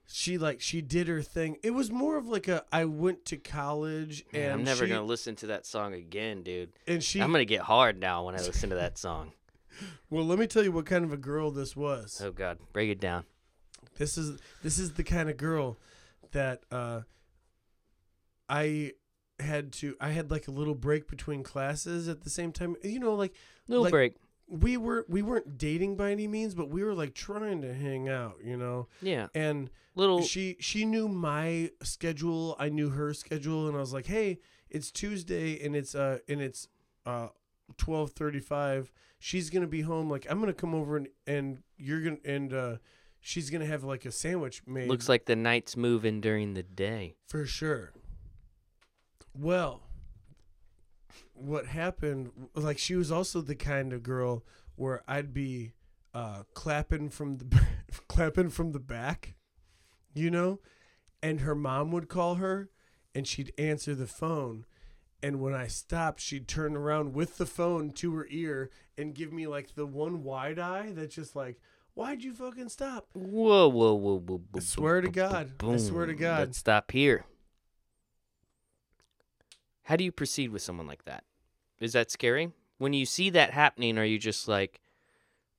she 0.08 0.38
like 0.38 0.62
she 0.62 0.82
did 0.82 1.08
her 1.08 1.22
thing. 1.22 1.58
It 1.64 1.72
was 1.72 1.92
more 1.92 2.18
of 2.18 2.28
like 2.28 2.48
a 2.48 2.64
I 2.72 2.86
went 2.86 3.26
to 3.26 3.38
college 3.38 4.26
Man, 4.34 4.42
and 4.44 4.52
I'm 4.54 4.64
never 4.64 4.86
she, 4.86 4.90
gonna 4.94 5.04
listen 5.06 5.36
to 5.38 5.48
that 5.48 5.66
song 5.66 5.94
again, 5.94 6.44
dude. 6.44 6.72
and 6.88 7.04
she. 7.04 7.22
I'm 7.22 7.32
gonna 7.32 7.46
get 7.46 7.62
hard 7.62 8.00
now 8.00 8.26
when 8.26 8.36
I 8.36 8.40
listen 8.40 8.70
to 8.70 8.76
that 8.78 8.98
song. 9.08 9.32
well, 10.10 10.26
let 10.26 10.40
me 10.40 10.48
tell 10.48 10.64
you 10.64 10.72
what 10.72 10.86
kind 10.86 11.04
of 11.06 11.12
a 11.14 11.18
girl 11.18 11.52
this 11.52 11.76
was. 11.76 12.22
Oh 12.24 12.32
God, 12.32 12.58
break 12.74 12.90
it 12.90 13.00
down. 13.00 13.24
This 13.98 14.18
is 14.18 14.40
this 14.64 14.78
is 14.80 14.94
the 14.94 15.04
kind 15.04 15.30
of 15.30 15.38
girl 15.38 15.78
that 16.32 16.62
uh 16.72 17.02
I 18.50 18.94
had 19.40 19.72
to 19.74 19.96
I 20.02 20.10
had 20.10 20.32
like 20.32 20.48
a 20.48 20.52
little 20.52 20.76
break 20.76 21.08
between 21.08 21.44
classes 21.44 22.08
at 22.08 22.22
the 22.22 22.30
same 22.30 22.52
time. 22.52 22.76
You 22.84 23.00
know, 23.00 23.14
like 23.16 23.34
Little 23.68 23.84
Like- 23.84 23.92
break. 23.92 24.16
We 24.50 24.78
were 24.78 25.06
we 25.10 25.22
weren't 25.22 25.58
dating 25.58 25.98
by 25.98 26.12
any 26.12 26.28
means, 26.28 26.56
but 26.56 26.70
we 26.70 26.84
were 26.84 26.94
like 26.94 27.14
trying 27.14 27.62
to 27.62 27.74
hang 27.74 28.08
out, 28.10 28.38
you 28.44 28.56
know. 28.58 28.88
Yeah, 29.02 29.28
And 29.36 29.70
little. 29.96 30.22
she 30.22 30.56
she 30.60 30.86
knew 30.86 31.08
my 31.08 31.72
schedule, 31.84 32.56
I 32.60 32.70
knew 32.70 32.90
her 32.90 33.14
schedule, 33.14 33.68
and 33.68 33.76
I 33.76 33.80
was 33.80 33.94
like, 33.94 34.08
"Hey, 34.08 34.40
it's 34.70 34.92
Tuesday 34.92 35.64
and 35.66 35.76
it's 35.76 35.96
uh 35.96 36.20
and 36.30 36.42
it's 36.42 36.68
uh 37.06 37.28
12:35. 37.78 38.92
She's 39.20 39.50
going 39.50 39.62
to 39.64 39.68
be 39.68 39.82
home 39.82 40.10
like 40.10 40.26
I'm 40.30 40.40
going 40.40 40.54
to 40.54 40.60
come 40.60 40.74
over 40.76 40.96
and 40.98 41.08
and 41.26 41.64
you're 41.78 42.02
going 42.02 42.18
to 42.18 42.30
and 42.34 42.54
uh 42.54 42.76
she's 43.20 43.50
going 43.50 43.62
to 43.62 43.68
have 43.68 43.84
like 43.84 44.06
a 44.06 44.12
sandwich 44.12 44.62
made 44.68 44.88
Looks 44.88 45.10
like 45.10 45.26
the 45.26 45.36
night's 45.36 45.76
moving 45.76 46.22
during 46.22 46.54
the 46.54 46.64
day. 46.64 47.16
for 47.28 47.46
sure. 47.46 47.92
Well, 49.34 49.82
what 51.34 51.68
happened? 51.68 52.32
Like 52.56 52.78
she 52.78 52.96
was 52.96 53.12
also 53.12 53.42
the 53.42 53.56
kind 53.56 53.94
of 53.94 54.04
girl 54.04 54.44
where 54.76 55.04
I'd 55.08 55.34
be 55.34 55.74
uh, 56.14 56.44
clapping 56.54 57.10
from 57.10 57.38
the 57.38 57.62
clapping 58.08 58.50
from 58.50 58.72
the 58.72 58.80
back, 58.80 59.36
you 60.14 60.32
know, 60.32 60.60
and 61.22 61.42
her 61.42 61.56
mom 61.56 61.92
would 61.92 62.10
call 62.10 62.36
her, 62.36 62.70
and 63.14 63.28
she'd 63.28 63.54
answer 63.58 63.94
the 63.96 64.08
phone. 64.08 64.66
And 65.22 65.42
when 65.42 65.54
I 65.54 65.68
stopped, 65.68 66.20
she'd 66.20 66.48
turn 66.48 66.76
around 66.76 67.14
with 67.14 67.38
the 67.38 67.46
phone 67.46 67.92
to 67.94 68.16
her 68.16 68.28
ear 68.30 68.70
and 68.98 69.16
give 69.16 69.34
me 69.34 69.48
like 69.48 69.76
the 69.76 69.86
one 69.86 70.24
wide 70.24 70.60
eye 70.60 70.92
that's 70.94 71.16
just 71.16 71.36
like, 71.36 71.60
"Why'd 71.94 72.24
you 72.24 72.34
fucking 72.34 72.70
stop?" 72.70 73.08
Whoa, 73.14 73.68
whoa, 73.68 73.94
whoa, 73.94 74.20
whoa! 74.20 74.42
I 74.56 74.60
swear 74.60 75.02
to 75.02 75.10
God. 75.10 75.52
I 75.64 75.78
swear 75.78 76.06
to 76.06 76.14
God. 76.14 76.40
Let's 76.40 76.60
stop 76.60 76.92
here. 76.92 77.26
How 79.88 79.96
do 79.96 80.04
you 80.04 80.12
proceed 80.12 80.50
with 80.52 80.62
someone 80.62 80.86
like 80.86 81.06
that? 81.06 81.24
Is 81.80 81.94
that 81.94 82.12
scary? 82.12 82.52
When 82.78 82.92
you 82.94 83.06
see 83.06 83.30
that 83.30 83.52
happening, 83.52 83.98
are 83.98 84.04
you 84.04 84.20
just 84.20 84.48
like, 84.48 84.82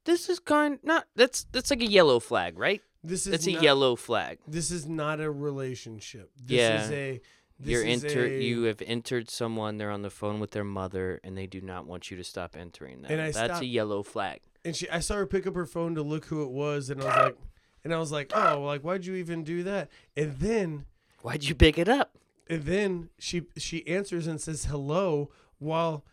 this 0.05 0.29
is 0.29 0.39
kind 0.39 0.79
not 0.83 1.07
that's 1.17 1.45
that's 1.53 1.71
like 1.71 1.81
a 1.81 1.87
yellow 1.87 2.21
flag, 2.21 2.59
right? 2.59 2.83
This 3.03 3.27
is 3.27 3.31
That's 3.33 3.47
a 3.47 3.53
yellow 3.53 3.97
flag. 3.97 4.39
This 4.47 4.71
is 4.71 4.87
not 4.87 5.21
a 5.21 5.31
relationship. 5.31 6.31
This 6.37 6.59
Yeah. 6.59 6.85
is 6.85 6.91
a. 6.91 7.21
This 7.61 7.71
You're 7.73 7.85
is 7.87 8.05
enter 8.05 8.25
a- 8.25 8.41
you 8.43 8.63
have 8.65 8.83
entered 8.83 9.31
someone, 9.31 9.79
they're 9.79 9.91
on 9.91 10.03
the 10.03 10.11
phone 10.11 10.39
with 10.41 10.51
their 10.53 10.63
mother, 10.65 11.21
and 11.25 11.37
they 11.37 11.47
do 11.47 11.61
not 11.61 11.87
want 11.87 12.09
you 12.11 12.17
to 12.17 12.23
stop 12.25 12.55
entering 12.57 13.03
them. 13.03 13.11
And 13.11 13.21
I 13.21 13.31
That's 13.33 13.39
stopped- 13.39 13.63
a 13.63 13.67
yellow 13.67 14.03
flag. 14.03 14.41
and 14.65 14.77
she 14.77 14.89
I 14.91 15.01
saw 15.01 15.15
her 15.17 15.27
pick 15.27 15.47
up 15.47 15.55
her 15.55 15.67
phone 15.67 15.95
to 15.95 16.03
look 16.03 16.27
who 16.27 16.43
it 16.43 16.51
was 16.51 16.91
and 16.91 17.01
I 17.03 17.07
was 17.07 17.17
like 17.17 17.37
and 17.85 17.95
I 17.95 17.99
was 17.99 18.13
like, 18.13 18.33
"Oh, 18.37 18.61
like 18.63 18.83
why'd 18.83 19.07
you 19.07 19.15
even 19.15 19.43
do 19.43 19.63
that?" 19.63 19.91
And 20.17 20.37
then 20.39 20.85
Why'd 21.23 21.45
you 21.45 21.55
pick 21.55 21.79
it 21.79 21.89
up? 21.89 22.17
And 22.49 22.63
then 22.65 23.11
she 23.19 23.43
she 23.57 23.87
answers 23.87 24.27
and 24.27 24.41
says 24.41 24.67
hello 24.67 25.31
while 25.59 26.05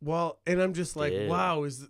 while 0.00 0.38
and 0.46 0.60
I'm 0.60 0.74
just 0.74 0.96
like, 0.96 1.12
Ew. 1.12 1.28
"Wow, 1.28 1.64
is 1.64 1.88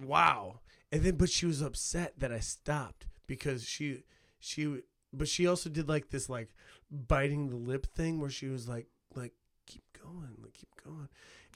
wow." 0.00 0.60
And 0.92 1.02
then 1.02 1.16
but 1.16 1.30
she 1.30 1.46
was 1.46 1.60
upset 1.62 2.18
that 2.18 2.32
I 2.32 2.40
stopped 2.40 3.06
because 3.26 3.64
she 3.66 4.04
she 4.38 4.80
but 5.12 5.28
she 5.28 5.46
also 5.46 5.68
did 5.70 5.88
like 5.88 6.10
this 6.10 6.28
like 6.28 6.50
biting 6.90 7.48
the 7.48 7.56
lip 7.56 7.86
thing 7.94 8.20
where 8.20 8.30
she 8.30 8.46
was 8.48 8.68
like 8.68 8.86
like 9.14 9.32
keep 9.66 9.82
going, 10.02 10.36
like 10.42 10.52
keep 10.54 10.70
going. 10.84 11.08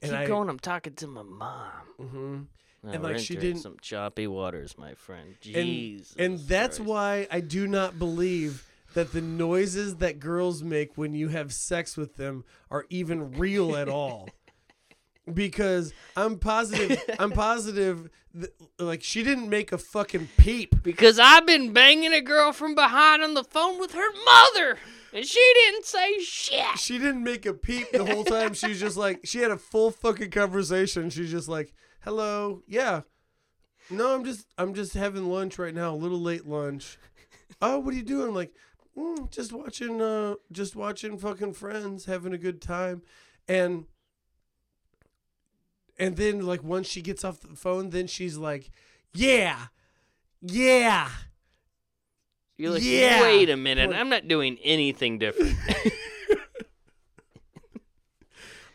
And 0.03 0.13
Keep 0.13 0.21
I, 0.21 0.27
going. 0.27 0.49
I'm 0.49 0.59
talking 0.59 0.95
to 0.95 1.07
my 1.07 1.23
mom. 1.23 1.71
mhm. 2.01 2.47
Now 2.83 2.93
And, 2.93 3.03
like, 3.03 3.19
she 3.19 3.37
didn't- 3.37 3.61
some 3.61 3.77
choppy 3.83 4.27
waters, 4.27 4.79
my 4.79 4.95
friend. 4.95 5.37
And- 5.55 6.03
And 6.17 6.39
that's 6.49 6.79
Christ. 6.79 6.89
why 6.89 7.29
I 7.31 7.41
do 7.41 7.67
not 7.69 7.99
believe 7.99 8.67
that 8.95 9.13
the 9.13 9.21
noises 9.21 9.97
that 9.97 10.19
girls 10.19 10.63
make 10.63 10.97
when 10.97 11.15
you 11.15 11.29
have 11.29 11.53
sex 11.53 11.97
with 11.97 12.17
them 12.17 12.45
are 12.71 12.87
even 12.91 13.33
real 13.33 13.77
at 13.77 13.89
all. 13.89 14.29
Because 15.33 15.93
I'm 16.17 16.39
positive, 16.39 17.01
I'm 17.21 17.31
positive, 17.49 18.11
that, 18.35 18.51
like 18.81 19.03
she 19.05 19.23
didn't 19.23 19.49
make 19.49 19.71
a 19.71 19.79
fucking 19.79 20.29
peep. 20.39 20.83
Because 20.83 21.21
I've 21.21 21.47
been 21.47 21.73
banging 21.73 22.13
a 22.13 22.21
girl 22.21 22.53
from 22.53 22.75
behind 22.75 23.23
on 23.23 23.35
the 23.35 23.45
phone 23.45 23.79
with 23.79 23.93
her 23.93 24.13
mother, 24.25 24.79
and 25.13 25.25
she 25.25 25.53
didn't 25.55 25.85
say 25.85 26.19
shit. 26.21 26.79
She 26.79 26.99
didn't 26.99 27.23
make 27.23 27.47
a 27.47 27.55
peep 27.55 27.93
the 27.93 28.05
whole 28.05 28.25
time. 28.25 28.55
She 28.55 28.69
was 28.69 28.81
just 28.81 28.97
like, 28.97 29.21
she 29.23 29.39
had 29.39 29.53
a 29.53 29.57
full 29.57 29.93
fucking 29.93 30.31
conversation. 30.31 31.11
She's 31.11 31.31
just 31.31 31.49
like, 31.49 31.73
"Hello, 32.01 32.63
yeah, 32.67 33.03
no, 33.91 34.15
I'm 34.15 34.25
just, 34.25 34.47
I'm 34.57 34.75
just 34.75 34.95
having 34.95 35.29
lunch 35.31 35.59
right 35.59 35.75
now, 35.75 35.93
a 35.93 35.97
little 35.97 36.21
late 36.21 36.47
lunch. 36.47 36.99
Oh, 37.61 37.79
what 37.81 37.93
are 37.93 37.97
you 37.97 38.03
doing? 38.03 38.29
I'm 38.29 38.35
like, 38.35 38.55
mm, 38.97 39.31
just 39.31 39.53
watching, 39.53 40.01
uh, 40.01 40.35
just 40.53 40.75
watching 40.77 41.19
fucking 41.19 41.53
Friends, 41.55 42.05
having 42.07 42.33
a 42.33 42.39
good 42.39 42.61
time, 42.63 43.03
and, 43.49 43.87
and 45.99 46.17
then 46.17 46.45
like 46.47 46.63
once 46.63 46.89
she 46.89 47.03
gets 47.03 47.25
off 47.25 47.41
the 47.41 47.57
phone, 47.57 47.91
then 47.91 48.07
she's 48.07 48.37
like, 48.37 48.71
yeah, 49.13 49.67
yeah. 50.43 51.09
You're 52.57 52.73
like, 52.73 52.83
Yeah. 52.85 53.23
wait 53.23 53.49
a 53.51 53.57
minute, 53.57 53.91
I'm 53.95 54.09
not 54.11 54.29
doing 54.29 54.59
anything 54.63 55.19
different. 55.19 55.57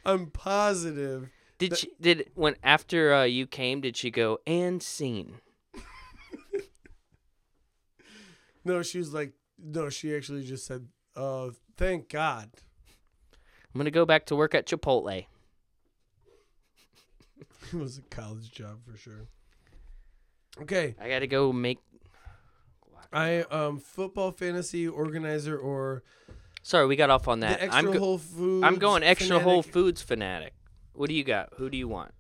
I'm 0.05 0.28
positive. 0.32 1.30
did 1.57 1.72
That- 1.72 1.80
she? 1.80 1.91
Did 1.99 2.30
when 2.36 2.55
after 2.63 3.13
uh, 3.13 3.24
you 3.24 3.47
came, 3.47 3.82
did 3.82 3.97
she 3.97 4.11
go 4.11 4.39
and 4.47 4.82
scene? 4.82 5.36
No, 8.68 8.82
she 8.82 8.97
was 8.97 9.13
like, 9.13 9.32
no, 9.58 9.89
she 9.89 10.16
actually 10.16 10.43
just 10.43 10.66
said, 10.66 10.88
uh, 11.16 11.49
thank 11.78 12.10
God. 12.10 12.49
I'm 13.74 13.80
gonna 13.80 13.91
go 13.91 14.06
back 14.06 14.26
to 14.28 14.36
work 14.36 14.56
at 14.56 14.66
Chipotle. 14.66 15.26
It 17.74 17.80
was 17.80 17.97
a 17.97 18.01
college 18.03 18.51
job 18.51 18.80
for 18.86 18.95
sure. 18.95 19.28
Okay, 20.62 20.95
I 21.01 21.10
gotta 21.10 21.26
go 21.28 21.51
make. 21.51 21.80
I 23.12 23.39
um 23.41 23.80
football 23.80 24.32
fantasy 24.32 24.88
organizer 24.88 25.58
or 25.58 26.03
Sorry, 26.62 26.86
we 26.88 26.95
got 26.95 27.10
off 27.10 27.28
on 27.28 27.41
that. 27.41 27.62
extra 27.62 27.78
I'm 27.78 27.91
go-. 27.91 28.62
I'm 28.64 28.78
going 28.78 29.03
extra 29.03 29.39
Whole. 29.39 29.62
Foods 29.62 30.01
fanatic. 30.01 30.53
What 30.93 31.10
do 31.10 31.16
you 31.16 31.24
got? 31.24 31.49
Who 31.58 31.70
do 31.70 31.78
you 31.78 31.88
want? 31.88 32.12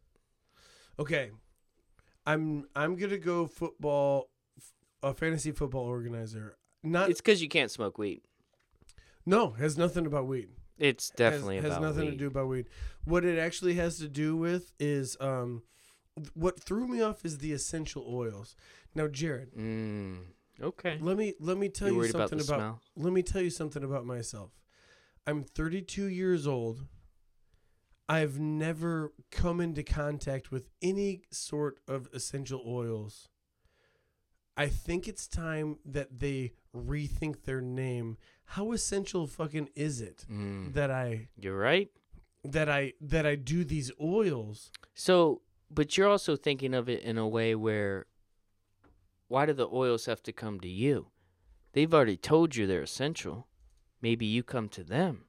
Okay, 0.99 1.31
I'm 2.25 2.67
I'm 2.75 2.95
gonna 2.95 3.17
go 3.17 3.47
football, 3.47 4.29
a 5.01 5.13
fantasy 5.13 5.51
football 5.51 5.85
organizer. 5.85 6.57
Not 6.85 7.09
It's 7.09 7.19
because 7.21 7.41
you 7.41 7.49
can't 7.49 7.71
smoke 7.71 7.97
weed. 7.97 8.21
no, 9.25 9.51
has 9.51 9.77
nothing 9.77 10.05
about 10.05 10.27
weed. 10.27 10.49
It's 10.77 11.09
Has- 11.09 11.15
definitely 11.17 11.57
has, 11.57 11.65
about 11.65 11.81
nothing 11.81 12.11
to 12.11 12.15
do 12.17 12.27
about 12.27 12.47
weed. 12.47 12.67
What 13.05 13.23
it 13.25 13.39
actually 13.39 13.75
has 13.75 13.97
to 13.99 14.07
do 14.07 14.35
with 14.35 14.71
is 14.79 15.15
um, 15.19 15.63
what 16.33 16.59
threw 16.59 16.87
me 16.87 17.01
off 17.01 17.25
is 17.25 17.39
the 17.39 17.53
essential 17.53 18.05
oils. 18.07 18.55
Now, 18.93 19.07
Jarrod, 19.07 19.53
Mm, 19.57 20.17
okay. 20.61 20.97
let 21.01 21.17
me 21.17 21.33
let 21.39 21.57
me 21.57 21.69
tell 21.69 21.87
You 21.89 22.03
you 22.03 22.09
about 22.09 22.29
something 22.29 22.39
about 22.39 22.57
smell? 22.59 22.81
let 22.95 23.13
me 23.13 23.21
tell 23.23 23.41
you 23.41 23.49
something 23.49 23.83
about 23.83 24.05
myself. 24.05 24.51
I'm 25.27 25.43
32 25.43 26.05
years 26.05 26.45
old. 26.45 26.85
I've 28.07 28.37
never 28.39 29.13
come 29.31 29.59
into 29.59 29.81
contact 29.81 30.51
with 30.51 30.69
any 30.81 31.23
sort 31.31 31.79
of 31.87 32.07
essential 32.13 32.61
oils. 32.67 33.29
I 34.55 34.67
think 34.67 35.07
it's 35.07 35.27
time 35.27 35.79
that 35.85 36.19
they 36.19 36.53
rethink 36.75 37.43
their 37.43 37.61
name. 37.61 38.17
How 38.45 38.71
essential 38.71 39.25
fucking 39.27 39.69
is 39.75 40.01
it 40.01 40.25
Mm, 40.29 40.73
that 40.73 40.91
I 40.91 41.29
you're 41.39 41.57
right. 41.57 41.89
that 42.43 42.69
I 42.69 42.93
that 43.01 43.25
I 43.25 43.35
do 43.35 43.63
these 43.63 43.91
oils? 43.99 44.71
So, 44.93 45.41
but 45.71 45.97
you're 45.97 46.07
also 46.09 46.35
thinking 46.35 46.73
of 46.73 46.87
it 46.89 47.01
in 47.03 47.17
a 47.17 47.27
way 47.27 47.55
where 47.55 48.05
why 49.27 49.45
do 49.47 49.53
the 49.53 49.67
oils 49.67 50.05
have 50.05 50.21
to 50.23 50.31
come 50.31 50.59
to 50.59 50.67
you? 50.69 51.07
They've 51.73 51.93
already 51.93 52.17
told 52.17 52.55
you 52.55 52.67
they're 52.67 52.81
essential. 52.83 53.47
Maybe 54.01 54.25
you 54.25 54.43
come 54.43 54.69
to 54.69 54.83
them. 54.83 55.25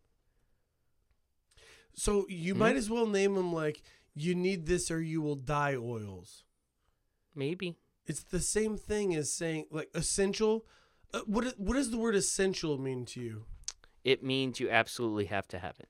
So 1.95 2.27
you 2.29 2.53
Hmm? 2.55 2.59
might 2.61 2.77
as 2.77 2.91
well 2.91 3.07
name 3.07 3.35
them 3.35 3.53
like 3.53 3.83
you 4.15 4.35
need 4.35 4.67
this 4.67 4.91
or 4.91 5.01
you 5.01 5.23
will 5.23 5.37
die 5.37 5.77
oils. 5.77 6.45
Maybe. 7.35 7.79
It's 8.07 8.23
the 8.23 8.41
same 8.41 8.77
thing 8.77 9.15
as 9.15 9.33
saying 9.33 9.67
like 9.71 9.91
essential. 9.95 10.67
Uh, 11.13 11.21
what 11.27 11.55
what 11.59 11.75
does 11.75 11.91
the 11.91 11.99
word 11.99 12.15
essential 12.15 12.79
mean 12.79 13.05
to 13.07 13.21
you? 13.21 13.45
It 14.05 14.23
means 14.23 14.61
you 14.61 14.71
absolutely 14.71 15.27
have 15.27 15.49
to 15.49 15.59
have 15.59 15.77
it. 15.81 15.89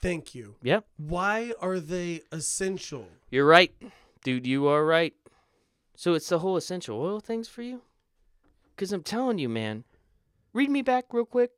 Thank 0.00 0.34
you. 0.34 0.56
Yep. 0.62 0.86
Why 0.96 1.52
are 1.60 1.80
they 1.80 2.22
essential? 2.30 3.08
You're 3.30 3.46
right. 3.46 3.74
Dude, 4.22 4.46
you 4.46 4.66
are 4.66 4.84
right. 4.84 5.14
So 5.96 6.14
it's 6.14 6.28
the 6.28 6.40
whole 6.40 6.56
essential 6.56 7.00
oil 7.00 7.20
things 7.20 7.48
for 7.48 7.62
you? 7.62 7.82
Cuz 8.76 8.92
I'm 8.92 9.02
telling 9.02 9.38
you, 9.38 9.48
man. 9.48 9.84
Read 10.52 10.70
me 10.70 10.82
back 10.82 11.06
real 11.12 11.24
quick. 11.24 11.52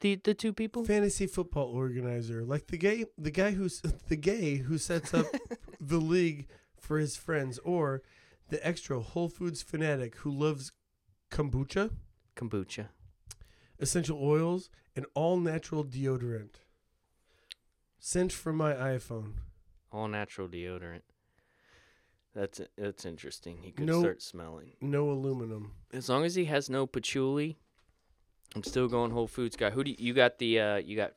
The 0.00 0.16
the 0.16 0.34
two 0.34 0.52
people? 0.52 0.84
Fantasy 0.84 1.26
football 1.26 1.68
organizer, 1.68 2.44
like 2.44 2.66
the 2.66 2.76
gay, 2.76 3.04
the 3.16 3.30
guy 3.30 3.52
who's 3.52 3.80
the 4.08 4.16
gay 4.16 4.56
who 4.56 4.78
sets 4.78 5.12
up 5.14 5.26
the 5.80 5.98
league 5.98 6.48
for 6.78 6.98
his 6.98 7.16
friends, 7.16 7.58
or 7.60 8.02
the 8.48 8.66
extra 8.66 9.00
Whole 9.00 9.28
Foods 9.28 9.62
fanatic 9.62 10.16
who 10.16 10.30
loves 10.30 10.72
kombucha, 11.34 11.90
Kombucha. 12.36 12.86
essential 13.80 14.18
oils, 14.22 14.70
and 14.96 15.04
all 15.14 15.36
natural 15.36 15.84
deodorant. 15.84 16.54
Sent 17.98 18.32
from 18.32 18.56
my 18.56 18.72
iPhone. 18.74 19.32
All 19.90 20.08
natural 20.08 20.48
deodorant. 20.48 21.02
That's 22.34 22.60
that's 22.76 23.04
interesting. 23.04 23.58
He 23.62 23.70
could 23.72 23.86
No- 23.86 24.00
start 24.00 24.22
smelling. 24.22 24.72
No 24.80 25.10
aluminum. 25.10 25.72
As 25.92 26.08
long 26.08 26.24
as 26.24 26.34
he 26.34 26.46
has 26.46 26.68
no 26.68 26.86
patchouli, 26.86 27.58
I'm 28.56 28.64
still 28.64 28.88
going 28.88 29.10
Whole 29.12 29.28
Foods 29.28 29.56
guy. 29.56 29.70
Who 29.70 29.84
do 29.84 29.90
you, 29.92 29.96
you 29.98 30.14
got? 30.14 30.38
The 30.38 30.60
uh, 30.60 30.76
you 30.76 30.96
got 30.96 31.14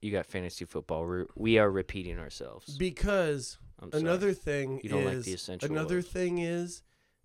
you 0.00 0.10
got 0.10 0.26
fantasy 0.26 0.64
football. 0.64 1.04
We're, 1.06 1.26
we 1.36 1.58
are 1.58 1.70
repeating 1.70 2.18
ourselves. 2.18 2.76
Because 2.78 3.58
I'm 3.80 3.90
sorry. 3.92 4.02
another 4.02 4.32
thing 4.32 4.80
You 4.82 4.88
don't 4.90 5.04
like 5.04 5.14
is 5.14 5.24
the 5.26 5.34
essential 5.34 5.70
another 5.70 5.96
oils. 5.96 6.06
thing 6.06 6.38
is 6.38 6.82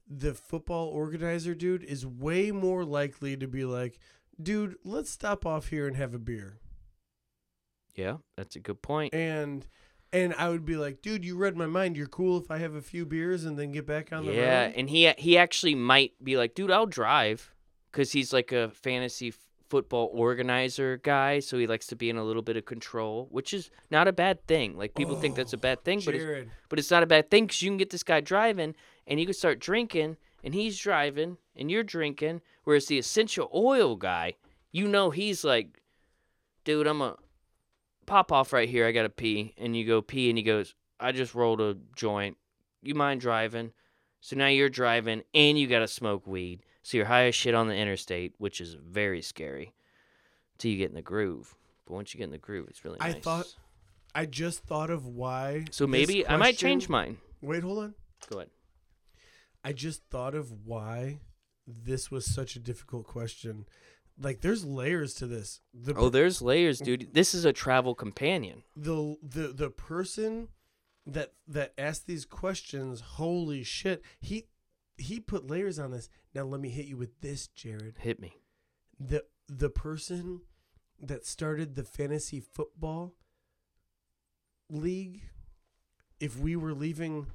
the 0.08 0.34
football 0.34 0.88
organizer 0.88 1.54
dude 1.56 1.84
is 1.84 2.06
way 2.06 2.52
more 2.52 2.84
likely 2.84 3.38
to 3.38 3.48
be 3.48 3.66
like, 3.66 4.00
dude, 4.42 4.76
let's 4.84 5.10
stop 5.12 5.46
off 5.46 5.68
here 5.68 5.88
and 5.88 5.96
have 5.98 6.14
a 6.14 6.20
beer. 6.20 6.58
Yeah, 7.96 8.18
that's 8.38 8.56
a 8.56 8.60
good 8.60 8.82
point. 8.82 9.14
And 9.14 9.68
and 10.14 10.34
I 10.38 10.50
would 10.50 10.66
be 10.66 10.76
like, 10.76 11.02
dude, 11.02 11.24
you 11.24 11.38
read 11.38 11.56
my 11.56 11.68
mind. 11.68 11.96
You're 11.96 12.08
cool 12.08 12.38
if 12.38 12.52
I 12.52 12.58
have 12.58 12.76
a 12.76 12.82
few 12.82 13.06
beers 13.06 13.46
and 13.46 13.58
then 13.58 13.72
get 13.72 13.86
back 13.86 14.12
on 14.12 14.26
the 14.26 14.34
Yeah, 14.34 14.40
road. 14.40 14.72
Yeah, 14.74 14.80
and 14.80 14.90
he 14.90 15.12
he 15.18 15.38
actually 15.38 15.76
might 15.76 16.14
be 16.24 16.38
like, 16.38 16.54
dude, 16.56 16.72
I'll 16.72 16.86
drive, 16.86 17.54
because 17.92 18.12
he's 18.12 18.34
like 18.34 18.52
a 18.52 18.70
fantasy 18.70 19.30
f- 19.30 19.38
football 19.70 20.10
organizer 20.14 20.98
guy, 20.98 21.40
so 21.40 21.58
he 21.58 21.66
likes 21.66 21.88
to 21.88 21.96
be 21.96 22.10
in 22.10 22.18
a 22.18 22.24
little 22.26 22.42
bit 22.42 22.58
of 22.58 22.66
control, 22.66 23.28
which 23.32 23.54
is 23.54 23.70
not 23.90 24.06
a 24.08 24.12
bad 24.12 24.46
thing. 24.48 24.78
Like 24.78 24.96
people 24.96 25.16
think 25.16 25.36
that's 25.36 25.54
a 25.54 25.58
bad 25.58 25.84
thing, 25.86 26.02
but 26.06 26.14
it's, 26.16 26.50
but 26.68 26.78
it's 26.80 26.92
not 26.92 27.04
a 27.04 27.08
bad 27.08 27.32
thing 27.32 27.46
because 27.46 27.62
you 27.62 27.70
can 27.70 27.78
get 27.78 27.90
this 27.90 28.04
guy 28.04 28.20
driving, 28.20 28.76
and 29.08 29.20
you 29.20 29.26
can 29.26 29.34
start 29.34 29.60
drinking, 29.60 30.18
and 30.44 30.54
he's 30.54 30.78
driving, 30.80 31.38
and 31.56 31.70
you're 31.72 31.84
drinking. 31.84 32.42
Whereas 32.64 32.86
the 32.88 32.98
essential 32.98 33.50
oil 33.54 33.96
guy, 33.96 34.36
you 34.72 34.88
know, 34.88 35.10
he's 35.10 35.44
like, 35.44 35.82
dude, 36.64 36.88
I'm 36.88 37.02
a 37.02 37.18
pop 38.06 38.32
off 38.32 38.54
right 38.54 38.70
here. 38.70 38.86
I 38.86 38.92
gotta 38.92 39.10
pee, 39.10 39.54
and 39.58 39.76
you 39.76 39.86
go 39.86 40.02
pee, 40.02 40.30
and 40.30 40.38
he 40.38 40.44
goes, 40.44 40.76
I 41.00 41.12
just 41.12 41.34
rolled 41.36 41.62
a 41.62 41.78
joint. 41.96 42.38
You 42.82 42.96
mind 42.96 43.22
driving? 43.22 43.72
So 44.22 44.36
now 44.36 44.48
you're 44.48 44.70
driving, 44.70 45.24
and 45.34 45.58
you 45.58 45.68
gotta 45.68 45.88
smoke 45.88 46.26
weed. 46.28 46.62
So 46.84 46.98
you're 46.98 47.06
high 47.08 47.26
as 47.26 47.36
shit 47.36 47.54
on 47.56 47.68
the 47.68 47.76
interstate, 47.76 48.34
which 48.38 48.60
is 48.62 48.74
very 48.76 49.22
scary. 49.22 49.74
Till 50.58 50.72
you 50.72 50.78
get 50.78 50.90
in 50.90 50.96
the 50.96 51.02
groove. 51.02 51.56
But 51.88 51.94
once 51.96 52.14
you 52.14 52.18
get 52.20 52.26
in 52.26 52.32
the 52.32 52.38
groove, 52.38 52.68
it's 52.70 52.84
really 52.86 52.98
nice. 53.00 53.16
I 53.16 53.20
thought- 53.20 53.56
I 54.14 54.26
just 54.26 54.64
thought 54.66 54.90
of 54.90 55.06
why. 55.06 55.66
So 55.72 55.88
maybe 55.88 56.28
I 56.28 56.36
might 56.38 56.58
change 56.58 56.90
mine. 56.90 57.18
Wait, 57.42 57.64
hold 57.64 57.80
on. 57.80 57.96
Go 58.30 58.40
ahead. 58.40 58.50
I 59.64 59.74
just 59.74 60.04
thought 60.10 60.36
of 60.36 60.66
why 60.66 61.20
this 61.68 62.10
was 62.10 62.26
such 62.26 62.56
a 62.56 62.60
difficult 62.60 63.06
question. 63.06 63.66
Like, 64.20 64.42
there's 64.42 64.66
layers 64.66 65.14
to 65.16 65.28
this. 65.28 65.62
The 65.74 65.94
Oh, 65.96 66.10
there's 66.10 66.42
layers, 66.42 66.80
dude. 66.80 67.14
This 67.14 67.34
is 67.34 67.46
a 67.46 67.54
travel 67.54 67.96
companion. 67.96 68.64
the 68.76 69.18
the 69.22 69.48
the 69.48 69.70
person 69.70 70.50
that 71.06 71.34
that 71.48 71.74
asked 71.78 72.08
these 72.08 72.26
questions, 72.26 73.02
holy 73.02 73.64
shit, 73.64 74.04
he 74.20 74.48
he 74.98 75.20
put 75.20 75.48
layers 75.48 75.80
on 75.80 75.92
this. 75.92 76.10
Now 76.36 76.44
let 76.44 76.62
me 76.62 76.70
hit 76.70 76.86
you 76.86 76.98
with 76.98 77.22
this, 77.22 77.48
Jarrod. 77.48 77.98
Hit 78.00 78.20
me. 78.20 78.38
The 79.00 79.26
the 79.48 79.70
person 79.70 80.42
that 81.00 81.26
started 81.26 81.76
the 81.76 81.84
fantasy 81.84 82.40
football 82.40 83.16
league, 84.70 85.24
if 86.20 86.38
we 86.38 86.56
were 86.56 86.74
leaving 86.74 87.28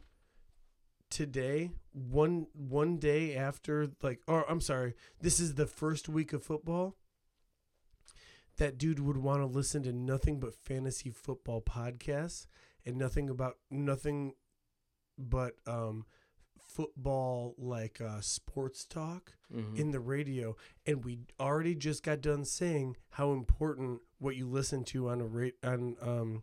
today, 1.10 1.70
one 1.92 2.46
one 2.52 2.98
day 2.98 3.34
after 3.36 3.88
like 4.02 4.20
or 4.26 4.48
I'm 4.50 4.60
sorry, 4.60 4.94
this 5.20 5.40
is 5.40 5.54
the 5.54 5.66
first 5.66 6.08
week 6.08 6.32
of 6.32 6.42
football. 6.44 6.96
That 8.58 8.78
dude 8.78 9.00
would 9.00 9.18
want 9.18 9.40
to 9.42 9.46
listen 9.46 9.82
to 9.82 9.92
nothing 9.92 10.40
but 10.40 10.54
fantasy 10.54 11.10
football 11.10 11.60
podcasts 11.60 12.46
and 12.86 12.96
nothing 12.96 13.28
about 13.28 13.56
nothing 13.70 14.32
but 15.18 15.54
um 15.66 16.06
football 16.58 17.54
like 17.58 18.00
uh 18.00 18.20
sports 18.20 18.84
talk 18.84 19.32
Mhm. 19.54 19.78
in 19.78 19.90
the 19.92 20.00
radio 20.00 20.56
and 20.84 21.04
we 21.04 21.20
already 21.38 21.74
just 21.74 22.02
got 22.02 22.20
done 22.20 22.44
saying 22.44 22.96
how 23.10 23.32
important 23.32 24.00
what 24.18 24.36
you 24.36 24.46
listen 24.48 24.84
to 24.84 25.08
on 25.08 25.20
a 25.20 25.26
rate 25.26 25.54
on 25.62 25.96
um 26.00 26.42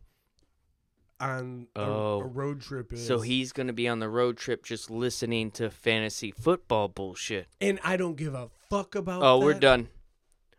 on 1.30 1.68
a, 1.76 1.80
Oh. 1.80 2.22
a 2.22 2.26
road 2.26 2.62
trip 2.62 2.94
is 2.94 3.06
So 3.06 3.22
he's 3.22 3.52
gonna 3.52 3.74
be 3.74 3.88
on 3.88 4.00
the 4.00 4.10
road 4.10 4.38
trip 4.38 4.64
just 4.64 4.90
listening 4.90 5.52
to 5.52 5.70
fantasy 5.70 6.32
football 6.32 6.88
bullshit. 6.88 7.48
and 7.62 7.80
I 7.84 7.98
don't 7.98 8.16
give 8.16 8.34
a 8.34 8.50
fuck 8.70 8.96
about 8.96 9.24
Oh, 9.24 9.40
we're 9.40 9.54
done. 9.54 9.90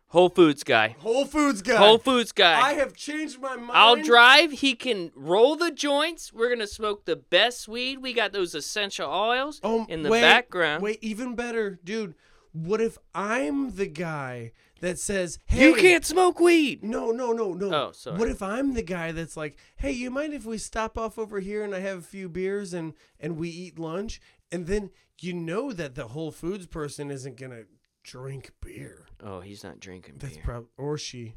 Whole 0.08 0.28
Foods 0.28 0.62
guy. 0.62 0.94
Whole 1.00 1.24
Foods 1.24 1.60
guy 1.60 1.76
Whole 1.76 1.98
Foods 1.98 2.30
guy. 2.30 2.60
I 2.60 2.74
have 2.74 2.94
changed 2.94 3.40
my 3.40 3.56
mind 3.56 3.72
I'll 3.72 3.96
drive. 4.00 4.52
He 4.52 4.74
can 4.76 5.10
roll 5.16 5.56
the 5.56 5.72
joints. 5.72 6.32
We're 6.32 6.48
gonna 6.48 6.68
smoke 6.68 7.04
the 7.04 7.16
best 7.16 7.66
weed. 7.66 7.98
We 7.98 8.12
got 8.12 8.32
those 8.32 8.54
essential 8.54 9.10
oils 9.10 9.60
oh, 9.64 9.86
in 9.88 10.04
the 10.04 10.10
wait, 10.10 10.20
background. 10.20 10.82
wait 10.84 10.98
even 11.02 11.34
better 11.34 11.80
dude 11.82 12.14
what 12.52 12.80
if 12.80 12.96
I'm 13.12 13.74
the 13.74 13.86
guy 13.88 14.52
that 14.80 14.98
says 14.98 15.38
hey 15.46 15.68
You 15.68 15.74
can't 15.76 16.04
smoke 16.04 16.40
weed. 16.40 16.82
No, 16.82 17.10
no, 17.10 17.32
no, 17.32 17.52
no. 17.54 17.72
Oh, 17.74 17.92
sorry. 17.92 18.18
What 18.18 18.28
if 18.28 18.42
I'm 18.42 18.74
the 18.74 18.82
guy 18.82 19.12
that's 19.12 19.36
like, 19.36 19.56
"Hey, 19.76 19.92
you 19.92 20.10
mind 20.10 20.34
if 20.34 20.44
we 20.44 20.58
stop 20.58 20.98
off 20.98 21.18
over 21.18 21.40
here 21.40 21.62
and 21.64 21.74
I 21.74 21.80
have 21.80 21.98
a 21.98 22.02
few 22.02 22.28
beers 22.28 22.74
and 22.74 22.94
and 23.20 23.36
we 23.36 23.48
eat 23.48 23.78
lunch?" 23.78 24.20
And 24.52 24.66
then 24.66 24.90
you 25.20 25.32
know 25.32 25.72
that 25.72 25.94
the 25.94 26.08
Whole 26.08 26.30
Foods 26.30 26.66
person 26.66 27.10
isn't 27.10 27.36
gonna 27.36 27.62
drink 28.02 28.52
beer. 28.60 29.06
Oh, 29.22 29.40
he's 29.40 29.64
not 29.64 29.80
drinking 29.80 30.16
beer. 30.16 30.28
That's 30.28 30.34
beer. 30.36 30.44
probably 30.44 30.68
or 30.76 30.98
she, 30.98 31.34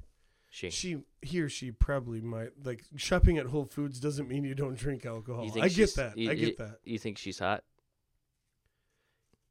she. 0.50 0.70
she, 0.70 0.98
he 1.22 1.40
or 1.42 1.48
she 1.50 1.72
probably 1.72 2.20
might 2.22 2.50
like 2.64 2.84
shopping 2.96 3.38
at 3.38 3.46
Whole 3.48 3.66
Foods 3.66 4.00
doesn't 4.00 4.28
mean 4.28 4.44
you 4.44 4.56
don't 4.56 4.78
drink 4.78 5.06
alcohol. 5.06 5.46
You 5.46 5.52
think 5.52 5.66
I 5.66 5.70
get 5.70 5.76
she's- 5.76 5.94
that. 5.94 6.18
you- 6.18 6.30
I 6.30 6.34
you- 6.34 6.46
get 6.48 6.58
that. 6.58 6.80
You 6.84 7.00
think 7.00 7.18
she's 7.18 7.40
hot? 7.40 7.64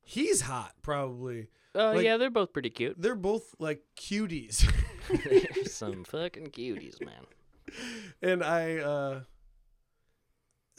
He's 0.08 0.42
hot, 0.42 0.72
probably. 0.82 1.48
Oh 1.74 1.92
Like- 1.92 2.04
yeah, 2.04 2.16
they're 2.16 2.30
both 2.30 2.52
pretty 2.52 2.70
cute. 2.70 2.94
They're 2.98 3.14
both 3.16 3.54
like 3.58 3.82
cuties, 4.00 4.64
some 5.68 6.04
fucking 6.04 6.46
cuties, 6.52 7.04
man. 7.04 7.26
and 8.22 8.42
I. 8.42 8.76
uh 8.78 9.20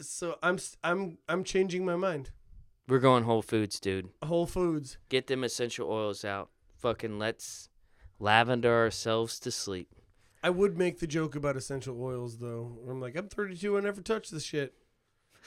So 0.00 0.38
I'm 0.42 0.58
I'm 0.82 1.18
I'm 1.28 1.44
changing 1.44 1.84
my 1.84 1.96
mind. 1.96 2.30
We're 2.88 3.00
going 3.00 3.24
Whole 3.24 3.42
Foods, 3.42 3.78
dude. 3.80 4.08
Whole 4.24 4.46
Foods. 4.46 4.96
Get 5.10 5.26
them 5.26 5.44
essential 5.44 5.90
oils 5.90 6.24
out. 6.24 6.48
Fucking 6.78 7.18
let's 7.18 7.68
lavender 8.18 8.74
ourselves 8.74 9.38
to 9.40 9.50
sleep. 9.50 9.94
I 10.42 10.50
would 10.50 10.78
make 10.78 11.00
the 11.00 11.06
joke 11.06 11.34
about 11.36 11.56
essential 11.56 12.00
oils 12.02 12.38
though. 12.38 12.78
I'm 12.88 13.00
like, 13.00 13.16
I'm 13.16 13.28
32, 13.28 13.76
I 13.76 13.80
never 13.80 14.00
touch 14.00 14.30
this 14.30 14.44
shit. 14.44 14.72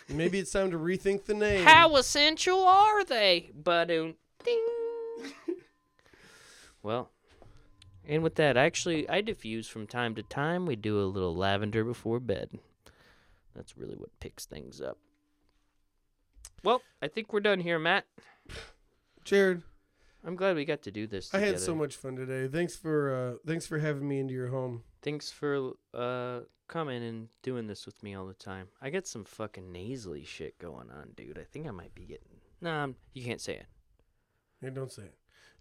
Maybe 0.09 0.39
it's 0.39 0.51
time 0.51 0.71
to 0.71 0.77
rethink 0.77 1.25
the 1.25 1.33
name. 1.33 1.65
How 1.65 1.95
essential 1.95 2.63
are 2.63 3.03
they? 3.03 3.51
Ba-doom, 3.53 4.15
ding. 4.43 4.65
well, 6.83 7.09
and 8.07 8.23
with 8.23 8.35
that, 8.35 8.57
actually, 8.57 9.07
I 9.07 9.21
diffuse 9.21 9.67
from 9.67 9.87
time 9.87 10.15
to 10.15 10.23
time. 10.23 10.65
We 10.65 10.75
do 10.75 10.99
a 10.99 11.05
little 11.05 11.35
lavender 11.35 11.83
before 11.83 12.19
bed. 12.19 12.49
That's 13.55 13.77
really 13.77 13.95
what 13.95 14.19
picks 14.19 14.45
things 14.45 14.81
up. 14.81 14.97
Well, 16.63 16.81
I 17.01 17.07
think 17.07 17.31
we're 17.31 17.39
done 17.39 17.59
here, 17.61 17.79
Matt. 17.79 18.05
Jarrod, 19.25 19.63
I'm 20.23 20.35
glad 20.35 20.55
we 20.55 20.65
got 20.65 20.83
to 20.83 20.91
do 20.91 21.07
this. 21.07 21.33
I 21.33 21.39
had 21.39 21.59
so 21.59 21.73
much 21.75 21.95
fun 21.95 22.15
today. 22.15 22.47
Thanks 22.47 22.75
for 22.75 23.13
uh 23.15 23.37
thanks 23.47 23.65
for 23.65 23.79
having 23.79 24.07
me 24.07 24.19
into 24.19 24.33
your 24.33 24.47
home. 24.49 24.83
Thanks 25.01 25.31
for 25.31 25.71
uh 25.93 26.41
coming 26.67 27.03
and 27.03 27.27
doing 27.41 27.67
this 27.67 27.85
with 27.85 28.01
me 28.03 28.13
all 28.15 28.25
the 28.27 28.33
time. 28.33 28.67
I 28.81 28.89
got 28.91 29.07
some 29.07 29.25
fucking 29.25 29.71
nasally 29.71 30.23
shit 30.23 30.57
going 30.59 30.89
on, 30.91 31.09
dude. 31.15 31.37
I 31.39 31.43
think 31.43 31.67
I 31.67 31.71
might 31.71 31.93
be 31.95 32.03
getting. 32.05 32.37
Nah, 32.61 32.81
I'm- 32.81 32.95
you 33.13 33.23
can't 33.25 33.41
say 33.41 33.55
it. 33.55 33.65
Hey, 34.61 34.69
don't 34.69 34.91
say 34.91 35.03
it. 35.03 35.15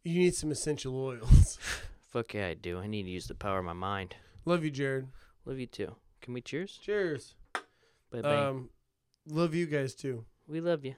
You 0.05 0.19
need 0.19 0.35
some 0.35 0.51
essential 0.51 0.95
oils. 0.97 1.59
Fuck 2.09 2.35
yeah, 2.35 2.49
I 2.49 2.55
do. 2.55 2.79
I 2.79 2.87
need 2.87 3.05
to 3.05 3.11
use 3.11 3.27
the 3.27 3.35
power 3.35 3.59
of 3.59 3.65
my 3.65 3.73
mind. 3.73 4.15
love 4.45 4.65
you, 4.65 4.71
Jarrod. 4.71 5.07
Love 5.47 5.59
you 5.59 5.67
too. 5.67 5.95
Can 6.21 6.35
we 6.35 6.41
cheers? 6.43 6.79
Cheers. 6.83 7.35
Bye 8.11 8.21
bye. 8.23 8.37
Um 8.47 8.69
love 9.27 9.55
you 9.55 9.67
guys 9.67 9.95
too. 9.95 10.25
we 10.47 10.61
love 10.61 10.85
you. 10.85 10.95